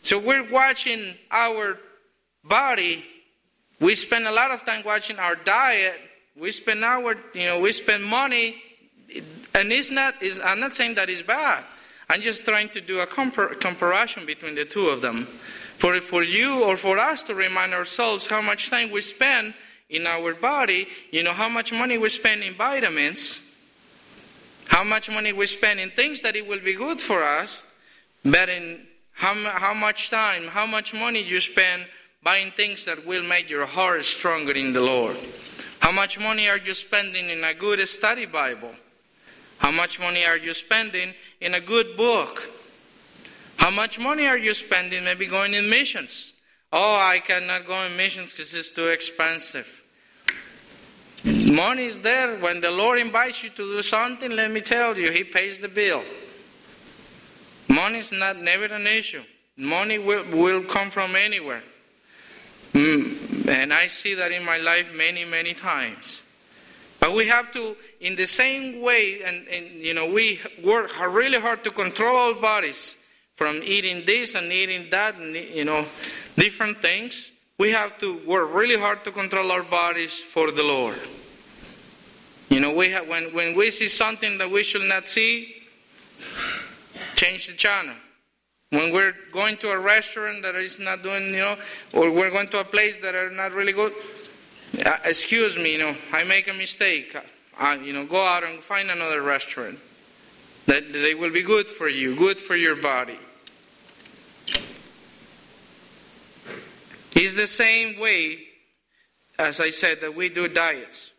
So 0.00 0.18
we're 0.18 0.50
watching 0.50 1.14
our 1.30 1.78
body, 2.44 3.04
we 3.80 3.94
spend 3.94 4.26
a 4.26 4.32
lot 4.32 4.50
of 4.50 4.64
time 4.64 4.82
watching 4.84 5.18
our 5.18 5.36
diet. 5.36 6.00
We 6.36 6.52
spend 6.52 6.84
our, 6.84 7.16
you 7.34 7.46
know, 7.46 7.60
we 7.60 7.72
spend 7.72 8.04
money, 8.04 8.62
and 9.54 9.72
it's 9.72 9.90
not. 9.90 10.14
It's, 10.20 10.38
I'm 10.40 10.60
not 10.60 10.74
saying 10.74 10.94
that 10.94 11.10
is 11.10 11.22
bad. 11.22 11.64
I'm 12.08 12.22
just 12.22 12.44
trying 12.44 12.70
to 12.70 12.80
do 12.80 13.00
a 13.00 13.06
compar- 13.06 13.60
comparison 13.60 14.24
between 14.24 14.54
the 14.54 14.64
two 14.64 14.88
of 14.88 15.02
them. 15.02 15.26
For, 15.76 16.00
for 16.00 16.24
you 16.24 16.64
or 16.64 16.76
for 16.76 16.98
us 16.98 17.22
to 17.24 17.34
remind 17.34 17.72
ourselves 17.72 18.26
how 18.26 18.40
much 18.40 18.70
time 18.70 18.90
we 18.90 19.00
spend 19.00 19.54
in 19.88 20.06
our 20.06 20.34
body, 20.34 20.88
you 21.10 21.22
know, 21.22 21.32
how 21.32 21.48
much 21.48 21.72
money 21.72 21.98
we 21.98 22.08
spend 22.08 22.42
in 22.42 22.54
vitamins, 22.54 23.40
how 24.66 24.82
much 24.82 25.10
money 25.10 25.32
we 25.32 25.46
spend 25.46 25.80
in 25.80 25.90
things 25.90 26.22
that 26.22 26.34
it 26.34 26.46
will 26.46 26.60
be 26.60 26.74
good 26.74 27.00
for 27.00 27.22
us, 27.22 27.64
but 28.24 28.48
in 28.48 28.86
how, 29.18 29.34
how 29.34 29.74
much 29.74 30.10
time, 30.10 30.46
how 30.46 30.64
much 30.64 30.94
money 30.94 31.20
you 31.20 31.40
spend 31.40 31.86
buying 32.22 32.52
things 32.52 32.84
that 32.84 33.04
will 33.04 33.24
make 33.24 33.50
your 33.50 33.66
heart 33.66 34.04
stronger 34.04 34.52
in 34.52 34.72
the 34.72 34.80
Lord. 34.80 35.16
How 35.80 35.90
much 35.90 36.20
money 36.20 36.48
are 36.48 36.56
you 36.56 36.72
spending 36.72 37.28
in 37.28 37.42
a 37.42 37.52
good 37.52 37.86
study 37.88 38.26
Bible? 38.26 38.70
How 39.58 39.72
much 39.72 39.98
money 39.98 40.24
are 40.24 40.36
you 40.36 40.54
spending 40.54 41.14
in 41.40 41.54
a 41.54 41.60
good 41.60 41.96
book? 41.96 42.48
How 43.56 43.70
much 43.70 43.98
money 43.98 44.24
are 44.26 44.38
you 44.38 44.54
spending 44.54 45.02
maybe 45.02 45.26
going 45.26 45.52
in 45.52 45.68
missions? 45.68 46.32
Oh, 46.72 46.96
I 46.96 47.18
cannot 47.18 47.66
go 47.66 47.82
in 47.86 47.96
missions 47.96 48.30
because 48.30 48.54
it's 48.54 48.70
too 48.70 48.86
expensive. 48.86 49.82
Money 51.24 51.86
is 51.86 52.00
there. 52.00 52.36
When 52.36 52.60
the 52.60 52.70
Lord 52.70 53.00
invites 53.00 53.42
you 53.42 53.50
to 53.50 53.56
do 53.56 53.82
something, 53.82 54.30
let 54.30 54.52
me 54.52 54.60
tell 54.60 54.96
you, 54.96 55.10
He 55.10 55.24
pays 55.24 55.58
the 55.58 55.68
bill. 55.68 56.04
Money 57.68 57.98
is 57.98 58.12
not 58.12 58.40
never 58.40 58.64
an 58.64 58.86
issue. 58.86 59.22
Money 59.56 59.98
will, 59.98 60.24
will 60.30 60.62
come 60.64 60.90
from 60.90 61.16
anywhere. 61.16 61.62
Mm, 62.72 63.48
and 63.48 63.72
I 63.72 63.86
see 63.86 64.14
that 64.14 64.30
in 64.30 64.44
my 64.44 64.58
life 64.58 64.86
many, 64.94 65.24
many 65.24 65.54
times. 65.54 66.22
But 67.00 67.14
we 67.14 67.28
have 67.28 67.50
to, 67.52 67.76
in 68.00 68.16
the 68.16 68.26
same 68.26 68.80
way, 68.82 69.22
and, 69.22 69.46
and 69.48 69.80
you 69.80 69.94
know, 69.94 70.06
we 70.06 70.40
work 70.62 70.92
really 71.00 71.40
hard 71.40 71.64
to 71.64 71.70
control 71.70 72.16
our 72.16 72.34
bodies 72.34 72.96
from 73.36 73.62
eating 73.62 74.04
this 74.04 74.34
and 74.34 74.52
eating 74.52 74.90
that, 74.90 75.16
and 75.16 75.34
you 75.34 75.64
know, 75.64 75.86
different 76.36 76.82
things. 76.82 77.30
We 77.56 77.70
have 77.70 77.98
to 77.98 78.18
work 78.26 78.52
really 78.52 78.76
hard 78.76 79.04
to 79.04 79.12
control 79.12 79.50
our 79.50 79.62
bodies 79.62 80.18
for 80.18 80.50
the 80.50 80.62
Lord. 80.62 80.98
You 82.48 82.60
know, 82.60 82.72
we 82.72 82.90
have, 82.90 83.06
when, 83.06 83.34
when 83.34 83.54
we 83.54 83.70
see 83.70 83.88
something 83.88 84.38
that 84.38 84.50
we 84.50 84.62
should 84.62 84.82
not 84.82 85.06
see, 85.06 85.54
change 87.18 87.48
the 87.48 87.52
channel. 87.54 87.96
When 88.70 88.92
we're 88.92 89.14
going 89.32 89.56
to 89.58 89.70
a 89.70 89.78
restaurant 89.78 90.42
that 90.42 90.54
is 90.54 90.78
not 90.78 91.02
doing, 91.02 91.34
you 91.34 91.40
know, 91.40 91.56
or 91.92 92.12
we're 92.12 92.30
going 92.30 92.48
to 92.48 92.60
a 92.60 92.64
place 92.64 92.98
that 92.98 93.14
are 93.14 93.30
not 93.30 93.52
really 93.52 93.72
good, 93.72 93.92
uh, 94.84 94.98
excuse 95.04 95.56
me, 95.56 95.72
you 95.72 95.78
know, 95.78 95.96
I 96.12 96.22
make 96.22 96.48
a 96.48 96.52
mistake. 96.52 97.16
Uh, 97.58 97.76
you 97.82 97.92
know, 97.92 98.06
go 98.06 98.22
out 98.22 98.44
and 98.44 98.62
find 98.62 98.88
another 98.90 99.22
restaurant 99.22 99.78
that 100.66 100.92
they 100.92 101.14
will 101.14 101.32
be 101.32 101.42
good 101.42 101.68
for 101.68 101.88
you, 101.88 102.14
good 102.14 102.40
for 102.40 102.54
your 102.54 102.76
body. 102.76 103.18
It's 107.16 107.34
the 107.34 107.48
same 107.48 107.98
way, 107.98 108.38
as 109.40 109.58
I 109.58 109.70
said, 109.70 110.02
that 110.02 110.14
we 110.14 110.28
do 110.28 110.46
diets. 110.46 111.10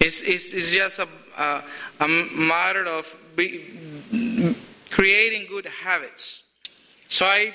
It's, 0.00 0.22
it's, 0.22 0.52
it's 0.54 0.72
just 0.72 0.98
a, 0.98 1.06
a, 1.38 1.62
a 2.00 2.08
matter 2.08 2.84
of 2.86 3.16
be, 3.36 3.78
creating 4.90 5.46
good 5.48 5.66
habits. 5.66 6.42
So 7.08 7.26
I 7.26 7.54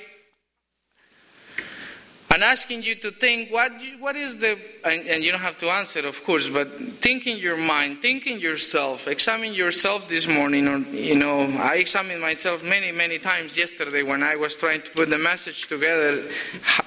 I'm 2.36 2.44
asking 2.44 2.84
you 2.84 2.96
to 2.96 3.12
think 3.12 3.50
what, 3.50 3.72
what 4.00 4.18
is 4.18 4.36
the, 4.36 4.60
and, 4.84 5.08
and, 5.08 5.24
you 5.24 5.32
don't 5.32 5.40
have 5.40 5.56
to 5.58 5.70
answer, 5.70 6.06
of 6.06 6.22
course, 6.26 6.50
but 6.50 6.68
think 7.00 7.28
in 7.28 7.38
your 7.38 7.56
mind, 7.56 8.02
think 8.02 8.28
in 8.28 8.42
yourself, 8.42 9.08
examine 9.08 9.54
yourself 9.54 10.10
this 10.10 10.28
morning. 10.28 10.68
Or, 10.68 10.80
you 10.80 11.16
know, 11.16 11.44
I 11.44 11.76
examined 11.76 12.20
myself 12.20 12.62
many, 12.62 12.92
many 12.92 13.20
times 13.20 13.56
yesterday 13.56 14.04
when 14.04 14.22
I 14.22 14.36
was 14.36 14.58
trying 14.58 14.82
to 14.82 14.92
put 14.92 15.10
the 15.10 15.18
message 15.18 15.68
together. 15.68 16.24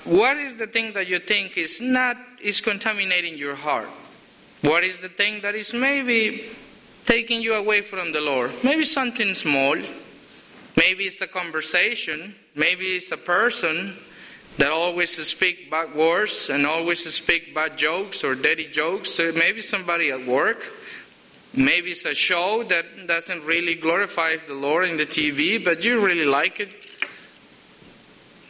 What 0.05 0.37
is 0.37 0.59
the 0.59 0.67
thing 0.67 0.93
that 0.93 1.09
you 1.09 1.19
think 1.19 1.57
is 1.57 1.81
not, 1.81 2.19
is 2.43 2.61
contaminating 2.61 3.39
your 3.39 3.55
heart? 3.55 3.89
What 4.61 4.85
is 4.85 5.01
the 5.01 5.09
thing 5.09 5.41
that 5.41 5.55
is 5.55 5.73
maybe 5.73 6.45
taking 7.09 7.41
you 7.41 7.55
away 7.55 7.81
from 7.81 8.13
the 8.13 8.21
Lord? 8.21 8.53
Maybe 8.63 8.85
something 8.85 9.33
small. 9.33 9.77
Maybe 10.77 11.05
it's 11.05 11.23
a 11.23 11.27
conversation. 11.27 12.35
Maybe 12.55 12.97
it's 12.97 13.11
a 13.11 13.17
person 13.17 13.97
that 14.59 14.71
always 14.71 15.17
speak 15.27 15.71
bad 15.71 15.95
words 15.95 16.51
and 16.51 16.67
always 16.67 17.03
speak 17.15 17.55
bad 17.55 17.79
jokes 17.79 18.23
or 18.23 18.35
dirty 18.35 18.67
jokes. 18.67 19.09
So 19.09 19.33
maybe 19.33 19.63
somebody 19.63 20.11
at 20.11 20.27
work. 20.27 20.71
Maybe 21.55 21.93
it's 21.93 22.05
a 22.05 22.15
show 22.15 22.63
that 22.65 22.85
doesn't 23.07 23.43
really 23.43 23.75
glorify 23.75 24.37
the 24.37 24.53
Lord 24.53 24.87
in 24.87 24.99
the 24.99 25.07
TV, 25.07 25.65
but 25.65 25.83
you 25.83 26.05
really 26.05 26.27
like 26.27 26.61
it. 26.61 26.85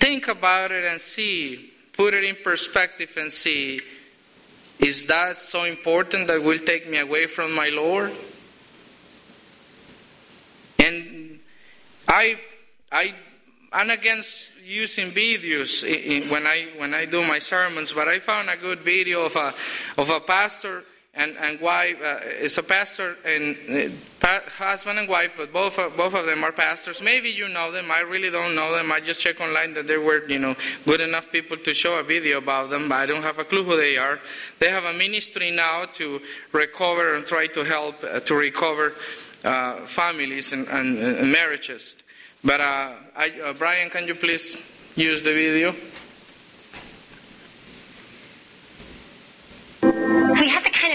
Think 0.00 0.26
about 0.26 0.72
it 0.72 0.84
and 0.84 1.00
see, 1.00 1.72
put 1.92 2.12
it 2.12 2.24
in 2.24 2.36
perspective 2.42 3.16
and 3.16 3.30
see 3.30 3.80
is 4.80 5.06
that 5.06 5.38
so 5.38 5.64
important 5.64 6.28
that 6.28 6.42
will 6.42 6.58
take 6.58 6.88
me 6.88 6.98
away 6.98 7.26
from 7.26 7.52
my 7.52 7.68
Lord? 7.68 8.12
And 10.88 11.38
I, 12.06 12.38
I, 12.90 13.14
I'm 13.72 13.90
against 13.90 14.52
using 14.64 15.10
videos 15.12 15.82
when 16.30 16.46
I 16.46 16.68
when 16.78 16.94
I 16.94 17.04
do 17.04 17.22
my 17.22 17.38
sermons, 17.38 17.92
but 17.92 18.08
I 18.08 18.18
found 18.20 18.48
a 18.48 18.56
good 18.56 18.80
video 18.80 19.26
of 19.26 19.36
a 19.36 19.54
of 19.98 20.08
a 20.08 20.20
pastor 20.20 20.84
and, 21.14 21.36
and 21.38 21.60
wife. 21.60 21.96
Uh, 22.02 22.20
it's 22.22 22.56
a 22.58 22.62
pastor 22.62 23.16
and 23.24 23.56
uh, 23.68 23.94
pa- 24.20 24.42
husband 24.56 24.98
and 24.98 25.08
wife, 25.08 25.34
but 25.36 25.52
both 25.52 25.78
of, 25.78 25.96
both 25.96 26.14
of 26.14 26.24
them 26.26 26.44
are 26.44 26.52
pastors. 26.52 27.02
Maybe 27.02 27.28
you 27.28 27.48
know 27.48 27.72
them. 27.72 27.90
I 27.90 28.00
really 28.00 28.30
don't 28.30 28.54
know 28.54 28.74
them. 28.74 28.92
I 28.92 29.00
just 29.00 29.20
check 29.20 29.40
online 29.40 29.74
that 29.74 29.86
they 29.86 29.98
were 29.98 30.24
you 30.26 30.38
know 30.38 30.54
good 30.86 31.02
enough 31.02 31.30
people 31.30 31.56
to 31.58 31.74
show 31.74 31.98
a 31.98 32.02
video 32.02 32.38
about 32.38 32.70
them, 32.70 32.88
but 32.88 32.96
I 32.96 33.06
don't 33.06 33.22
have 33.22 33.38
a 33.38 33.44
clue 33.44 33.64
who 33.64 33.76
they 33.76 33.98
are. 33.98 34.20
They 34.58 34.70
have 34.70 34.84
a 34.84 34.94
ministry 34.94 35.50
now 35.50 35.84
to 35.98 36.20
recover 36.52 37.14
and 37.14 37.26
try 37.26 37.48
to 37.48 37.64
help 37.64 38.02
uh, 38.02 38.20
to 38.20 38.34
recover 38.34 38.94
uh, 39.44 39.86
families 39.86 40.52
and, 40.52 40.66
and, 40.68 40.98
and 40.98 41.32
marriages. 41.32 41.96
But 42.42 42.60
uh, 42.60 42.92
I, 43.16 43.30
uh, 43.44 43.52
Brian, 43.54 43.90
can 43.90 44.06
you 44.06 44.14
please 44.14 44.56
use 44.96 45.22
the 45.22 45.32
video? 45.32 45.74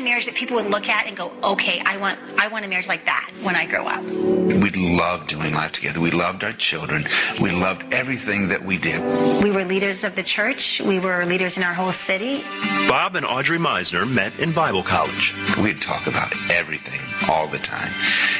Marriage 0.03 0.25
that 0.25 0.35
people 0.35 0.55
would 0.57 0.69
look 0.69 0.87
at 0.89 1.07
and 1.07 1.17
go, 1.17 1.31
"Okay, 1.43 1.81
I 1.85 1.97
want, 1.97 2.19
I 2.37 2.47
want 2.47 2.65
a 2.65 2.67
marriage 2.67 2.87
like 2.87 3.05
that 3.05 3.31
when 3.41 3.55
I 3.55 3.65
grow 3.65 3.87
up." 3.87 4.03
We 4.03 4.69
loved 4.71 5.27
doing 5.27 5.53
life 5.53 5.71
together. 5.71 5.99
We 5.99 6.11
loved 6.11 6.43
our 6.43 6.53
children. 6.53 7.05
We 7.41 7.51
loved 7.51 7.93
everything 7.93 8.49
that 8.49 8.63
we 8.63 8.77
did. 8.77 9.01
We 9.43 9.51
were 9.51 9.65
leaders 9.65 10.03
of 10.03 10.15
the 10.15 10.23
church. 10.23 10.81
We 10.81 10.99
were 10.99 11.25
leaders 11.25 11.57
in 11.57 11.63
our 11.63 11.73
whole 11.73 11.91
city. 11.91 12.43
Bob 12.87 13.15
and 13.15 13.25
Audrey 13.25 13.57
Meisner 13.57 14.09
met 14.09 14.37
in 14.39 14.51
Bible 14.51 14.83
college. 14.83 15.33
We'd 15.61 15.81
talk 15.81 16.07
about 16.07 16.33
everything 16.51 16.99
all 17.29 17.47
the 17.47 17.57
time, 17.57 17.91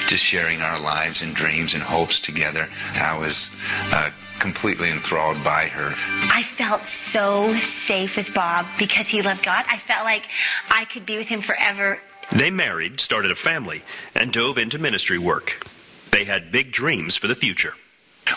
just 0.08 0.24
sharing 0.24 0.62
our 0.62 0.80
lives 0.80 1.22
and 1.24 1.34
dreams 1.34 1.74
and 1.74 1.84
hopes 1.84 2.20
together. 2.20 2.68
I 2.96 3.18
was 3.18 3.50
uh, 3.92 4.10
completely 4.44 4.92
enthralled 4.92 5.42
by 5.42 5.68
her. 5.68 5.94
I 6.30 6.44
felt 6.44 6.86
so 6.86 7.48
safe 7.54 8.18
with 8.18 8.34
Bob 8.34 8.66
because 8.78 9.08
he 9.08 9.22
loved 9.22 9.42
God. 9.46 9.64
I 9.70 9.78
felt 9.78 10.04
like 10.04 10.28
I 10.70 10.84
could 10.84 11.06
be 11.06 11.16
with 11.16 11.28
him 11.28 11.42
forever. 11.42 12.02
They 12.30 12.52
married, 12.52 13.00
started 13.00 13.32
a 13.32 13.36
family, 13.36 13.84
and 14.14 14.34
dove 14.34 14.58
into 14.58 14.78
ministry 14.78 15.18
work. 15.18 15.66
They 16.12 16.26
had 16.26 16.52
big 16.52 16.74
dreams 16.74 17.16
for 17.16 17.28
the 17.28 17.36
future. 17.36 17.74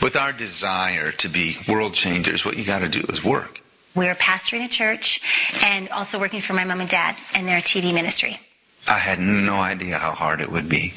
With 0.00 0.14
our 0.14 0.32
desire 0.32 1.10
to 1.10 1.28
be 1.28 1.56
world 1.68 1.94
changers, 1.94 2.44
what 2.44 2.56
you 2.56 2.64
got 2.64 2.78
to 2.78 2.88
do 2.88 3.04
is 3.08 3.24
work. 3.24 3.60
We 3.96 4.06
were 4.06 4.14
pastoring 4.14 4.64
a 4.64 4.68
church 4.68 5.20
and 5.64 5.88
also 5.88 6.20
working 6.20 6.40
for 6.40 6.52
my 6.52 6.62
mom 6.62 6.80
and 6.82 6.88
dad 6.88 7.16
and 7.34 7.48
their 7.48 7.58
TV 7.60 7.92
ministry. 7.92 8.38
I 8.86 8.98
had 8.98 9.18
no 9.18 9.56
idea 9.56 9.98
how 9.98 10.12
hard 10.12 10.40
it 10.40 10.52
would 10.52 10.68
be. 10.68 10.92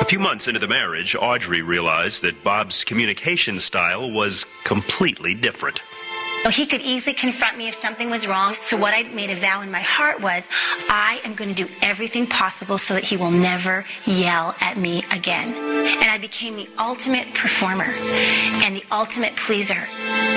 A 0.00 0.04
few 0.04 0.20
months 0.20 0.46
into 0.46 0.60
the 0.60 0.68
marriage, 0.68 1.16
Audrey 1.16 1.60
realized 1.60 2.22
that 2.22 2.44
Bob's 2.44 2.84
communication 2.84 3.58
style 3.58 4.08
was 4.10 4.46
completely 4.62 5.34
different. 5.34 5.82
He 6.50 6.66
could 6.66 6.80
easily 6.80 7.14
confront 7.14 7.58
me 7.58 7.68
if 7.68 7.74
something 7.74 8.10
was 8.10 8.26
wrong. 8.26 8.56
So, 8.62 8.76
what 8.76 8.94
I 8.94 9.02
made 9.02 9.30
a 9.30 9.36
vow 9.36 9.60
in 9.60 9.70
my 9.70 9.80
heart 9.80 10.20
was 10.20 10.48
I 10.88 11.20
am 11.24 11.34
going 11.34 11.54
to 11.54 11.64
do 11.66 11.70
everything 11.82 12.26
possible 12.26 12.78
so 12.78 12.94
that 12.94 13.04
he 13.04 13.16
will 13.16 13.30
never 13.30 13.84
yell 14.06 14.56
at 14.60 14.76
me 14.76 15.04
again. 15.12 15.54
And 15.54 16.10
I 16.10 16.18
became 16.18 16.56
the 16.56 16.68
ultimate 16.78 17.34
performer 17.34 17.92
and 18.64 18.74
the 18.74 18.84
ultimate 18.90 19.36
pleaser. 19.36 19.86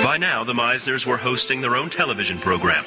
By 0.04 0.18
now, 0.18 0.44
the 0.44 0.52
Meisners 0.52 1.06
were 1.06 1.16
hosting 1.16 1.60
their 1.60 1.76
own 1.76 1.88
television 1.88 2.38
program. 2.38 2.84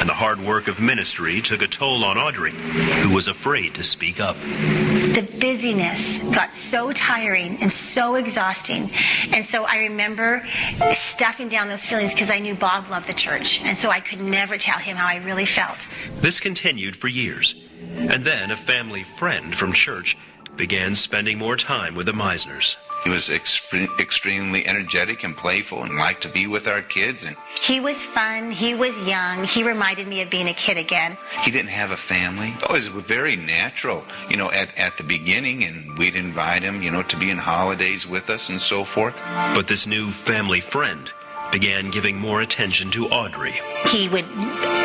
And 0.00 0.08
the 0.08 0.14
hard 0.14 0.40
work 0.40 0.68
of 0.68 0.80
ministry 0.80 1.40
took 1.40 1.60
a 1.60 1.66
toll 1.66 2.04
on 2.04 2.18
Audrey, 2.18 2.52
who 2.52 3.12
was 3.12 3.26
afraid 3.26 3.74
to 3.74 3.84
speak 3.84 4.20
up. 4.20 4.36
The 4.36 5.26
busyness 5.40 6.18
got 6.34 6.54
so 6.54 6.92
tiring 6.92 7.60
and 7.60 7.72
so 7.72 8.14
exhausting. 8.14 8.90
And 9.32 9.44
so 9.44 9.64
I 9.64 9.78
remember 9.78 10.46
stuffing 10.92 11.48
down 11.48 11.68
those 11.68 11.84
feelings 11.84 12.12
because 12.12 12.30
I 12.30 12.38
knew 12.38 12.47
Bob 12.54 12.90
loved 12.90 13.06
the 13.08 13.14
church. 13.14 13.60
And 13.62 13.76
so 13.76 13.90
I 13.90 14.00
could 14.00 14.20
never 14.20 14.58
tell 14.58 14.78
him 14.78 14.96
how 14.96 15.06
I 15.06 15.16
really 15.16 15.46
felt. 15.46 15.86
This 16.20 16.40
continued 16.40 16.96
for 16.96 17.08
years. 17.08 17.54
And 17.96 18.24
then 18.24 18.50
a 18.50 18.56
family 18.56 19.02
friend 19.02 19.54
from 19.54 19.72
church 19.72 20.16
began 20.56 20.94
spending 20.94 21.38
more 21.38 21.56
time 21.56 21.94
with 21.94 22.06
the 22.06 22.12
Meisners. 22.12 22.76
He 23.04 23.10
was 23.10 23.28
extre- 23.28 23.88
extremely 24.00 24.66
energetic 24.66 25.22
and 25.22 25.36
playful 25.36 25.84
and 25.84 25.94
liked 25.94 26.22
to 26.22 26.28
be 26.28 26.48
with 26.48 26.66
our 26.66 26.82
kids. 26.82 27.24
And 27.24 27.36
He 27.62 27.78
was 27.78 28.02
fun. 28.02 28.50
He 28.50 28.74
was 28.74 29.00
young. 29.06 29.44
He 29.44 29.62
reminded 29.62 30.08
me 30.08 30.20
of 30.20 30.30
being 30.30 30.48
a 30.48 30.52
kid 30.54 30.76
again. 30.76 31.16
he 31.42 31.52
didn't 31.52 31.68
have 31.70 31.92
a 31.92 31.96
family. 31.96 32.52
Oh, 32.64 32.70
it 32.70 32.72
was 32.72 32.88
very 32.88 33.36
natural, 33.36 34.04
you 34.28 34.36
know, 34.36 34.50
at, 34.50 34.76
at 34.76 34.96
the 34.96 35.04
beginning. 35.04 35.62
And 35.62 35.96
we'd 35.96 36.16
invite 36.16 36.64
him, 36.64 36.82
you 36.82 36.90
know, 36.90 37.04
to 37.04 37.16
be 37.16 37.30
in 37.30 37.38
holidays 37.38 38.04
with 38.04 38.28
us 38.30 38.48
and 38.50 38.60
so 38.60 38.82
forth. 38.82 39.16
But 39.54 39.68
this 39.68 39.86
new 39.86 40.10
family 40.10 40.60
friend 40.60 41.08
began 41.52 41.90
giving 41.90 42.16
more 42.18 42.40
attention 42.40 42.90
to 42.90 43.08
Audrey. 43.08 43.60
He 43.88 44.08
would 44.08 44.26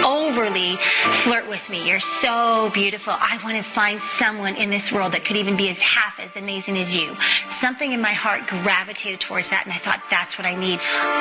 overly 0.03 0.77
flirt 1.23 1.47
with 1.47 1.67
me. 1.69 1.87
You're 1.87 1.99
so 1.99 2.71
beautiful. 2.73 3.13
I 3.17 3.39
want 3.43 3.57
to 3.57 3.63
find 3.63 3.99
someone 3.99 4.55
in 4.55 4.69
this 4.69 4.91
world 4.91 5.13
that 5.13 5.25
could 5.25 5.37
even 5.37 5.57
be 5.57 5.69
as 5.69 5.81
half 5.81 6.19
as 6.19 6.35
amazing 6.35 6.77
as 6.77 6.95
you. 6.95 7.15
Something 7.49 7.91
in 7.91 8.01
my 8.01 8.13
heart 8.13 8.47
gravitated 8.47 9.19
towards 9.19 9.49
that, 9.49 9.65
and 9.65 9.73
I 9.73 9.77
thought 9.77 10.03
that's 10.09 10.37
what 10.37 10.45
I 10.45 10.55
need. 10.55 10.79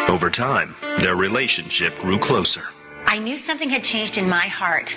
Over 0.09 0.31
time, 0.31 0.74
their 1.00 1.16
relationship 1.16 1.98
grew 1.98 2.18
closer. 2.18 2.64
I 3.07 3.18
knew 3.18 3.37
something 3.37 3.68
had 3.68 3.85
changed 3.85 4.16
in 4.16 4.28
my 4.28 4.48
heart 4.48 4.92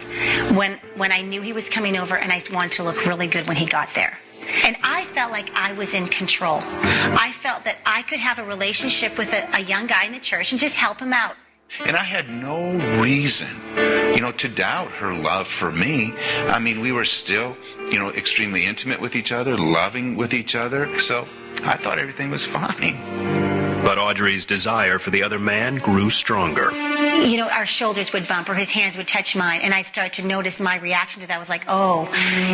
when 0.55 0.79
when 0.95 1.11
I 1.11 1.21
knew 1.21 1.41
he 1.41 1.53
was 1.53 1.69
coming 1.69 1.97
over 1.97 2.15
and 2.15 2.31
I 2.31 2.41
wanted 2.51 2.71
to 2.73 2.83
look 2.83 3.05
really 3.05 3.27
good 3.27 3.47
when 3.47 3.57
he 3.57 3.65
got 3.65 3.89
there. 3.93 4.17
And 4.63 4.77
I 4.83 5.05
felt 5.05 5.31
like 5.31 5.51
I 5.55 5.73
was 5.73 5.93
in 5.93 6.07
control. 6.07 6.61
I 6.63 7.33
felt 7.41 7.63
that 7.65 7.77
I 7.85 8.01
could 8.03 8.19
have 8.19 8.39
a 8.39 8.43
relationship 8.43 9.17
with 9.17 9.31
a, 9.33 9.49
a 9.55 9.59
young 9.61 9.87
guy 9.87 10.05
in 10.05 10.13
the 10.13 10.19
church 10.19 10.51
and 10.51 10.59
just 10.59 10.75
help 10.75 10.99
him 10.99 11.13
out. 11.13 11.35
And 11.85 11.95
I 11.95 12.03
had 12.03 12.29
no 12.29 12.73
reason, 13.01 13.47
you 13.75 14.21
know, 14.21 14.31
to 14.31 14.47
doubt 14.47 14.91
her 14.91 15.13
love 15.13 15.47
for 15.47 15.71
me. 15.71 16.13
I 16.47 16.59
mean, 16.59 16.79
we 16.79 16.91
were 16.91 17.05
still, 17.05 17.57
you 17.91 17.99
know, 17.99 18.11
extremely 18.11 18.65
intimate 18.65 19.01
with 19.01 19.15
each 19.15 19.31
other, 19.31 19.57
loving 19.57 20.15
with 20.15 20.33
each 20.33 20.55
other. 20.55 20.97
So 20.99 21.27
I 21.63 21.75
thought 21.75 21.97
everything 21.97 22.29
was 22.29 22.45
fine. 22.45 23.44
But 23.85 23.99
Audrey's 23.99 24.47
desire 24.47 24.97
for 24.97 25.11
the 25.11 25.21
other 25.21 25.37
man 25.37 25.75
grew 25.75 26.09
stronger. 26.09 26.71
you 26.71 27.37
know, 27.37 27.47
our 27.47 27.67
shoulders 27.67 28.11
would 28.13 28.27
bump 28.27 28.49
or 28.49 28.55
his 28.55 28.71
hands 28.71 28.97
would 28.97 29.07
touch 29.07 29.35
mine, 29.35 29.61
and 29.61 29.75
I'd 29.75 29.85
start 29.85 30.13
to 30.13 30.25
notice 30.25 30.59
my 30.59 30.77
reaction 30.77 31.21
to 31.21 31.27
that 31.27 31.39
was 31.39 31.49
like, 31.49 31.65
oh, 31.67 32.05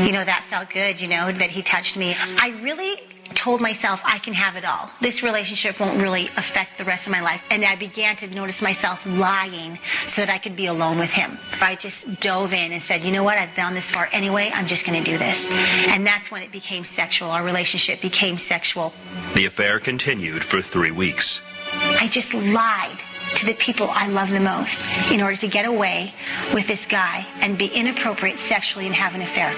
you 0.05 0.11
know, 0.11 0.25
that 0.25 0.45
felt 0.49 0.69
good, 0.69 0.99
you 0.99 1.07
know, 1.07 1.31
that 1.31 1.49
he 1.49 1.61
touched 1.61 1.95
me. 1.95 2.17
I 2.19 2.49
really 2.61 2.99
told 3.35 3.61
myself 3.61 4.01
I 4.03 4.19
can 4.19 4.33
have 4.33 4.55
it 4.55 4.65
all. 4.65 4.89
This 5.01 5.23
relationship 5.23 5.79
won't 5.79 6.01
really 6.01 6.27
affect 6.37 6.77
the 6.77 6.85
rest 6.85 7.07
of 7.07 7.11
my 7.11 7.21
life. 7.21 7.41
And 7.49 7.63
I 7.65 7.75
began 7.75 8.15
to 8.17 8.27
notice 8.27 8.61
myself 8.61 9.05
lying 9.05 9.79
so 10.07 10.21
that 10.25 10.31
I 10.31 10.37
could 10.37 10.55
be 10.55 10.67
alone 10.67 10.97
with 10.97 11.13
him. 11.13 11.37
I 11.61 11.75
just 11.75 12.19
dove 12.19 12.53
in 12.53 12.71
and 12.71 12.81
said, 12.81 13.03
you 13.03 13.11
know 13.11 13.23
what, 13.23 13.37
I've 13.37 13.55
gone 13.55 13.73
this 13.73 13.89
far 13.91 14.09
anyway, 14.11 14.51
I'm 14.53 14.67
just 14.67 14.85
going 14.85 15.01
to 15.03 15.11
do 15.11 15.17
this. 15.17 15.49
And 15.51 16.05
that's 16.05 16.31
when 16.31 16.41
it 16.41 16.51
became 16.51 16.83
sexual. 16.83 17.29
Our 17.31 17.43
relationship 17.43 18.01
became 18.01 18.37
sexual. 18.37 18.93
The 19.35 19.45
affair 19.45 19.79
continued 19.79 20.43
for 20.43 20.61
three 20.61 20.91
weeks. 20.91 21.41
I 21.73 22.07
just 22.07 22.33
lied 22.33 22.99
to 23.35 23.45
the 23.45 23.53
people 23.53 23.87
I 23.91 24.07
love 24.07 24.29
the 24.29 24.39
most 24.39 24.83
in 25.11 25.21
order 25.21 25.37
to 25.37 25.47
get 25.47 25.65
away 25.65 26.13
with 26.53 26.67
this 26.67 26.85
guy 26.85 27.25
and 27.39 27.57
be 27.57 27.67
inappropriate 27.67 28.39
sexually 28.39 28.85
and 28.85 28.95
have 28.95 29.15
an 29.15 29.21
affair. 29.21 29.53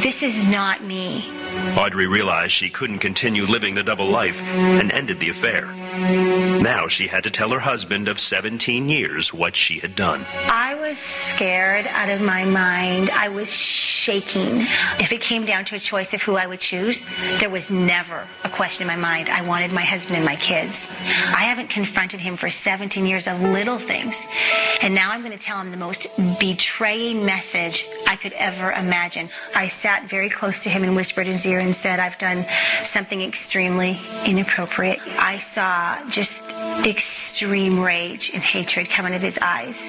This 0.00 0.22
is 0.22 0.46
not 0.46 0.82
me. 0.82 1.26
Audrey 1.78 2.06
realized 2.06 2.52
she 2.52 2.70
couldn't 2.70 2.98
continue 2.98 3.44
living 3.44 3.74
the 3.74 3.82
double 3.82 4.08
life 4.08 4.42
and 4.42 4.90
ended 4.92 5.20
the 5.20 5.30
affair. 5.30 5.66
Now 6.60 6.88
she 6.88 7.06
had 7.06 7.24
to 7.24 7.30
tell 7.30 7.50
her 7.50 7.60
husband 7.60 8.08
of 8.08 8.18
17 8.20 8.88
years 8.88 9.32
what 9.32 9.56
she 9.56 9.78
had 9.78 9.94
done. 9.94 10.24
I 10.50 10.74
was 10.74 10.98
scared 10.98 11.86
out 11.88 12.08
of 12.08 12.20
my 12.20 12.44
mind. 12.44 13.10
I 13.10 13.28
was 13.28 13.52
shaking. 13.52 14.66
If 15.00 15.12
it 15.12 15.20
came 15.20 15.44
down 15.44 15.64
to 15.66 15.76
a 15.76 15.78
choice 15.78 16.14
of 16.14 16.22
who 16.22 16.36
I 16.36 16.46
would 16.46 16.60
choose, 16.60 17.06
there 17.40 17.50
was 17.50 17.70
never 17.70 18.26
a 18.44 18.48
question 18.48 18.82
in 18.82 18.88
my 18.88 18.96
mind. 18.96 19.28
I 19.28 19.42
wanted 19.42 19.72
my 19.72 19.84
husband 19.84 20.16
and 20.16 20.24
my 20.24 20.36
kids. 20.36 20.86
I 20.90 21.44
haven't 21.44 21.68
confronted 21.68 22.20
him 22.20 22.36
for 22.36 22.48
17 22.50 23.06
years 23.06 23.28
of 23.28 23.40
little 23.40 23.78
things. 23.78 24.26
And 24.82 24.94
now 24.94 25.12
I'm 25.12 25.20
going 25.20 25.36
to 25.36 25.38
tell 25.38 25.60
him 25.60 25.70
the 25.70 25.76
most 25.76 26.06
betraying 26.40 27.24
message 27.24 27.86
I 28.06 28.16
could 28.16 28.32
ever 28.32 28.72
imagine. 28.72 29.30
I 29.54 29.68
sat 29.68 30.08
very 30.08 30.30
close 30.30 30.60
to 30.60 30.70
him 30.70 30.84
and 30.84 30.96
whispered 30.96 31.26
in 31.26 31.32
his 31.32 31.46
and 31.56 31.74
said, 31.74 31.98
I've 31.98 32.18
done 32.18 32.44
something 32.84 33.22
extremely 33.22 33.98
inappropriate. 34.26 35.00
I 35.18 35.38
saw 35.38 35.98
just 36.10 36.52
extreme 36.86 37.80
rage 37.80 38.30
and 38.34 38.42
hatred 38.42 38.90
come 38.90 39.06
out 39.06 39.12
of 39.12 39.22
his 39.22 39.38
eyes. 39.40 39.88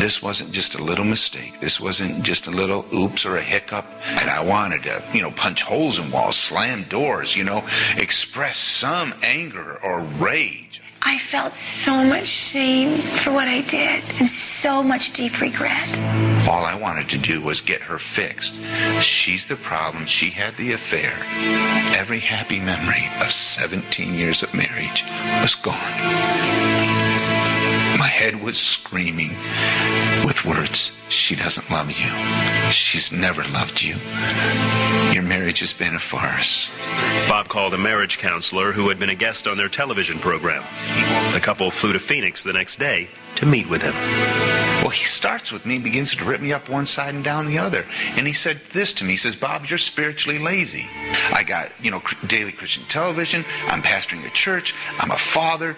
This 0.00 0.22
wasn't 0.22 0.52
just 0.52 0.76
a 0.76 0.82
little 0.82 1.04
mistake. 1.04 1.60
This 1.60 1.80
wasn't 1.80 2.22
just 2.22 2.46
a 2.46 2.50
little 2.50 2.86
oops 2.94 3.26
or 3.26 3.36
a 3.36 3.42
hiccup. 3.42 3.84
And 4.06 4.30
I 4.30 4.42
wanted 4.42 4.84
to, 4.84 5.02
you 5.12 5.22
know, 5.22 5.30
punch 5.32 5.62
holes 5.62 5.98
in 5.98 6.10
walls, 6.10 6.36
slam 6.36 6.84
doors, 6.84 7.36
you 7.36 7.44
know, 7.44 7.64
express 7.96 8.56
some 8.56 9.14
anger 9.22 9.78
or 9.84 10.00
rage. 10.18 10.82
I 11.02 11.18
felt 11.18 11.56
so 11.56 12.04
much 12.04 12.26
shame 12.26 12.98
for 12.98 13.32
what 13.32 13.48
I 13.48 13.62
did 13.62 14.02
and 14.18 14.28
so 14.28 14.82
much 14.82 15.12
deep 15.12 15.40
regret. 15.40 16.29
All 16.48 16.64
I 16.64 16.74
wanted 16.74 17.08
to 17.10 17.18
do 17.18 17.40
was 17.42 17.60
get 17.60 17.80
her 17.82 17.98
fixed. 17.98 18.60
She's 19.00 19.46
the 19.46 19.56
problem. 19.56 20.06
She 20.06 20.30
had 20.30 20.56
the 20.56 20.72
affair. 20.72 21.12
Every 21.96 22.20
happy 22.20 22.58
memory 22.58 23.04
of 23.20 23.30
17 23.30 24.14
years 24.14 24.42
of 24.42 24.54
marriage 24.54 25.04
was 25.42 25.54
gone. 25.54 25.76
My 27.98 28.06
head 28.06 28.42
was 28.42 28.58
screaming 28.58 29.30
with 30.24 30.44
words. 30.44 30.92
She 31.08 31.36
doesn't 31.36 31.70
love 31.70 31.90
you. 31.90 32.08
She's 32.70 33.12
never 33.12 33.42
loved 33.48 33.82
you. 33.82 33.96
Your 35.12 35.22
marriage 35.22 35.60
has 35.60 35.74
been 35.74 35.94
a 35.94 35.98
farce. 35.98 36.70
Bob 37.28 37.48
called 37.48 37.74
a 37.74 37.78
marriage 37.78 38.18
counselor 38.18 38.72
who 38.72 38.88
had 38.88 38.98
been 38.98 39.10
a 39.10 39.14
guest 39.14 39.46
on 39.46 39.56
their 39.56 39.68
television 39.68 40.18
program. 40.18 40.64
The 41.32 41.40
couple 41.40 41.70
flew 41.70 41.92
to 41.92 41.98
Phoenix 41.98 42.42
the 42.42 42.52
next 42.52 42.78
day 42.78 43.10
to 43.36 43.46
meet 43.46 43.68
with 43.68 43.82
him. 43.82 44.69
Well, 44.80 44.88
he 44.88 45.04
starts 45.04 45.52
with 45.52 45.66
me, 45.66 45.78
begins 45.78 46.14
to 46.14 46.24
rip 46.24 46.40
me 46.40 46.54
up 46.54 46.70
one 46.70 46.86
side 46.86 47.14
and 47.14 47.22
down 47.22 47.44
the 47.44 47.58
other. 47.58 47.84
And 48.16 48.26
he 48.26 48.32
said 48.32 48.56
this 48.72 48.94
to 48.94 49.04
me. 49.04 49.10
He 49.10 49.16
says, 49.16 49.36
Bob, 49.36 49.66
you're 49.66 49.78
spiritually 49.78 50.38
lazy. 50.38 50.88
I 51.34 51.44
got, 51.46 51.72
you 51.84 51.90
know, 51.90 52.02
daily 52.26 52.52
Christian 52.52 52.84
television. 52.84 53.44
I'm 53.66 53.82
pastoring 53.82 54.26
a 54.26 54.30
church. 54.30 54.74
I'm 54.98 55.10
a 55.10 55.18
father. 55.18 55.76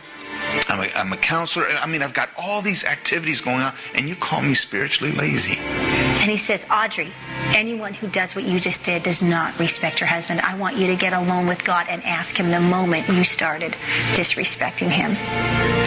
I'm 0.69 0.81
a, 0.81 0.89
I'm 0.95 1.13
a 1.13 1.17
counselor. 1.17 1.67
I 1.69 1.87
mean, 1.87 2.03
I've 2.03 2.15
got 2.15 2.31
all 2.37 2.63
these 2.63 2.85
activities 2.85 3.41
going 3.41 3.61
on, 3.61 3.75
and 3.95 4.09
you 4.09 4.17
call 4.17 4.43
me 4.43 4.55
spiritually 4.55 5.13
lazy. 5.13 5.59
And 5.59 6.31
he 6.31 6.37
says, 6.37 6.67
Audrey, 6.71 7.13
anyone 7.55 7.95
who 7.95 8.09
does 8.09 8.35
what 8.35 8.45
you 8.45 8.61
just 8.61 8.85
did 8.85 9.03
does 9.03 9.23
not 9.23 9.59
respect 9.59 10.01
your 10.01 10.09
husband. 10.09 10.41
I 10.41 10.57
want 10.57 10.77
you 10.77 10.87
to 10.87 10.97
get 10.97 11.13
alone 11.13 11.47
with 11.47 11.65
God 11.65 11.87
and 11.89 12.03
ask 12.05 12.37
him 12.37 12.49
the 12.49 12.61
moment 12.61 13.09
you 13.09 13.25
started 13.25 13.73
disrespecting 14.15 14.89
him. 14.89 15.13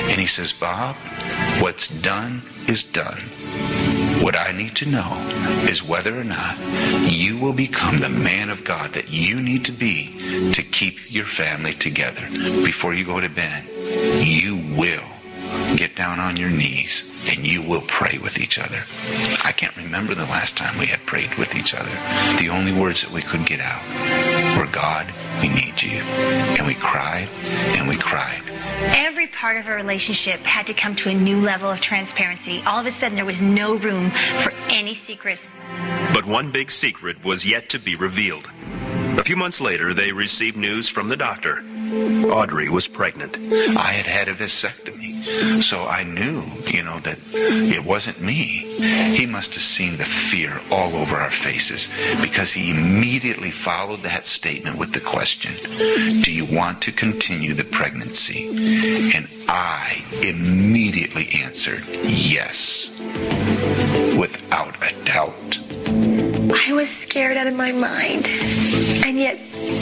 And 0.10 0.20
he 0.20 0.28
says, 0.28 0.54
Bob, 0.54 0.96
what's 1.62 1.88
done 1.88 2.42
is 2.68 2.84
done. 2.84 3.22
What 4.26 4.36
I 4.36 4.54
need 4.54 4.76
to 4.78 4.90
know 4.90 5.14
is 5.70 5.84
whether 5.84 6.20
or 6.20 6.24
not 6.24 6.58
you 7.08 7.38
will 7.38 7.54
become 7.54 8.00
the 8.00 8.10
man 8.10 8.50
of 8.50 8.64
God 8.64 8.94
that 8.94 9.12
you 9.12 9.40
need 9.40 9.66
to 9.66 9.72
be 9.72 10.52
to 10.52 10.64
keep 10.64 10.98
your 11.14 11.26
family 11.26 11.74
together. 11.74 12.28
Before 12.66 12.96
you 12.96 13.06
go 13.06 13.22
to 13.22 13.30
bed, 13.30 13.66
you 14.26 14.58
will 14.76 15.04
get 15.76 15.96
down 15.96 16.20
on 16.20 16.38
your 16.38 16.50
knees 16.50 17.12
and 17.30 17.46
you 17.46 17.62
will 17.62 17.82
pray 17.88 18.18
with 18.18 18.40
each 18.40 18.60
other. 18.60 18.84
I 19.44 19.52
can't 19.52 19.76
remember 19.76 20.16
the 20.16 20.26
last 20.26 20.58
time 20.58 20.78
we 20.80 20.86
had 20.86 21.06
prayed 21.06 21.36
with 21.36 21.56
each 21.56 21.74
other. 21.74 21.92
The 22.40 22.50
only 22.50 22.72
words 22.72 23.02
that 23.02 23.12
we 23.12 23.22
could 23.22 23.46
get 23.46 23.60
out 23.60 23.82
were, 24.58 24.72
God, 24.72 25.12
we 25.42 25.50
need 25.50 25.82
you. 25.82 26.02
And 26.58 26.68
we 26.68 26.76
cried 26.76 27.28
and 27.78 27.88
we 27.88 27.98
cried. 27.98 28.42
Every 28.96 29.28
part 29.28 29.58
of 29.58 29.68
our 29.68 29.76
relationship 29.76 30.40
had 30.42 30.68
to 30.68 30.74
come 30.74 30.96
to 30.98 31.10
a 31.10 31.14
new 31.14 31.40
level 31.42 31.70
of 31.70 31.82
transparency. 31.82 32.62
All 32.66 32.80
of 32.80 32.86
a 32.86 32.92
sudden, 32.92 33.16
there 33.16 33.26
was 33.26 33.42
no 33.42 33.76
room 33.76 34.12
for 34.42 34.54
any 34.70 34.96
secrets. 34.96 35.54
But 36.14 36.26
one 36.26 36.52
big 36.52 36.72
secret 36.72 37.24
was 37.24 37.46
yet 37.46 37.70
to 37.70 37.80
be 37.80 37.96
revealed. 37.96 38.50
A 39.18 39.24
few 39.24 39.38
months 39.38 39.62
later, 39.62 39.94
they 39.94 40.12
received 40.12 40.58
news 40.58 40.90
from 40.90 41.08
the 41.08 41.18
doctor. 41.18 41.64
Audrey 42.30 42.68
was 42.70 42.88
pregnant. 42.88 43.38
I 43.78 43.94
had 43.94 44.06
had 44.06 44.28
a 44.28 44.34
vasectomy, 44.34 44.85
so 45.62 45.86
I 45.86 46.04
knew, 46.04 46.44
you 46.68 46.84
know, 46.84 47.00
that 47.00 47.18
it 47.34 47.84
wasn't 47.84 48.22
me. 48.22 48.66
He 49.16 49.26
must 49.26 49.54
have 49.54 49.64
seen 49.64 49.98
the 49.98 50.04
fear 50.04 50.62
all 50.72 50.96
over 50.96 51.16
our 51.16 51.32
faces 51.32 51.90
because 52.22 52.52
he 52.52 52.70
immediately 52.70 53.52
followed 53.52 54.04
that 54.04 54.26
statement 54.26 54.78
with 54.78 54.94
the 54.94 55.00
question 55.00 55.54
Do 56.22 56.32
you 56.32 56.46
want 56.46 56.82
to 56.84 56.92
continue 56.92 57.54
the 57.54 57.64
pregnancy? 57.64 58.50
And 59.16 59.28
I 59.48 60.04
immediately 60.22 61.30
answered 61.42 61.84
yes, 62.04 62.90
without 64.20 64.76
a 64.84 64.94
doubt. 65.06 65.60
I 66.54 66.74
was 66.74 66.90
scared 66.90 67.38
out 67.38 67.48
of 67.48 67.56
my 67.56 67.72
mind. 67.72 68.28
And 69.16 69.22
yet, 69.22 69.40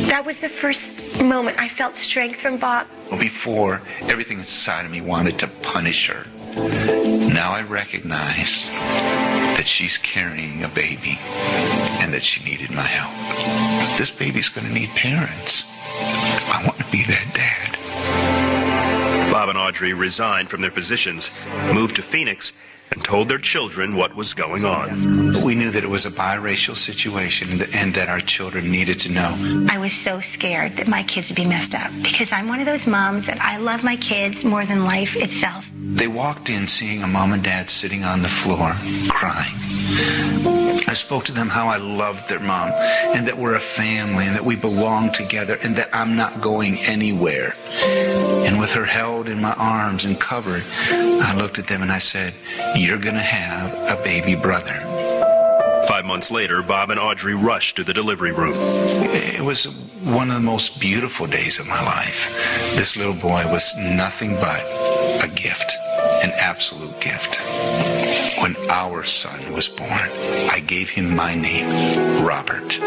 that 0.09 0.27
was 0.27 0.41
the 0.41 0.47
first 0.47 1.19
moment 1.23 1.59
I 1.59 1.67
felt 1.67 1.95
strength 1.95 2.39
from 2.39 2.57
Bob. 2.57 2.85
Well, 3.09 3.19
before, 3.19 3.81
everything 4.03 4.37
inside 4.37 4.85
of 4.85 4.91
me 4.91 5.01
wanted 5.01 5.39
to 5.39 5.47
punish 5.47 6.07
her. 6.07 6.27
Now 7.33 7.51
I 7.51 7.63
recognize 7.63 8.67
that 8.67 9.65
she's 9.65 9.97
carrying 9.97 10.63
a 10.63 10.67
baby 10.67 11.17
and 11.99 12.13
that 12.13 12.21
she 12.21 12.43
needed 12.43 12.69
my 12.69 12.83
help. 12.83 13.09
This 13.97 14.11
baby's 14.11 14.49
going 14.49 14.67
to 14.67 14.73
need 14.73 14.89
parents. 14.89 15.63
I 16.53 16.61
want 16.63 16.77
to 16.77 16.85
be 16.91 17.01
that 17.01 17.25
dad. 17.33 19.31
Bob 19.31 19.49
and 19.49 19.57
Audrey 19.57 19.95
resigned 19.95 20.47
from 20.47 20.61
their 20.61 20.69
positions, 20.69 21.31
moved 21.73 21.95
to 21.95 22.03
Phoenix, 22.03 22.53
and 22.91 23.03
told 23.03 23.27
their 23.27 23.37
children 23.37 23.95
what 23.95 24.15
was 24.15 24.33
going 24.33 24.65
on. 24.65 25.43
We 25.43 25.55
knew 25.55 25.71
that 25.71 25.83
it 25.83 25.89
was 25.89 26.05
a 26.05 26.11
biracial 26.11 26.75
situation 26.75 27.61
and 27.73 27.93
that 27.95 28.09
our 28.09 28.19
children 28.19 28.71
needed 28.71 28.99
to 28.99 29.11
know. 29.11 29.65
I 29.69 29.77
was 29.77 29.93
so 29.93 30.21
scared 30.21 30.77
that 30.77 30.87
my 30.87 31.03
kids 31.03 31.29
would 31.29 31.35
be 31.35 31.45
messed 31.45 31.75
up 31.75 31.91
because 32.03 32.31
I'm 32.31 32.47
one 32.47 32.59
of 32.59 32.65
those 32.65 32.85
moms 32.87 33.25
that 33.25 33.41
I 33.41 33.57
love 33.57 33.83
my 33.83 33.95
kids 33.97 34.45
more 34.45 34.65
than 34.65 34.85
life 34.85 35.15
itself. 35.15 35.67
They 35.75 36.07
walked 36.07 36.49
in 36.49 36.67
seeing 36.67 37.03
a 37.03 37.07
mom 37.07 37.33
and 37.33 37.43
dad 37.43 37.69
sitting 37.69 38.03
on 38.03 38.21
the 38.21 38.29
floor 38.29 38.73
crying. 39.09 39.53
I 40.87 40.93
spoke 40.95 41.25
to 41.25 41.31
them 41.31 41.49
how 41.49 41.67
I 41.67 41.77
loved 41.77 42.29
their 42.29 42.39
mom 42.39 42.69
and 43.15 43.27
that 43.27 43.37
we're 43.37 43.55
a 43.55 43.59
family 43.59 44.25
and 44.25 44.35
that 44.35 44.45
we 44.45 44.55
belong 44.55 45.11
together 45.11 45.57
and 45.61 45.75
that 45.75 45.89
I'm 45.93 46.15
not 46.15 46.41
going 46.41 46.77
anywhere. 46.79 47.55
And 48.45 48.59
with 48.59 48.71
her 48.73 48.85
held 48.85 49.29
in 49.29 49.41
my 49.41 49.53
arms 49.53 50.05
and 50.05 50.19
covered, 50.19 50.63
I 50.91 51.35
looked 51.35 51.59
at 51.59 51.67
them 51.67 51.81
and 51.81 51.91
I 51.91 51.99
said, 51.99 52.33
You're 52.75 52.97
going 52.97 53.15
to 53.15 53.21
have 53.21 53.73
a 53.99 54.01
baby 54.03 54.35
brother. 54.35 54.79
Five 55.87 56.05
months 56.05 56.31
later, 56.31 56.61
Bob 56.63 56.89
and 56.89 56.99
Audrey 56.99 57.35
rushed 57.35 57.75
to 57.75 57.83
the 57.83 57.93
delivery 57.93 58.31
room. 58.31 58.53
It 58.55 59.41
was 59.41 59.65
one 60.03 60.29
of 60.29 60.35
the 60.35 60.41
most 60.41 60.79
beautiful 60.79 61.27
days 61.27 61.59
of 61.59 61.67
my 61.67 61.83
life. 61.83 62.29
This 62.75 62.97
little 62.97 63.13
boy 63.13 63.43
was 63.51 63.73
nothing 63.77 64.35
but 64.35 64.61
a 65.23 65.29
gift, 65.35 65.75
an 66.23 66.31
absolute 66.35 66.99
gift. 66.99 67.37
When 68.43 68.57
our 68.69 69.05
son 69.05 69.53
was 69.53 69.69
born, 69.69 70.09
I 70.51 70.61
gave 70.67 70.89
him 70.89 71.15
my 71.15 71.33
name, 71.33 72.25
Robert. 72.25 72.77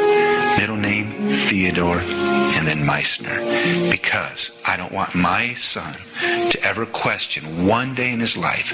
Middle 0.59 0.77
name, 0.77 1.13
Theodore, 1.49 1.97
and 1.99 2.67
then 2.67 2.85
Meissner. 2.85 3.91
Because 3.91 4.51
I 4.67 4.77
don't 4.77 4.93
want 4.93 5.15
my 5.15 5.55
son 5.55 5.97
to 6.51 6.59
ever 6.63 6.85
question 6.85 7.67
one 7.67 7.95
day 7.95 8.13
in 8.13 8.21
his 8.21 8.37
life 8.37 8.69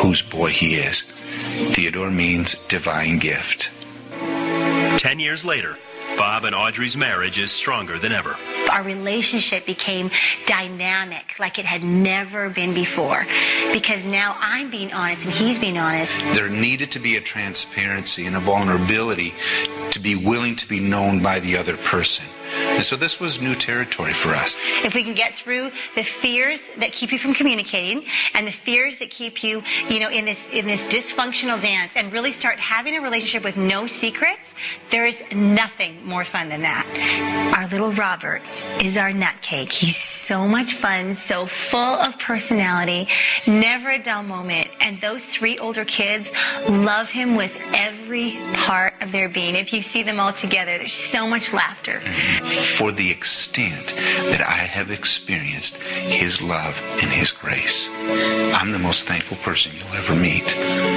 whose 0.00 0.22
boy 0.22 0.50
he 0.50 0.76
is. 0.76 1.02
Theodore 1.74 2.12
means 2.12 2.54
divine 2.68 3.18
gift. 3.18 3.72
Ten 4.96 5.18
years 5.18 5.44
later, 5.44 5.76
Bob 6.18 6.44
and 6.44 6.54
Audrey's 6.54 6.96
marriage 6.96 7.38
is 7.38 7.52
stronger 7.52 7.96
than 7.96 8.10
ever. 8.10 8.36
Our 8.72 8.82
relationship 8.82 9.64
became 9.64 10.10
dynamic 10.46 11.36
like 11.38 11.60
it 11.60 11.64
had 11.64 11.84
never 11.84 12.50
been 12.50 12.74
before 12.74 13.24
because 13.72 14.04
now 14.04 14.36
I'm 14.40 14.68
being 14.68 14.92
honest 14.92 15.26
and 15.26 15.34
he's 15.34 15.60
being 15.60 15.78
honest. 15.78 16.12
There 16.34 16.48
needed 16.48 16.90
to 16.92 16.98
be 16.98 17.16
a 17.16 17.20
transparency 17.20 18.26
and 18.26 18.34
a 18.34 18.40
vulnerability 18.40 19.32
to 19.92 20.00
be 20.00 20.16
willing 20.16 20.56
to 20.56 20.68
be 20.68 20.80
known 20.80 21.22
by 21.22 21.38
the 21.38 21.56
other 21.56 21.76
person. 21.76 22.26
And 22.78 22.86
so 22.86 22.94
this 22.94 23.18
was 23.18 23.40
new 23.40 23.56
territory 23.56 24.12
for 24.12 24.30
us. 24.30 24.56
If 24.84 24.94
we 24.94 25.02
can 25.02 25.14
get 25.14 25.34
through 25.34 25.72
the 25.96 26.04
fears 26.04 26.70
that 26.78 26.92
keep 26.92 27.10
you 27.10 27.18
from 27.18 27.34
communicating 27.34 28.04
and 28.34 28.46
the 28.46 28.52
fears 28.52 28.98
that 28.98 29.10
keep 29.10 29.42
you, 29.42 29.64
you 29.88 29.98
know, 29.98 30.08
in 30.10 30.24
this 30.24 30.46
in 30.52 30.68
this 30.68 30.84
dysfunctional 30.84 31.60
dance 31.60 31.96
and 31.96 32.12
really 32.12 32.30
start 32.30 32.60
having 32.60 32.96
a 32.96 33.00
relationship 33.00 33.42
with 33.42 33.56
no 33.56 33.88
secrets, 33.88 34.54
there 34.90 35.06
is 35.06 35.20
nothing 35.32 36.06
more 36.06 36.24
fun 36.24 36.48
than 36.48 36.62
that. 36.62 36.86
Our 37.56 37.66
little 37.66 37.90
Robert 37.90 38.42
is 38.80 38.96
our 38.96 39.10
nutcake. 39.10 39.72
He's 39.72 39.96
so 39.96 40.46
much 40.46 40.74
fun, 40.74 41.14
so 41.14 41.46
full 41.46 41.80
of 41.80 42.16
personality, 42.20 43.08
never 43.48 43.90
a 43.90 43.98
dull 44.00 44.22
moment. 44.22 44.68
And 44.80 45.00
those 45.00 45.24
three 45.24 45.58
older 45.58 45.84
kids 45.84 46.30
love 46.68 47.08
him 47.08 47.34
with 47.34 47.50
every 47.72 48.38
part 48.54 48.94
of 49.00 49.10
their 49.10 49.28
being. 49.28 49.56
If 49.56 49.72
you 49.72 49.82
see 49.82 50.04
them 50.04 50.20
all 50.20 50.32
together, 50.32 50.78
there's 50.78 50.92
so 50.92 51.26
much 51.26 51.52
laughter. 51.52 52.00
For 52.76 52.92
the 52.92 53.10
extent 53.10 53.94
that 54.30 54.40
I 54.40 54.52
have 54.52 54.90
experienced 54.90 55.76
His 55.82 56.40
love 56.40 56.80
and 57.02 57.10
His 57.10 57.32
grace, 57.32 57.88
I'm 58.54 58.72
the 58.72 58.78
most 58.78 59.06
thankful 59.06 59.36
person 59.38 59.72
you'll 59.76 59.96
ever 59.96 60.14
meet. 60.14 60.44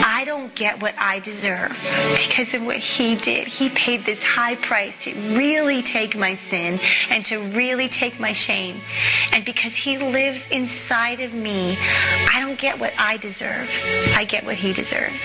I 0.06 0.24
don't 0.26 0.54
get 0.56 0.82
what 0.82 0.94
I 0.98 1.20
deserve 1.20 1.72
because 2.18 2.54
of 2.54 2.64
what 2.64 2.78
he 2.78 3.16
did. 3.16 3.48
He 3.48 3.70
paid 3.70 4.06
this 4.06 4.22
high 4.22 4.56
price 4.56 4.96
to 5.06 5.14
really 5.36 5.82
take 5.82 6.16
my 6.16 6.36
sin 6.36 6.80
and 7.10 7.26
to 7.26 7.40
really 7.40 7.88
take 7.88 8.20
my 8.20 8.34
shame. 8.34 8.82
And 9.32 9.44
because 9.44 9.76
he 9.76 9.98
lives 9.98 10.46
inside 10.52 11.20
of 11.20 11.34
me, 11.34 11.78
I 12.32 12.40
don't 12.40 12.60
get 12.60 12.80
what 12.80 12.94
I 12.98 13.18
deserve. 13.18 13.70
I 14.16 14.26
get 14.26 14.46
what 14.46 14.56
he 14.56 14.74
deserves. 14.74 15.22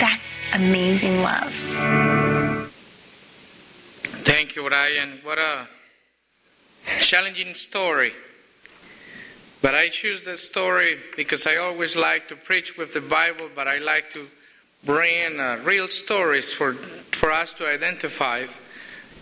That's 0.00 0.28
amazing 0.54 1.22
love. 1.22 1.52
Thank 4.24 4.56
you, 4.56 4.68
Ryan. 4.68 5.20
What 5.22 5.38
a 5.38 5.68
challenging 6.98 7.54
story. 7.54 8.12
But 9.62 9.74
I 9.74 9.88
choose 9.88 10.22
this 10.24 10.42
story 10.42 10.98
because 11.16 11.46
I 11.46 11.56
always 11.56 11.94
like 11.94 12.28
to 12.28 12.36
preach 12.36 12.76
with 12.78 12.94
the 12.94 13.00
Bible, 13.00 13.50
but 13.54 13.68
I 13.68 13.78
like 13.78 14.10
to 14.12 14.26
bring 14.84 15.14
in 15.14 15.38
uh, 15.38 15.60
real 15.62 15.88
stories 15.88 16.52
for, 16.52 16.74
for 17.12 17.30
us 17.30 17.52
to 17.54 17.68
identify. 17.68 18.46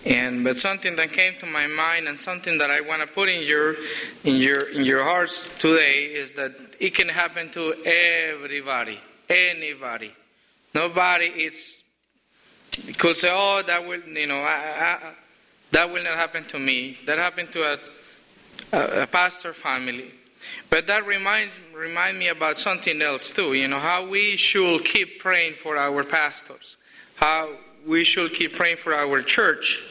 And 0.05 0.45
but 0.45 0.57
something 0.57 0.95
that 0.97 1.13
came 1.13 1.35
to 1.41 1.47
my 1.47 1.67
mind 1.67 2.07
and 2.07 2.19
something 2.19 2.59
that 2.59 2.71
I 2.71 2.81
want 2.81 3.07
to 3.07 3.13
put 3.13 3.29
in 3.29 3.43
your 3.43 3.77
in 4.23 4.37
your 4.37 4.69
in 4.71 4.85
your 4.85 5.03
hearts 5.03 5.51
today 5.59 6.05
is 6.05 6.35
that 6.35 6.53
it 6.79 6.95
can 6.95 7.09
happen 7.09 7.51
to 7.51 7.75
everybody, 7.85 9.01
anybody. 9.29 10.13
Nobody 10.73 11.27
it's 11.27 11.83
could 12.97 13.17
say, 13.17 13.29
"Oh, 13.33 13.63
that 13.67 13.89
will 13.89 14.01
you 14.03 14.29
know, 14.29 14.39
I, 14.39 15.01
I, 15.03 15.15
that 15.73 15.91
will 15.93 16.03
not 16.05 16.17
happen 16.17 16.45
to 16.49 16.59
me." 16.59 16.99
That 17.07 17.19
happened 17.19 17.53
to 17.53 17.63
a, 17.63 17.79
a, 18.73 19.03
a 19.03 19.07
pastor 19.07 19.53
family. 19.53 20.13
But 20.71 20.87
that 20.87 21.07
reminds 21.07 21.55
remind 21.75 22.19
me 22.19 22.29
about 22.29 22.59
something 22.59 23.03
else 23.03 23.33
too. 23.33 23.55
You 23.55 23.69
know 23.69 23.81
how 23.81 24.07
we 24.07 24.37
should 24.37 24.85
keep 24.85 25.19
praying 25.19 25.55
for 25.55 25.77
our 25.77 26.05
pastors, 26.05 26.77
how 27.17 27.51
we 27.87 28.05
should 28.05 28.33
keep 28.35 28.55
praying 28.55 28.77
for 28.77 28.95
our 28.95 29.23
church. 29.23 29.83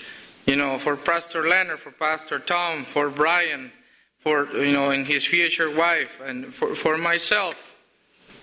You 0.46 0.56
know, 0.56 0.78
for 0.78 0.96
Pastor 0.96 1.46
Leonard, 1.46 1.80
for 1.80 1.92
Pastor 1.92 2.40
Tom, 2.40 2.86
for 2.86 3.10
Brian, 3.10 3.70
for 4.18 4.48
you 4.56 4.72
know, 4.72 4.92
and 4.92 5.06
his 5.06 5.26
future 5.26 5.70
wife, 5.70 6.22
and 6.24 6.54
for, 6.54 6.74
for 6.74 6.98
myself. 6.98 7.56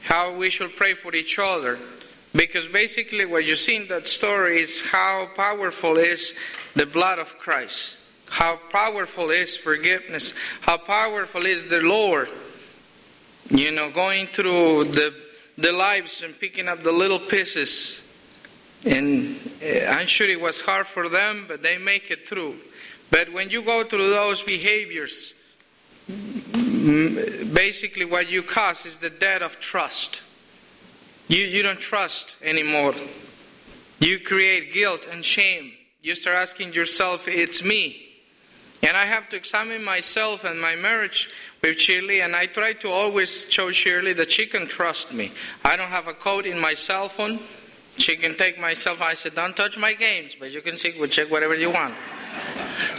How 0.03 0.35
we 0.35 0.51
should 0.51 0.77
pray 0.77 0.93
for 0.93 1.15
each 1.15 1.39
other. 1.39 1.79
Because 2.35 2.67
basically, 2.67 3.25
what 3.25 3.45
you 3.45 3.57
see 3.57 3.77
in 3.77 3.89
that 3.89 4.07
story 4.07 4.61
is 4.61 4.81
how 4.81 5.31
powerful 5.35 5.97
is 5.97 6.35
the 6.75 6.87
blood 6.87 7.19
of 7.19 7.39
Christ 7.39 7.99
how 8.35 8.57
powerful 8.69 9.31
is 9.31 9.57
forgiveness, 9.57 10.35
how 10.61 10.77
powerful 10.77 11.47
is 11.47 11.67
the 11.67 11.81
Lord. 11.81 12.29
You 13.49 13.71
know, 13.71 13.91
going 13.91 14.27
through 14.27 14.85
the, 14.85 15.15
the 15.57 15.71
lives 15.71 16.23
and 16.23 16.39
picking 16.39 16.67
up 16.67 16.83
the 16.83 16.91
little 16.91 17.21
pieces. 17.21 18.03
And 18.85 19.39
eh, 19.63 19.87
I'm 19.89 20.09
sure 20.09 20.29
it 20.29 20.41
was 20.41 20.63
hard 20.63 20.89
for 20.89 21.09
them, 21.09 21.45
but 21.47 21.63
they 21.63 21.79
make 21.79 22.11
it 22.11 22.29
through. 22.29 22.57
But 23.11 23.33
when 23.33 23.51
you 23.51 23.63
go 23.63 23.85
through 23.85 24.11
those 24.11 24.43
behaviors, 24.43 25.35
basically 27.53 28.05
what 28.05 28.29
you 28.29 28.43
cause 28.43 28.85
is 28.85 28.99
the 28.99 29.11
death 29.11 29.43
of 29.43 29.61
trust. 29.61 30.23
You, 31.29 31.45
you 31.45 31.63
don't 31.63 31.81
trust 31.81 32.37
anymore. 32.43 32.95
You 33.99 34.21
create 34.21 34.73
guilt 34.73 35.07
and 35.11 35.25
shame. 35.25 35.73
You 36.03 36.15
start 36.15 36.37
asking 36.37 36.75
yourself, 36.75 37.27
it's 37.27 37.65
me. 37.65 38.01
And 38.83 38.95
I 38.99 39.07
have 39.07 39.31
to 39.31 39.37
examine 39.37 39.83
myself 39.83 40.45
and 40.45 40.61
my 40.61 40.77
marriage 40.77 41.31
with 41.63 41.81
Shirley, 41.81 42.21
and 42.21 42.37
I 42.37 42.45
try 42.45 42.75
to 42.75 42.91
always 42.91 43.47
show 43.49 43.71
Shirley 43.71 44.13
that 44.13 44.31
she 44.31 44.45
can 44.45 44.67
trust 44.67 45.15
me. 45.15 45.33
I 45.65 45.77
don't 45.77 45.89
have 45.89 46.07
a 46.07 46.13
code 46.13 46.45
in 46.45 46.61
my 46.61 46.75
cell 46.75 47.09
phone. 47.09 47.41
She 47.97 48.17
can 48.17 48.35
take 48.35 48.61
my 48.61 48.75
cell 48.75 48.95
phone. 48.95 49.09
I 49.09 49.15
said, 49.15 49.35
don't 49.35 49.57
touch 49.57 49.79
my 49.79 49.95
games, 49.95 50.37
but 50.39 50.53
you 50.53 50.61
can 50.61 50.77
check 50.77 51.31
whatever 51.31 51.55
you 51.55 51.71
want. 51.71 51.95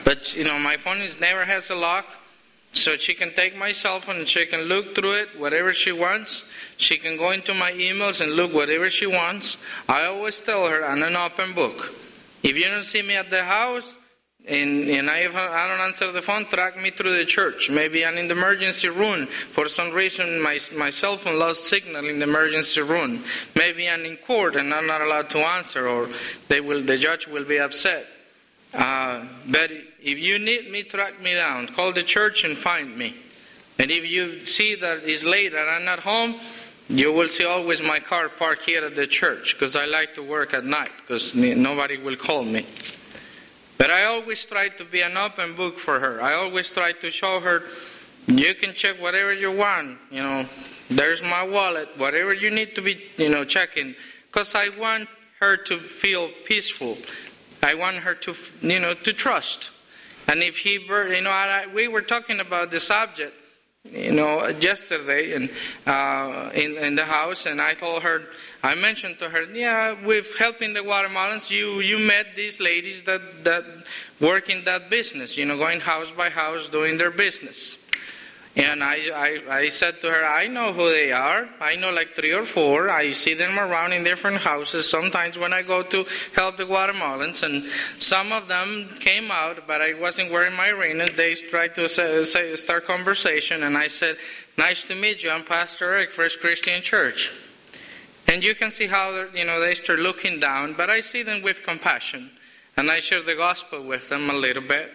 But, 0.03 0.35
you 0.35 0.43
know, 0.43 0.57
my 0.57 0.77
phone 0.77 1.01
is 1.01 1.19
never 1.19 1.45
has 1.45 1.69
a 1.69 1.75
lock. 1.75 2.07
So 2.75 2.97
she 2.97 3.13
can 3.13 3.33
take 3.33 3.55
my 3.55 3.71
cell 3.71 4.01
phone 4.01 4.17
and 4.17 4.27
she 4.27 4.45
can 4.45 4.63
look 4.63 4.95
through 4.95 5.13
it, 5.13 5.39
whatever 5.39 5.73
she 5.73 5.93
wants. 5.93 6.43
She 6.75 6.97
can 6.97 7.15
go 7.15 7.31
into 7.31 7.53
my 7.53 7.71
emails 7.71 8.19
and 8.19 8.33
look 8.33 8.53
whatever 8.53 8.89
she 8.89 9.07
wants. 9.07 9.57
I 9.87 10.05
always 10.05 10.41
tell 10.41 10.67
her 10.67 10.85
I'm 10.85 11.01
an 11.01 11.15
open 11.15 11.53
book. 11.53 11.95
If 12.43 12.57
you 12.57 12.65
don't 12.65 12.83
see 12.83 13.01
me 13.01 13.15
at 13.15 13.29
the 13.29 13.43
house 13.43 13.97
and, 14.45 14.89
and 14.89 15.09
I, 15.09 15.21
I 15.21 15.67
don't 15.67 15.79
answer 15.87 16.11
the 16.11 16.21
phone, 16.21 16.45
track 16.47 16.77
me 16.77 16.91
through 16.91 17.15
the 17.15 17.25
church. 17.25 17.69
Maybe 17.69 18.05
I'm 18.05 18.17
in 18.17 18.27
the 18.27 18.35
emergency 18.35 18.89
room. 18.89 19.27
For 19.27 19.69
some 19.69 19.91
reason, 19.91 20.41
my, 20.41 20.59
my 20.75 20.89
cell 20.89 21.17
phone 21.17 21.39
lost 21.39 21.63
signal 21.63 22.07
in 22.07 22.19
the 22.19 22.25
emergency 22.25 22.81
room. 22.81 23.23
Maybe 23.55 23.89
I'm 23.89 24.03
in 24.03 24.17
court 24.17 24.57
and 24.57 24.73
I'm 24.73 24.85
not 24.85 25.01
allowed 25.01 25.29
to 25.31 25.39
answer, 25.39 25.87
or 25.87 26.09
they 26.49 26.59
will, 26.59 26.83
the 26.83 26.97
judge 26.97 27.25
will 27.25 27.45
be 27.45 27.57
upset. 27.57 28.05
Uh, 28.73 29.23
if 30.05 30.19
you 30.19 30.39
need 30.39 30.71
me, 30.71 30.83
track 30.83 31.21
me 31.21 31.33
down. 31.33 31.67
Call 31.67 31.91
the 31.91 32.03
church 32.03 32.43
and 32.43 32.55
find 32.55 32.95
me. 32.97 33.15
And 33.79 33.91
if 33.91 34.09
you 34.09 34.45
see 34.45 34.75
that 34.75 35.03
it's 35.03 35.25
late 35.25 35.53
and 35.53 35.69
I'm 35.69 35.83
not 35.83 35.99
home, 35.99 36.39
you 36.87 37.11
will 37.11 37.27
see 37.27 37.43
always 37.43 37.81
my 37.81 37.99
car 37.99 38.29
parked 38.29 38.63
here 38.63 38.85
at 38.85 38.95
the 38.95 39.07
church 39.07 39.55
because 39.55 39.75
I 39.75 39.85
like 39.85 40.13
to 40.15 40.23
work 40.23 40.53
at 40.53 40.63
night 40.63 40.91
because 41.01 41.33
nobody 41.33 41.97
will 41.97 42.15
call 42.15 42.43
me. 42.43 42.65
But 43.77 43.89
I 43.89 44.05
always 44.05 44.45
try 44.45 44.69
to 44.69 44.85
be 44.85 45.01
an 45.01 45.17
open 45.17 45.55
book 45.55 45.79
for 45.79 45.99
her. 45.99 46.21
I 46.21 46.33
always 46.33 46.71
try 46.71 46.93
to 46.93 47.11
show 47.11 47.39
her 47.39 47.63
you 48.27 48.55
can 48.55 48.73
check 48.73 48.99
whatever 48.99 49.33
you 49.33 49.51
want. 49.51 49.97
You 50.09 50.23
know, 50.23 50.45
there's 50.89 51.21
my 51.21 51.43
wallet, 51.43 51.89
whatever 51.97 52.33
you 52.33 52.49
need 52.49 52.75
to 52.75 52.81
be, 52.81 53.01
you 53.17 53.29
know, 53.29 53.43
checking. 53.43 53.95
Because 54.27 54.55
I 54.55 54.69
want 54.69 55.07
her 55.39 55.57
to 55.57 55.77
feel 55.77 56.29
peaceful. 56.45 56.97
I 57.61 57.75
want 57.75 57.97
her 57.97 58.15
to, 58.15 58.33
you 58.61 58.79
know, 58.79 58.93
to 58.93 59.13
trust. 59.13 59.71
And 60.27 60.41
if 60.41 60.57
he, 60.57 60.73
you 60.73 61.21
know, 61.21 61.29
I, 61.29 61.67
we 61.73 61.87
were 61.87 62.01
talking 62.01 62.39
about 62.39 62.71
the 62.71 62.79
subject, 62.79 63.33
you 63.91 64.11
know, 64.11 64.47
yesterday 64.47 65.33
in, 65.33 65.49
uh, 65.85 66.49
in, 66.55 66.75
in 66.77 66.95
the 66.95 67.05
house, 67.05 67.45
and 67.45 67.61
I 67.61 67.75
told 67.75 68.01
her, 68.01 68.23
I 68.63 68.73
mentioned 68.73 69.19
to 69.19 69.29
her, 69.29 69.43
yeah, 69.53 69.93
with 70.03 70.37
helping 70.37 70.73
the 70.73 70.79
Guatemalans, 70.79 71.51
you, 71.51 71.81
you 71.81 71.99
met 71.99 72.35
these 72.35 72.59
ladies 72.59 73.03
that, 73.03 73.43
that 73.43 73.63
work 74.19 74.49
in 74.49 74.63
that 74.63 74.89
business, 74.89 75.37
you 75.37 75.45
know, 75.45 75.57
going 75.57 75.81
house 75.81 76.11
by 76.11 76.29
house 76.29 76.67
doing 76.69 76.97
their 76.97 77.11
business. 77.11 77.77
And 78.57 78.81
I, 78.81 79.09
I, 79.13 79.41
I, 79.49 79.69
said 79.69 79.99
to 79.99 80.09
her, 80.09 80.23
I 80.23 80.47
know 80.47 80.71
who 80.71 80.89
they 80.89 81.11
are. 81.11 81.49
I 81.59 81.75
know 81.75 81.91
like 81.91 82.15
three 82.15 82.31
or 82.31 82.45
four. 82.45 82.89
I 82.89 83.11
see 83.11 83.33
them 83.33 83.59
around 83.59 83.91
in 83.91 84.05
different 84.05 84.37
houses 84.37 84.89
sometimes 84.89 85.37
when 85.37 85.51
I 85.51 85.61
go 85.61 85.83
to 85.83 86.05
help 86.33 86.55
the 86.55 86.63
Guatemalans. 86.63 87.43
And 87.43 87.65
some 87.99 88.31
of 88.31 88.47
them 88.47 88.89
came 89.01 89.29
out, 89.29 89.67
but 89.67 89.81
I 89.81 89.93
wasn't 89.93 90.31
wearing 90.31 90.55
my 90.55 90.69
ring. 90.69 91.01
And 91.01 91.17
they 91.17 91.35
tried 91.35 91.75
to 91.75 91.89
say, 91.89 92.23
say, 92.23 92.55
start 92.55 92.85
conversation. 92.85 93.63
And 93.63 93.77
I 93.77 93.87
said, 93.87 94.15
Nice 94.57 94.83
to 94.83 94.95
meet 94.95 95.21
you. 95.21 95.31
I'm 95.31 95.43
Pastor 95.43 95.91
Eric, 95.91 96.13
First 96.13 96.39
Christian 96.39 96.81
Church. 96.81 97.33
And 98.29 98.41
you 98.41 98.55
can 98.55 98.71
see 98.71 98.87
how 98.87 99.27
you 99.33 99.43
know 99.43 99.59
they 99.59 99.75
start 99.75 99.99
looking 99.99 100.39
down, 100.39 100.73
but 100.73 100.89
I 100.89 101.01
see 101.01 101.23
them 101.23 101.41
with 101.41 101.63
compassion. 101.63 102.31
And 102.77 102.89
I 102.89 103.01
share 103.01 103.21
the 103.21 103.35
gospel 103.35 103.83
with 103.83 104.07
them 104.07 104.29
a 104.29 104.33
little 104.33 104.63
bit. 104.63 104.91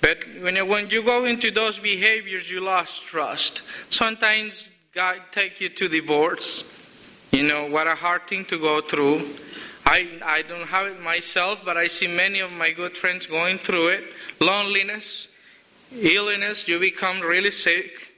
But 0.00 0.24
when 0.40 0.56
you, 0.56 0.66
when 0.66 0.88
you 0.88 1.02
go 1.02 1.24
into 1.26 1.50
those 1.50 1.78
behaviors, 1.78 2.50
you 2.50 2.60
lost 2.60 3.02
trust. 3.02 3.62
Sometimes 3.90 4.70
God 4.94 5.20
take 5.30 5.60
you 5.60 5.68
to 5.68 5.88
divorce. 5.88 6.64
You 7.32 7.44
know, 7.44 7.66
what 7.66 7.86
a 7.86 7.94
hard 7.94 8.26
thing 8.26 8.44
to 8.46 8.58
go 8.58 8.80
through. 8.80 9.28
I, 9.86 10.08
I 10.24 10.42
don't 10.42 10.66
have 10.66 10.86
it 10.86 11.00
myself, 11.00 11.62
but 11.64 11.76
I 11.76 11.86
see 11.86 12.06
many 12.06 12.40
of 12.40 12.50
my 12.52 12.70
good 12.70 12.96
friends 12.96 13.26
going 13.26 13.58
through 13.58 13.88
it. 13.88 14.04
Loneliness, 14.40 15.28
illness, 15.92 16.66
you 16.66 16.78
become 16.78 17.20
really 17.20 17.50
sick. 17.50 18.14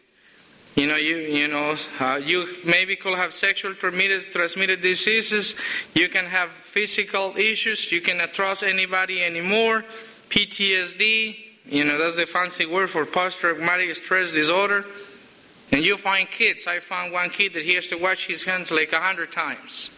You 0.74 0.86
know, 0.86 0.96
you, 0.96 1.16
you 1.16 1.48
know, 1.48 1.76
uh, 2.00 2.20
you 2.22 2.48
maybe 2.64 2.96
could 2.96 3.16
have 3.18 3.34
sexual 3.34 3.74
transmitted, 3.74 4.32
transmitted 4.32 4.80
diseases. 4.80 5.54
You 5.94 6.08
can 6.08 6.24
have 6.24 6.50
physical 6.50 7.36
issues. 7.36 7.92
You 7.92 8.00
cannot 8.00 8.32
trust 8.32 8.62
anybody 8.62 9.22
anymore. 9.22 9.84
PTSD, 10.30 11.51
you 11.66 11.84
know, 11.84 11.98
that's 11.98 12.16
the 12.16 12.26
fancy 12.26 12.66
word 12.66 12.90
for 12.90 13.06
post-traumatic 13.06 13.94
stress 13.94 14.32
disorder. 14.32 14.84
And 15.70 15.84
you 15.84 15.96
find 15.96 16.30
kids. 16.30 16.66
I 16.66 16.80
found 16.80 17.12
one 17.12 17.30
kid 17.30 17.54
that 17.54 17.64
he 17.64 17.74
has 17.74 17.86
to 17.86 17.96
wash 17.96 18.26
his 18.26 18.44
hands 18.44 18.70
like 18.70 18.92
a 18.92 19.00
hundred 19.00 19.32
times. 19.32 19.90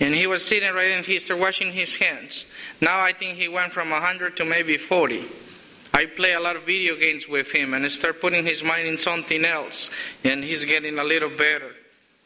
And 0.00 0.14
he 0.14 0.26
was 0.26 0.42
sitting 0.42 0.72
right 0.72 0.92
and 0.92 1.04
he 1.04 1.18
started 1.18 1.42
washing 1.42 1.72
his 1.72 1.96
hands. 1.96 2.46
Now 2.80 3.00
I 3.00 3.12
think 3.12 3.36
he 3.36 3.46
went 3.48 3.72
from 3.72 3.92
a 3.92 4.00
hundred 4.00 4.36
to 4.38 4.46
maybe 4.46 4.78
forty. 4.78 5.28
I 5.92 6.06
play 6.06 6.32
a 6.32 6.40
lot 6.40 6.56
of 6.56 6.64
video 6.64 6.96
games 6.96 7.28
with 7.28 7.50
him 7.52 7.74
and 7.74 7.84
I 7.84 7.88
start 7.88 8.20
putting 8.20 8.46
his 8.46 8.62
mind 8.62 8.88
in 8.88 8.96
something 8.96 9.44
else. 9.44 9.90
And 10.24 10.42
he's 10.42 10.64
getting 10.64 10.98
a 10.98 11.04
little 11.04 11.28
better. 11.28 11.72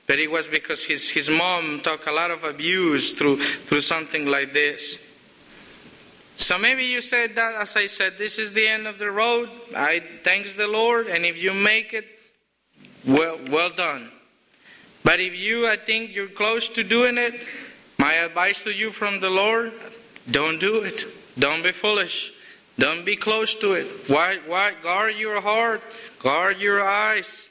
But 0.07 0.21
it 0.21 0.31
was 0.31 0.47
because 0.47 0.85
his, 0.85 1.09
his 1.09 1.29
mom 1.29 1.81
took 1.81 2.07
a 2.07 2.13
lot 2.13 2.31
of 2.31 2.45
abuse 2.45 3.15
through, 3.15 3.41
through 3.41 3.81
something 3.81 4.27
like 4.27 4.53
this. 4.53 4.99
So 6.37 6.59
maybe 6.59 6.85
you 6.85 7.01
said 7.01 7.37
that, 7.37 7.55
as 7.55 7.77
I 7.77 7.87
said, 7.87 8.19
this 8.19 8.39
is 8.39 8.53
the 8.53 8.67
end 8.67 8.87
of 8.87 8.99
the 8.99 9.11
road. 9.11 9.49
I 9.77 10.03
thanks 10.25 10.57
the 10.57 10.67
Lord, 10.67 11.07
and 11.07 11.25
if 11.25 11.39
you 11.39 11.55
make 11.55 11.93
it, 11.93 12.07
well, 13.07 13.39
well 13.51 13.71
done. 13.71 14.11
But 15.05 15.21
if 15.21 15.37
you, 15.37 15.67
I 15.67 15.77
think 15.77 16.15
you're 16.15 16.29
close 16.29 16.69
to 16.71 16.83
doing 16.83 17.19
it, 17.19 17.35
my 17.99 18.15
advice 18.15 18.65
to 18.65 18.73
you 18.73 18.91
from 18.91 19.21
the 19.21 19.31
Lord, 19.31 19.73
don't 20.31 20.59
do 20.59 20.83
it. 20.83 21.07
Don't 21.39 21.63
be 21.63 21.73
foolish. 21.73 22.33
Don't 22.79 23.05
be 23.05 23.15
close 23.15 23.55
to 23.57 23.75
it. 23.75 23.87
Why, 24.09 24.39
why? 24.47 24.73
Guard 24.83 25.17
your 25.17 25.41
heart. 25.41 25.83
Guard 26.19 26.61
your 26.61 26.83
eyes. 26.83 27.51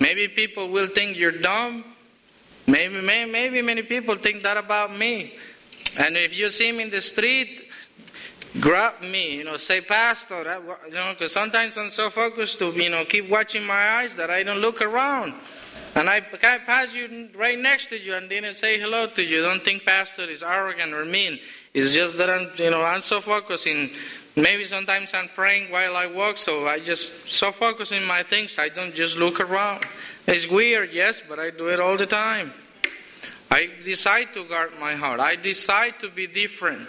Maybe 0.00 0.26
people 0.26 0.70
will 0.70 0.86
think 0.86 1.16
you're 1.16 1.30
dumb. 1.30 1.84
Maybe, 2.66 3.00
maybe, 3.00 3.30
maybe 3.30 3.62
many 3.62 3.82
people 3.82 4.14
think 4.14 4.42
that 4.42 4.56
about 4.56 4.96
me. 4.96 5.34
And 5.98 6.16
if 6.16 6.36
you 6.36 6.48
see 6.48 6.72
me 6.72 6.84
in 6.84 6.90
the 6.90 7.00
street, 7.00 7.69
grab 8.58 9.00
me, 9.02 9.36
you 9.36 9.44
know, 9.44 9.56
say, 9.56 9.80
Pastor, 9.80 10.42
that, 10.42 10.62
you 10.88 10.94
know, 10.94 11.12
because 11.12 11.32
sometimes 11.32 11.78
I'm 11.78 11.90
so 11.90 12.10
focused 12.10 12.58
to, 12.58 12.70
you 12.72 12.90
know, 12.90 13.04
keep 13.04 13.28
watching 13.28 13.64
my 13.64 13.90
eyes 13.90 14.16
that 14.16 14.30
I 14.30 14.42
don't 14.42 14.58
look 14.58 14.82
around. 14.82 15.34
And 15.94 16.08
I 16.08 16.20
pass 16.20 16.94
you 16.94 17.28
right 17.36 17.58
next 17.58 17.86
to 17.86 17.98
you 17.98 18.14
and 18.14 18.28
didn't 18.28 18.54
say 18.54 18.78
hello 18.78 19.08
to 19.08 19.24
you. 19.24 19.42
Don't 19.42 19.64
think 19.64 19.84
Pastor 19.84 20.22
is 20.22 20.42
arrogant 20.42 20.94
or 20.94 21.04
mean. 21.04 21.40
It's 21.74 21.92
just 21.92 22.18
that 22.18 22.30
I'm, 22.30 22.50
you 22.56 22.70
know, 22.70 22.82
I'm 22.82 23.00
so 23.00 23.20
focused 23.20 23.66
in, 23.66 23.90
maybe 24.36 24.64
sometimes 24.64 25.14
I'm 25.14 25.28
praying 25.28 25.70
while 25.70 25.96
I 25.96 26.06
walk, 26.06 26.38
so 26.38 26.66
I 26.66 26.78
just 26.78 27.28
so 27.28 27.50
focused 27.52 27.92
in 27.92 28.04
my 28.04 28.22
things, 28.22 28.58
I 28.58 28.68
don't 28.68 28.94
just 28.94 29.18
look 29.18 29.40
around. 29.40 29.84
It's 30.26 30.48
weird, 30.48 30.92
yes, 30.92 31.22
but 31.28 31.38
I 31.38 31.50
do 31.50 31.68
it 31.68 31.80
all 31.80 31.96
the 31.96 32.06
time. 32.06 32.52
I 33.50 33.68
decide 33.84 34.32
to 34.34 34.44
guard 34.44 34.72
my 34.78 34.94
heart. 34.94 35.18
I 35.18 35.34
decide 35.34 35.98
to 36.00 36.08
be 36.08 36.28
different. 36.28 36.88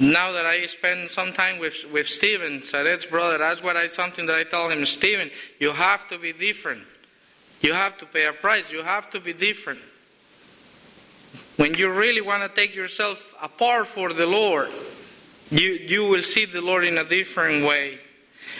Now 0.00 0.32
that 0.32 0.46
I 0.46 0.64
spend 0.64 1.10
some 1.10 1.34
time 1.34 1.58
with, 1.58 1.84
with 1.92 2.08
Stephen, 2.08 2.62
Sadet's 2.62 3.04
brother, 3.04 3.36
that's 3.36 3.62
what 3.62 3.76
I 3.76 3.86
something 3.86 4.24
that 4.26 4.34
I 4.34 4.44
told 4.44 4.72
him, 4.72 4.86
Stephen, 4.86 5.30
you 5.58 5.72
have 5.72 6.08
to 6.08 6.18
be 6.18 6.32
different. 6.32 6.84
You 7.60 7.74
have 7.74 7.98
to 7.98 8.06
pay 8.06 8.24
a 8.24 8.32
price. 8.32 8.72
You 8.72 8.82
have 8.82 9.10
to 9.10 9.20
be 9.20 9.34
different. 9.34 9.80
When 11.56 11.74
you 11.74 11.92
really 11.92 12.22
want 12.22 12.42
to 12.42 12.60
take 12.60 12.74
yourself 12.74 13.34
apart 13.42 13.88
for 13.88 14.14
the 14.14 14.24
Lord, 14.26 14.70
you, 15.50 15.72
you 15.72 16.08
will 16.08 16.22
see 16.22 16.46
the 16.46 16.62
Lord 16.62 16.84
in 16.84 16.96
a 16.96 17.04
different 17.04 17.66
way. 17.66 17.98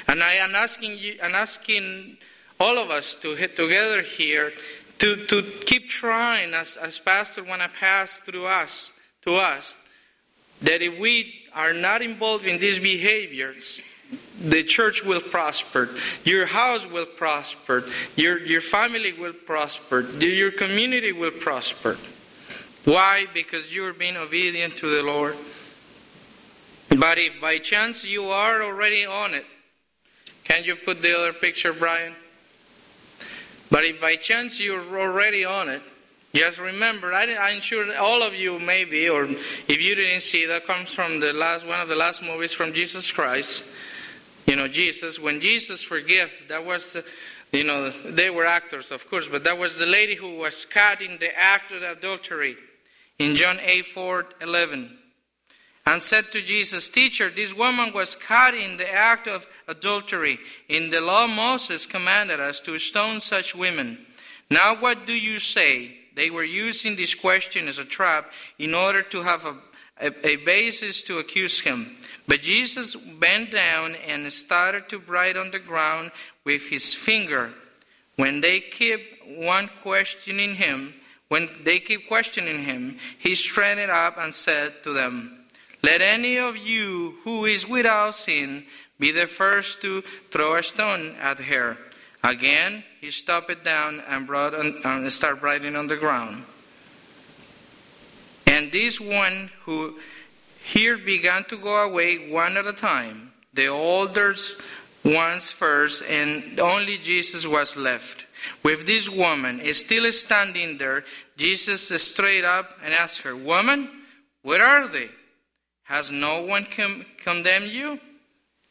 And 0.08 0.22
I 0.22 0.34
am 0.34 0.54
asking 0.54 0.98
you, 0.98 1.18
I'm 1.22 1.34
asking 1.34 2.18
all 2.58 2.76
of 2.76 2.90
us 2.90 3.14
to 3.14 3.34
get 3.34 3.56
together 3.56 4.02
here 4.02 4.52
to, 4.98 5.24
to 5.28 5.42
keep 5.64 5.88
trying 5.88 6.52
as, 6.52 6.76
as 6.76 6.98
Pastor 6.98 7.42
want 7.42 7.62
to 7.62 7.70
pass 7.70 8.18
through 8.18 8.44
us 8.44 8.92
to 9.22 9.36
us 9.36 9.78
that 10.62 10.82
if 10.82 10.98
we 10.98 11.34
are 11.54 11.72
not 11.72 12.02
involved 12.02 12.46
in 12.46 12.58
these 12.58 12.78
behaviors, 12.78 13.80
the 14.40 14.64
church 14.64 15.04
will 15.04 15.20
prosper, 15.20 15.90
your 16.24 16.46
house 16.46 16.86
will 16.86 17.06
prosper, 17.06 17.84
your, 18.16 18.38
your 18.38 18.60
family 18.60 19.12
will 19.12 19.32
prosper, 19.32 20.00
your 20.00 20.50
community 20.50 21.12
will 21.12 21.30
prosper. 21.30 21.98
Why? 22.84 23.26
Because 23.34 23.74
you 23.74 23.84
are 23.84 23.92
being 23.92 24.16
obedient 24.16 24.76
to 24.78 24.88
the 24.88 25.02
Lord. 25.02 25.36
But 26.88 27.18
if 27.18 27.40
by 27.40 27.58
chance 27.58 28.04
you 28.04 28.24
are 28.24 28.62
already 28.62 29.04
on 29.04 29.34
it, 29.34 29.44
can 30.44 30.64
you 30.64 30.74
put 30.74 31.02
the 31.02 31.16
other 31.16 31.32
picture, 31.32 31.72
Brian? 31.72 32.14
But 33.70 33.84
if 33.84 34.00
by 34.00 34.16
chance 34.16 34.58
you're 34.58 34.98
already 34.98 35.44
on 35.44 35.68
it, 35.68 35.82
just 36.34 36.60
remember, 36.60 37.12
I, 37.12 37.24
am 37.24 37.60
sure 37.60 37.96
all 37.98 38.22
of 38.22 38.34
you 38.34 38.60
maybe, 38.60 39.08
or 39.08 39.24
if 39.24 39.82
you 39.82 39.94
didn't 39.96 40.20
see, 40.20 40.46
that 40.46 40.64
comes 40.64 40.94
from 40.94 41.18
the 41.18 41.32
last 41.32 41.66
one 41.66 41.80
of 41.80 41.88
the 41.88 41.96
last 41.96 42.22
movies 42.22 42.52
from 42.52 42.72
Jesus 42.72 43.10
Christ. 43.10 43.64
You 44.46 44.54
know, 44.54 44.68
Jesus, 44.68 45.18
when 45.18 45.40
Jesus 45.40 45.82
forgave, 45.82 46.46
that 46.48 46.64
was, 46.64 46.96
you 47.52 47.64
know, 47.64 47.90
they 47.90 48.30
were 48.30 48.46
actors, 48.46 48.92
of 48.92 49.08
course, 49.10 49.26
but 49.26 49.42
that 49.44 49.58
was 49.58 49.78
the 49.78 49.86
lady 49.86 50.14
who 50.14 50.38
was 50.38 50.64
caught 50.64 51.02
in 51.02 51.18
the 51.18 51.36
act 51.36 51.72
of 51.72 51.82
adultery 51.82 52.56
in 53.18 53.34
John 53.34 53.58
8 53.60 53.86
4 53.86 54.26
11. 54.40 54.98
and 55.86 56.00
said 56.00 56.30
to 56.30 56.42
Jesus, 56.42 56.88
Teacher, 56.88 57.30
this 57.30 57.54
woman 57.54 57.92
was 57.92 58.14
caught 58.14 58.54
in 58.54 58.76
the 58.76 58.92
act 58.92 59.26
of 59.26 59.48
adultery. 59.66 60.38
In 60.68 60.90
the 60.90 61.00
law, 61.00 61.26
Moses 61.26 61.86
commanded 61.86 62.38
us 62.38 62.60
to 62.60 62.78
stone 62.78 63.18
such 63.18 63.54
women. 63.54 64.06
Now, 64.48 64.76
what 64.80 65.06
do 65.06 65.12
you 65.12 65.38
say? 65.38 65.99
They 66.14 66.30
were 66.30 66.44
using 66.44 66.96
this 66.96 67.14
question 67.14 67.68
as 67.68 67.78
a 67.78 67.84
trap 67.84 68.32
in 68.58 68.74
order 68.74 69.02
to 69.02 69.22
have 69.22 69.44
a, 69.44 69.56
a, 70.00 70.26
a 70.26 70.36
basis 70.36 71.02
to 71.02 71.18
accuse 71.18 71.60
him. 71.60 71.96
But 72.26 72.42
Jesus 72.42 72.96
bent 72.96 73.50
down 73.50 73.94
and 73.94 74.32
started 74.32 74.88
to 74.88 74.98
write 74.98 75.36
on 75.36 75.50
the 75.50 75.58
ground 75.58 76.12
with 76.44 76.68
his 76.68 76.94
finger. 76.94 77.52
When 78.16 78.40
they 78.40 78.60
keep 78.60 79.00
one 79.26 79.70
questioning 79.82 80.56
him, 80.56 80.94
when 81.28 81.48
they 81.64 81.78
keep 81.78 82.08
questioning 82.08 82.64
him, 82.64 82.98
he 83.18 83.34
straightened 83.34 83.90
up 83.90 84.18
and 84.18 84.34
said 84.34 84.82
to 84.82 84.92
them, 84.92 85.46
Let 85.82 86.02
any 86.02 86.38
of 86.38 86.56
you 86.56 87.16
who 87.22 87.44
is 87.44 87.68
without 87.68 88.16
sin 88.16 88.64
be 88.98 89.12
the 89.12 89.26
first 89.26 89.80
to 89.82 90.02
throw 90.30 90.56
a 90.56 90.62
stone 90.62 91.16
at 91.20 91.38
her. 91.38 91.78
Again, 92.22 92.84
he 93.00 93.10
stopped 93.10 93.50
it 93.50 93.64
down 93.64 94.02
and 94.06 94.26
brought 94.26 94.54
on, 94.54 95.08
started 95.10 95.42
writing 95.42 95.74
on 95.74 95.86
the 95.86 95.96
ground. 95.96 96.44
And 98.46 98.70
this 98.70 99.00
one 99.00 99.50
who 99.64 99.98
here 100.62 100.98
began 100.98 101.44
to 101.44 101.56
go 101.56 101.82
away 101.82 102.30
one 102.30 102.58
at 102.58 102.66
a 102.66 102.74
time, 102.74 103.32
the 103.54 103.68
older 103.68 104.34
ones 105.02 105.50
first, 105.50 106.02
and 106.02 106.60
only 106.60 106.98
Jesus 106.98 107.46
was 107.46 107.74
left. 107.74 108.26
With 108.62 108.86
this 108.86 109.08
woman 109.08 109.62
still 109.72 110.12
standing 110.12 110.76
there, 110.76 111.04
Jesus 111.38 111.88
straight 112.02 112.44
up 112.44 112.74
and 112.84 112.92
asked 112.92 113.20
her, 113.20 113.34
Woman, 113.34 113.88
where 114.42 114.62
are 114.62 114.88
they? 114.88 115.08
Has 115.84 116.10
no 116.10 116.42
one 116.42 116.66
com- 116.70 117.06
condemned 117.16 117.70
you? 117.70 117.98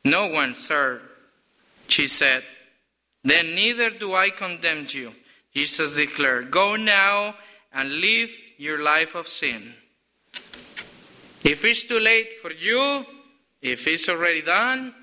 No 0.05 0.27
one, 0.27 0.53
sir, 0.53 1.01
she 1.87 2.07
said. 2.07 2.43
Then 3.23 3.55
neither 3.55 3.89
do 3.89 4.13
I 4.13 4.29
condemn 4.29 4.87
you, 4.89 5.13
Jesus 5.53 5.95
declared. 5.95 6.51
Go 6.51 6.75
now 6.75 7.35
and 7.73 7.99
live 7.99 8.31
your 8.57 8.81
life 8.81 9.15
of 9.15 9.27
sin. 9.27 9.73
If 11.43 11.65
it's 11.65 11.83
too 11.83 11.99
late 11.99 12.33
for 12.33 12.51
you, 12.51 13.05
if 13.61 13.87
it's 13.87 14.09
already 14.09 14.41
done, 14.41 14.93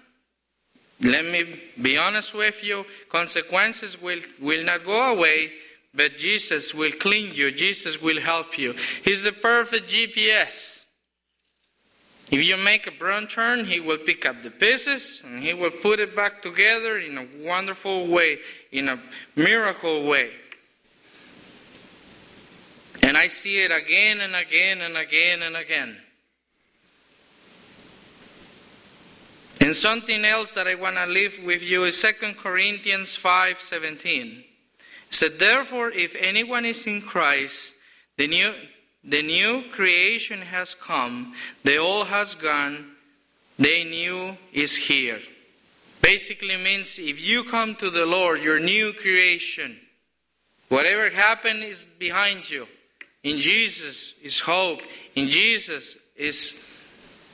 let 1.02 1.24
me 1.24 1.60
be 1.80 1.98
honest 1.98 2.34
with 2.34 2.64
you, 2.64 2.86
consequences 3.08 4.00
will, 4.00 4.20
will 4.40 4.64
not 4.64 4.84
go 4.84 5.10
away, 5.10 5.52
but 5.94 6.16
Jesus 6.16 6.74
will 6.74 6.92
clean 6.92 7.34
you. 7.34 7.50
Jesus 7.50 8.00
will 8.00 8.20
help 8.20 8.58
you. 8.58 8.74
He's 9.04 9.22
the 9.22 9.32
perfect 9.32 9.90
GPS. 9.90 10.75
If 12.30 12.44
you 12.44 12.56
make 12.56 12.86
a 12.88 13.04
wrong 13.04 13.28
turn, 13.28 13.66
He 13.66 13.78
will 13.78 13.98
pick 13.98 14.26
up 14.26 14.42
the 14.42 14.50
pieces 14.50 15.22
and 15.24 15.42
He 15.42 15.54
will 15.54 15.70
put 15.70 16.00
it 16.00 16.16
back 16.16 16.42
together 16.42 16.98
in 16.98 17.18
a 17.18 17.26
wonderful 17.44 18.06
way, 18.08 18.38
in 18.72 18.88
a 18.88 19.00
miracle 19.36 20.04
way. 20.04 20.30
And 23.02 23.16
I 23.16 23.28
see 23.28 23.62
it 23.62 23.70
again 23.70 24.20
and 24.20 24.34
again 24.34 24.80
and 24.80 24.96
again 24.96 25.42
and 25.42 25.56
again. 25.56 25.96
And 29.60 29.74
something 29.74 30.24
else 30.24 30.52
that 30.52 30.66
I 30.66 30.74
want 30.74 30.96
to 30.96 31.06
leave 31.06 31.40
with 31.44 31.62
you 31.62 31.84
is 31.84 32.00
2 32.00 32.34
Corinthians 32.36 33.16
5:17. 33.16 34.44
It 35.08 35.14
said, 35.14 35.38
Therefore, 35.38 35.90
if 35.90 36.14
anyone 36.16 36.64
is 36.64 36.86
in 36.86 37.02
Christ, 37.02 37.74
the 38.16 38.26
new, 38.26 38.52
the 39.06 39.22
new 39.22 39.62
creation 39.70 40.42
has 40.42 40.74
come, 40.74 41.34
the 41.62 41.76
old 41.76 42.08
has 42.08 42.34
gone, 42.34 42.92
the 43.58 43.84
new 43.84 44.36
is 44.52 44.76
here. 44.76 45.20
Basically 46.02 46.56
means 46.56 46.98
if 46.98 47.20
you 47.20 47.44
come 47.44 47.76
to 47.76 47.88
the 47.88 48.04
Lord, 48.04 48.42
your 48.42 48.58
new 48.58 48.92
creation, 48.92 49.78
whatever 50.68 51.08
happened 51.10 51.62
is 51.62 51.86
behind 51.98 52.50
you. 52.50 52.66
In 53.22 53.38
Jesus 53.38 54.14
is 54.22 54.40
hope. 54.40 54.80
In 55.14 55.30
Jesus 55.30 55.96
is 56.16 56.62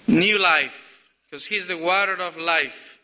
new 0.07 0.39
life 0.39 1.05
because 1.25 1.45
He's 1.45 1.69
the 1.69 1.77
water 1.77 2.15
of 2.15 2.37
life. 2.37 2.99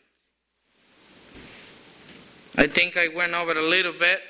I 2.57 2.67
think 2.67 2.97
I 2.97 3.07
went 3.07 3.33
over 3.33 3.51
a 3.51 3.61
little 3.61 3.93
bit. 3.93 4.21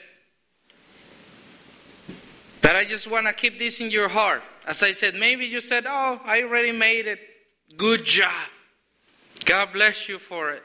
But 2.70 2.76
I 2.76 2.86
just 2.86 3.10
want 3.10 3.26
to 3.26 3.34
keep 3.34 3.58
this 3.58 3.80
in 3.80 3.90
your 3.90 4.10
heart. 4.10 4.44
As 4.68 4.84
I 4.84 4.92
said, 4.92 5.16
maybe 5.16 5.44
you 5.44 5.60
said, 5.60 5.86
Oh, 5.88 6.22
I 6.24 6.44
already 6.44 6.72
made 6.72 7.08
it. 7.08 7.20
Good 7.76 8.06
job. 8.06 8.32
God 9.44 9.74
bless 9.74 10.08
you 10.08 10.20
for 10.20 10.52
it. 10.52 10.62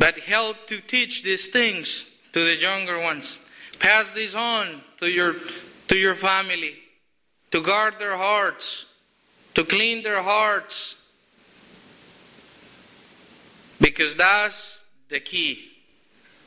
But 0.00 0.18
help 0.18 0.66
to 0.66 0.80
teach 0.80 1.22
these 1.22 1.46
things 1.50 2.06
to 2.32 2.44
the 2.44 2.56
younger 2.56 2.98
ones. 2.98 3.38
Pass 3.78 4.10
this 4.10 4.34
on 4.34 4.82
to 4.96 5.08
your, 5.08 5.36
to 5.86 5.96
your 5.96 6.16
family. 6.16 6.74
To 7.52 7.62
guard 7.62 8.00
their 8.00 8.16
hearts. 8.16 8.86
To 9.54 9.62
clean 9.62 10.02
their 10.02 10.20
hearts 10.20 10.96
because 13.80 14.16
that's 14.16 14.82
the 15.08 15.20
key. 15.20 15.64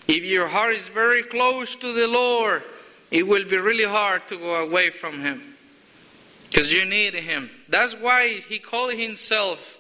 If 0.10 0.26
your 0.26 0.50
heart 0.50 0.76
is 0.76 0.90
very 0.90 1.24
close 1.24 1.78
to 1.78 1.94
the 1.94 2.08
Lord, 2.10 2.64
it 3.12 3.28
will 3.28 3.46
be 3.46 3.58
really 3.58 3.84
hard 3.84 4.28
to 4.28 4.38
go 4.38 4.56
away 4.56 4.90
from 4.90 5.22
Him 5.22 5.56
because 6.50 6.74
you 6.74 6.86
need 6.86 7.14
Him. 7.14 7.50
That's 7.70 7.94
why 7.94 8.40
He 8.40 8.60
called 8.60 8.94
Himself 8.94 9.80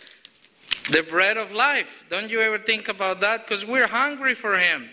the 0.92 1.02
bread 1.02 1.38
of 1.38 1.52
life. 1.52 2.04
Don't 2.10 2.30
you 2.30 2.42
ever 2.42 2.60
think 2.60 2.88
about 2.88 3.22
that? 3.22 3.46
Because 3.46 3.66
we're 3.66 3.88
hungry 3.88 4.36
for 4.36 4.58
Him. 4.58 4.90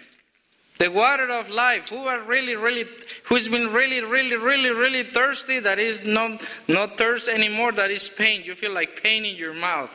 The 0.78 0.90
water 0.90 1.28
of 1.30 1.48
life. 1.48 1.90
Who 1.90 1.98
are 2.06 2.20
really, 2.20 2.56
really, 2.56 2.86
who's 3.24 3.48
been 3.48 3.72
really, 3.72 4.00
really, 4.00 4.36
really, 4.36 4.70
really 4.70 5.04
thirsty? 5.04 5.60
That 5.60 5.78
is 5.78 6.04
not 6.04 6.42
not 6.66 6.96
thirst 6.96 7.28
anymore. 7.28 7.72
That 7.72 7.90
is 7.90 8.08
pain. 8.08 8.42
You 8.44 8.54
feel 8.54 8.72
like 8.72 9.02
pain 9.02 9.24
in 9.24 9.36
your 9.36 9.54
mouth. 9.54 9.92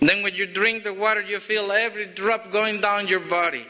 And 0.00 0.08
then 0.08 0.22
when 0.22 0.34
you 0.34 0.46
drink 0.46 0.84
the 0.84 0.94
water, 0.94 1.20
you 1.20 1.40
feel 1.40 1.70
every 1.72 2.06
drop 2.06 2.50
going 2.50 2.80
down 2.80 3.08
your 3.08 3.20
body. 3.20 3.66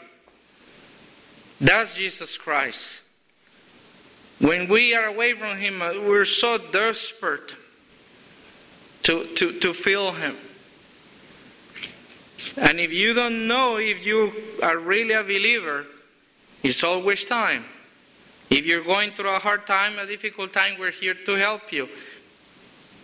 That's 1.59 1.95
Jesus 1.95 2.37
Christ. 2.37 3.02
When 4.43 4.67
we 4.67 4.93
are 4.93 5.05
away 5.05 5.31
from 5.31 5.55
Him, 5.55 5.81
uh, 5.81 5.93
we're 6.01 6.25
so 6.25 6.57
desperate 6.57 7.53
to, 9.03 9.25
to, 9.35 9.57
to 9.61 9.73
feel 9.73 10.11
Him. 10.11 10.35
And 12.57 12.77
if 12.77 12.91
you 12.91 13.13
don't 13.13 13.47
know 13.47 13.77
if 13.77 14.05
you 14.05 14.33
are 14.61 14.77
really 14.77 15.13
a 15.13 15.23
believer, 15.23 15.85
it's 16.61 16.83
always 16.83 17.23
time. 17.23 17.63
If 18.49 18.65
you're 18.65 18.83
going 18.83 19.13
through 19.13 19.29
a 19.29 19.39
hard 19.39 19.65
time, 19.65 19.97
a 19.97 20.05
difficult 20.05 20.51
time, 20.51 20.77
we're 20.77 20.91
here 20.91 21.13
to 21.13 21.35
help 21.35 21.71
you. 21.71 21.87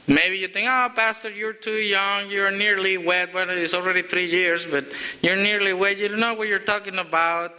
Maybe 0.07 0.39
you 0.39 0.49
think, 0.49 0.67
oh, 0.69 0.91
Pastor, 0.93 1.29
you're 1.29 1.53
too 1.53 1.77
young, 1.77 2.29
you're 2.29 2.51
nearly 2.51 2.97
wet. 2.97 3.33
Well, 3.33 3.49
it's 3.49 3.73
already 3.73 4.01
three 4.01 4.29
years, 4.29 4.65
but 4.65 4.91
you're 5.21 5.37
nearly 5.37 5.71
wet. 5.71 5.99
You 5.99 6.09
don't 6.09 6.19
know 6.19 6.33
what 6.33 6.49
you're 6.49 6.59
talking 6.59 6.99
about. 6.99 7.53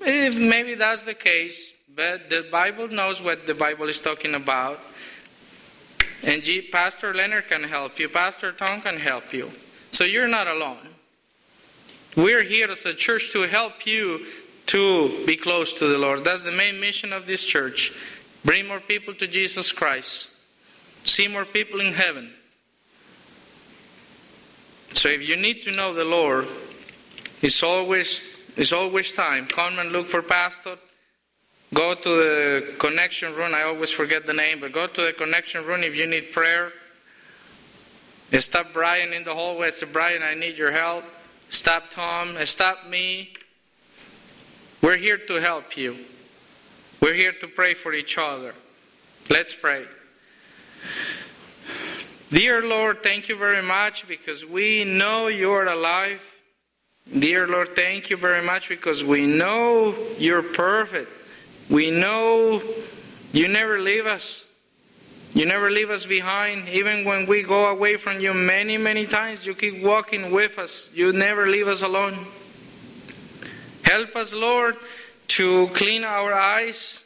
If 0.00 0.36
maybe 0.36 0.74
that's 0.74 1.02
the 1.02 1.12
case, 1.12 1.73
but 1.94 2.30
the 2.30 2.46
Bible 2.50 2.88
knows 2.88 3.22
what 3.22 3.46
the 3.46 3.54
Bible 3.54 3.88
is 3.88 4.00
talking 4.00 4.34
about. 4.34 4.80
And 6.22 6.42
G- 6.42 6.62
Pastor 6.62 7.12
Leonard 7.14 7.48
can 7.48 7.62
help 7.64 7.98
you, 7.98 8.08
Pastor 8.08 8.52
Tom 8.52 8.80
can 8.80 8.98
help 8.98 9.32
you. 9.32 9.50
So 9.90 10.04
you're 10.04 10.28
not 10.28 10.46
alone. 10.46 10.88
We're 12.16 12.44
here 12.44 12.70
as 12.70 12.86
a 12.86 12.94
church 12.94 13.32
to 13.32 13.42
help 13.42 13.86
you 13.86 14.26
to 14.66 15.24
be 15.26 15.36
close 15.36 15.72
to 15.74 15.86
the 15.86 15.98
Lord. 15.98 16.24
That's 16.24 16.42
the 16.42 16.52
main 16.52 16.80
mission 16.80 17.12
of 17.12 17.26
this 17.26 17.44
church. 17.44 17.92
Bring 18.44 18.66
more 18.66 18.80
people 18.80 19.14
to 19.14 19.26
Jesus 19.26 19.72
Christ 19.72 20.28
see 21.04 21.28
more 21.28 21.44
people 21.44 21.80
in 21.80 21.92
heaven. 21.92 22.30
So 24.92 25.08
if 25.08 25.26
you 25.28 25.36
need 25.36 25.62
to 25.62 25.72
know 25.72 25.92
the 25.92 26.04
Lord, 26.04 26.46
it's 27.42 27.62
always 27.62 28.22
it's 28.56 28.72
always 28.72 29.12
time. 29.12 29.46
Come 29.46 29.78
and 29.78 29.90
look 29.90 30.06
for 30.06 30.22
pastor. 30.22 30.78
Go 31.74 31.94
to 31.94 32.08
the 32.08 32.74
connection 32.78 33.34
room. 33.34 33.52
I 33.52 33.64
always 33.64 33.90
forget 33.90 34.26
the 34.26 34.32
name, 34.32 34.60
but 34.60 34.72
go 34.72 34.86
to 34.86 35.02
the 35.02 35.12
connection 35.12 35.66
room 35.66 35.82
if 35.82 35.96
you 35.96 36.06
need 36.06 36.30
prayer. 36.30 36.72
Stop 38.38 38.72
Brian 38.72 39.12
in 39.12 39.24
the 39.24 39.34
hallway. 39.34 39.70
Say, 39.70 39.86
Brian, 39.86 40.22
I 40.22 40.34
need 40.34 40.56
your 40.56 40.70
help. 40.70 41.04
Stop 41.50 41.90
Tom. 41.90 42.36
Stop 42.46 42.86
me. 42.88 43.32
We're 44.82 44.96
here 44.96 45.18
to 45.18 45.34
help 45.34 45.76
you. 45.76 45.96
We're 47.00 47.14
here 47.14 47.32
to 47.32 47.48
pray 47.48 47.74
for 47.74 47.92
each 47.92 48.18
other. 48.18 48.54
Let's 49.28 49.54
pray. 49.54 49.86
Dear 52.30 52.62
Lord, 52.62 53.02
thank 53.02 53.28
you 53.28 53.36
very 53.36 53.62
much 53.62 54.06
because 54.06 54.44
we 54.44 54.84
know 54.84 55.26
you're 55.28 55.66
alive. 55.66 56.22
Dear 57.18 57.46
Lord, 57.46 57.74
thank 57.76 58.10
you 58.10 58.16
very 58.16 58.42
much 58.42 58.68
because 58.68 59.04
we 59.04 59.26
know 59.26 59.94
you're 60.18 60.42
perfect. 60.42 61.10
We 61.70 61.90
know 61.90 62.62
you 63.32 63.48
never 63.48 63.78
leave 63.78 64.06
us. 64.06 64.48
You 65.34 65.46
never 65.46 65.68
leave 65.68 65.90
us 65.90 66.06
behind. 66.06 66.68
Even 66.68 67.04
when 67.04 67.26
we 67.26 67.42
go 67.42 67.66
away 67.66 67.96
from 67.96 68.20
you 68.20 68.32
many, 68.32 68.78
many 68.78 69.06
times, 69.06 69.44
you 69.44 69.54
keep 69.54 69.82
walking 69.82 70.30
with 70.30 70.58
us. 70.58 70.90
You 70.94 71.12
never 71.12 71.46
leave 71.46 71.66
us 71.66 71.82
alone. 71.82 72.26
Help 73.82 74.14
us, 74.14 74.32
Lord, 74.32 74.76
to 75.28 75.66
clean 75.68 76.04
our 76.04 76.32
eyes, 76.32 77.02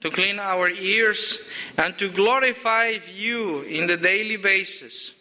to 0.00 0.10
clean 0.10 0.40
our 0.40 0.68
ears, 0.68 1.38
and 1.78 1.96
to 1.98 2.10
glorify 2.10 2.98
you 3.14 3.60
in 3.62 3.86
the 3.86 3.96
daily 3.96 4.36
basis. 4.36 5.12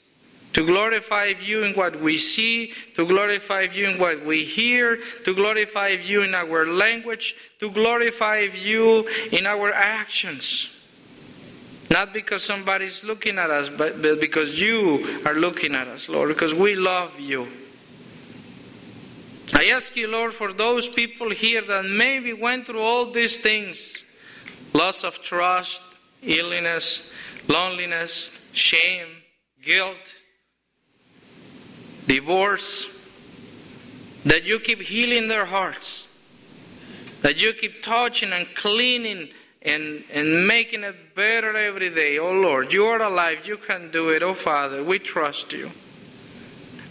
To 0.53 0.65
glorify 0.65 1.33
you 1.39 1.63
in 1.63 1.73
what 1.75 2.01
we 2.01 2.17
see, 2.17 2.73
to 2.95 3.05
glorify 3.05 3.67
you 3.71 3.87
in 3.89 3.99
what 3.99 4.25
we 4.25 4.43
hear, 4.43 4.99
to 5.23 5.35
glorify 5.35 5.89
you 5.89 6.23
in 6.23 6.33
our 6.33 6.65
language, 6.65 7.35
to 7.59 7.69
glorify 7.69 8.39
you 8.39 9.07
in 9.31 9.45
our 9.45 9.71
actions. 9.71 10.69
Not 11.91 12.13
because 12.13 12.43
somebody's 12.43 13.03
looking 13.03 13.37
at 13.37 13.49
us, 13.49 13.69
but, 13.69 14.01
because 14.01 14.59
you 14.59 15.21
are 15.25 15.35
looking 15.35 15.75
at 15.75 15.87
us, 15.87 16.09
Lord, 16.09 16.29
because 16.29 16.53
we 16.53 16.75
love 16.75 17.19
you. 17.19 17.47
I 19.53 19.65
ask 19.65 19.95
you, 19.95 20.07
Lord, 20.07 20.33
for 20.33 20.53
those 20.53 20.87
people 20.87 21.31
here 21.31 21.61
that 21.61 21.85
maybe 21.85 22.33
went 22.33 22.67
through 22.67 22.81
all 22.81 23.11
these 23.11 23.37
things 23.37 24.03
loss 24.73 25.03
of 25.03 25.21
trust, 25.23 25.81
illness, 26.21 27.11
loneliness, 27.47 28.31
shame, 28.53 29.07
guilt, 29.61 30.13
divorce, 32.09 32.87
that 34.25 34.43
you 34.43 34.59
keep 34.59 34.81
healing 34.81 35.27
their 35.27 35.45
hearts, 35.45 36.07
that 37.21 37.41
you 37.41 37.53
keep 37.53 37.81
touching 37.83 38.33
and 38.33 38.47
cleaning 38.55 39.29
and, 39.61 40.03
and 40.11 40.47
making 40.47 40.83
it 40.83 41.15
better 41.15 41.55
every 41.55 41.89
day. 41.89 42.17
Oh 42.17 42.31
Lord, 42.31 42.73
you 42.73 42.85
are 42.85 43.01
alive. 43.01 43.47
You 43.47 43.57
can 43.57 43.91
do 43.91 44.09
it. 44.09 44.23
Oh 44.23 44.33
Father, 44.33 44.83
we 44.83 44.99
trust 44.99 45.53
you. 45.53 45.71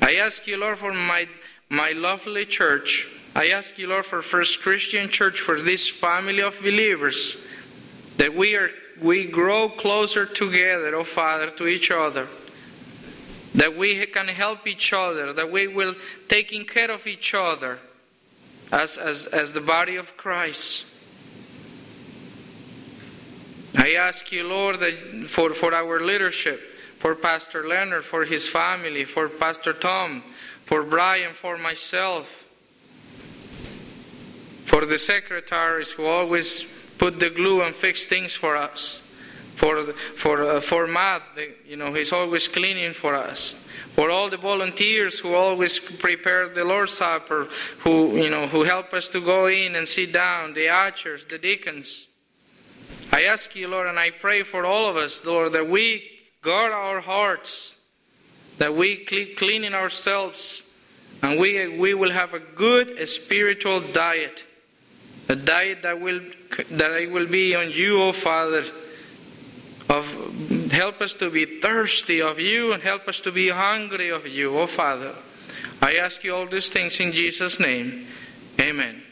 I 0.00 0.14
ask 0.16 0.46
you, 0.46 0.56
Lord, 0.56 0.78
for 0.78 0.92
my, 0.92 1.28
my 1.68 1.92
lovely 1.92 2.46
church. 2.46 3.08
I 3.34 3.48
ask 3.48 3.76
you, 3.76 3.88
Lord, 3.88 4.06
for 4.06 4.22
First 4.22 4.62
Christian 4.62 5.08
Church, 5.08 5.40
for 5.40 5.60
this 5.60 5.88
family 5.88 6.40
of 6.40 6.58
believers, 6.62 7.36
that 8.16 8.34
we 8.34 8.54
are 8.54 8.70
we 9.00 9.26
grow 9.26 9.68
closer 9.68 10.26
together, 10.26 10.94
oh 10.96 11.04
Father, 11.04 11.50
to 11.50 11.66
each 11.66 11.90
other. 11.90 12.26
That 13.58 13.76
we 13.76 14.06
can 14.06 14.28
help 14.28 14.68
each 14.68 14.92
other, 14.92 15.32
that 15.32 15.50
we 15.50 15.66
will 15.66 15.96
taking 16.28 16.64
care 16.64 16.92
of 16.92 17.08
each 17.08 17.34
other 17.34 17.80
as, 18.70 18.96
as, 18.96 19.26
as 19.26 19.52
the 19.52 19.60
body 19.60 19.96
of 19.96 20.16
Christ. 20.16 20.86
I 23.76 23.94
ask 23.94 24.30
you, 24.30 24.46
Lord, 24.46 24.78
that 24.78 25.26
for, 25.26 25.50
for 25.50 25.74
our 25.74 25.98
leadership, 25.98 26.60
for 26.98 27.16
Pastor 27.16 27.66
Leonard, 27.66 28.04
for 28.04 28.24
his 28.24 28.48
family, 28.48 29.04
for 29.04 29.28
Pastor 29.28 29.72
Tom, 29.72 30.22
for 30.64 30.84
Brian, 30.84 31.34
for 31.34 31.58
myself, 31.58 32.44
for 34.66 34.86
the 34.86 34.98
secretaries 34.98 35.90
who 35.90 36.06
always 36.06 36.62
put 36.98 37.18
the 37.18 37.30
glue 37.30 37.62
and 37.62 37.74
fix 37.74 38.06
things 38.06 38.36
for 38.36 38.54
us, 38.54 39.02
for 39.58 39.82
for 40.14 40.44
uh, 40.44 40.60
for 40.60 40.86
Matt, 40.86 41.22
you 41.66 41.76
know, 41.76 41.92
he's 41.92 42.12
always 42.12 42.46
cleaning 42.46 42.92
for 42.92 43.14
us, 43.16 43.54
for 43.96 44.08
all 44.08 44.30
the 44.30 44.36
volunteers 44.36 45.18
who 45.18 45.34
always 45.34 45.80
prepare 45.80 46.48
the 46.48 46.64
Lord's 46.64 46.92
Supper, 46.92 47.48
who 47.78 48.16
you 48.16 48.30
know 48.30 48.46
who 48.46 48.62
help 48.62 48.94
us 48.94 49.08
to 49.08 49.20
go 49.20 49.46
in 49.46 49.74
and 49.74 49.88
sit 49.88 50.12
down, 50.12 50.52
the 50.52 50.68
archers, 50.68 51.24
the 51.24 51.38
deacons. 51.38 52.08
I 53.12 53.24
ask 53.24 53.56
you, 53.56 53.66
Lord, 53.66 53.88
and 53.88 53.98
I 53.98 54.10
pray 54.10 54.44
for 54.44 54.64
all 54.64 54.88
of 54.88 54.96
us, 54.96 55.26
Lord, 55.26 55.52
that 55.54 55.68
we 55.68 56.08
guard 56.40 56.72
our 56.72 57.00
hearts, 57.00 57.74
that 58.58 58.76
we 58.76 58.96
keep 58.96 59.38
cleaning 59.38 59.74
ourselves, 59.74 60.62
and 61.20 61.40
we, 61.40 61.66
we 61.78 61.94
will 61.94 62.12
have 62.12 62.32
a 62.32 62.38
good 62.38 63.08
spiritual 63.08 63.80
diet. 63.80 64.44
A 65.28 65.34
diet 65.34 65.82
that 65.82 66.00
will 66.00 66.20
that 66.70 67.10
will 67.10 67.26
be 67.26 67.54
on 67.54 67.70
you, 67.70 68.00
O 68.00 68.08
oh 68.08 68.12
Father. 68.12 68.64
Of 69.88 70.70
help 70.70 71.00
us 71.00 71.14
to 71.14 71.30
be 71.30 71.60
thirsty 71.60 72.20
of 72.20 72.38
you 72.38 72.72
and 72.72 72.82
help 72.82 73.08
us 73.08 73.20
to 73.20 73.32
be 73.32 73.48
hungry 73.48 74.10
of 74.10 74.26
you, 74.26 74.56
O 74.56 74.62
oh 74.62 74.66
Father. 74.66 75.14
I 75.80 75.94
ask 75.94 76.24
you 76.24 76.34
all 76.34 76.46
these 76.46 76.68
things 76.68 77.00
in 77.00 77.12
Jesus' 77.12 77.58
name. 77.58 78.06
Amen. 78.60 79.02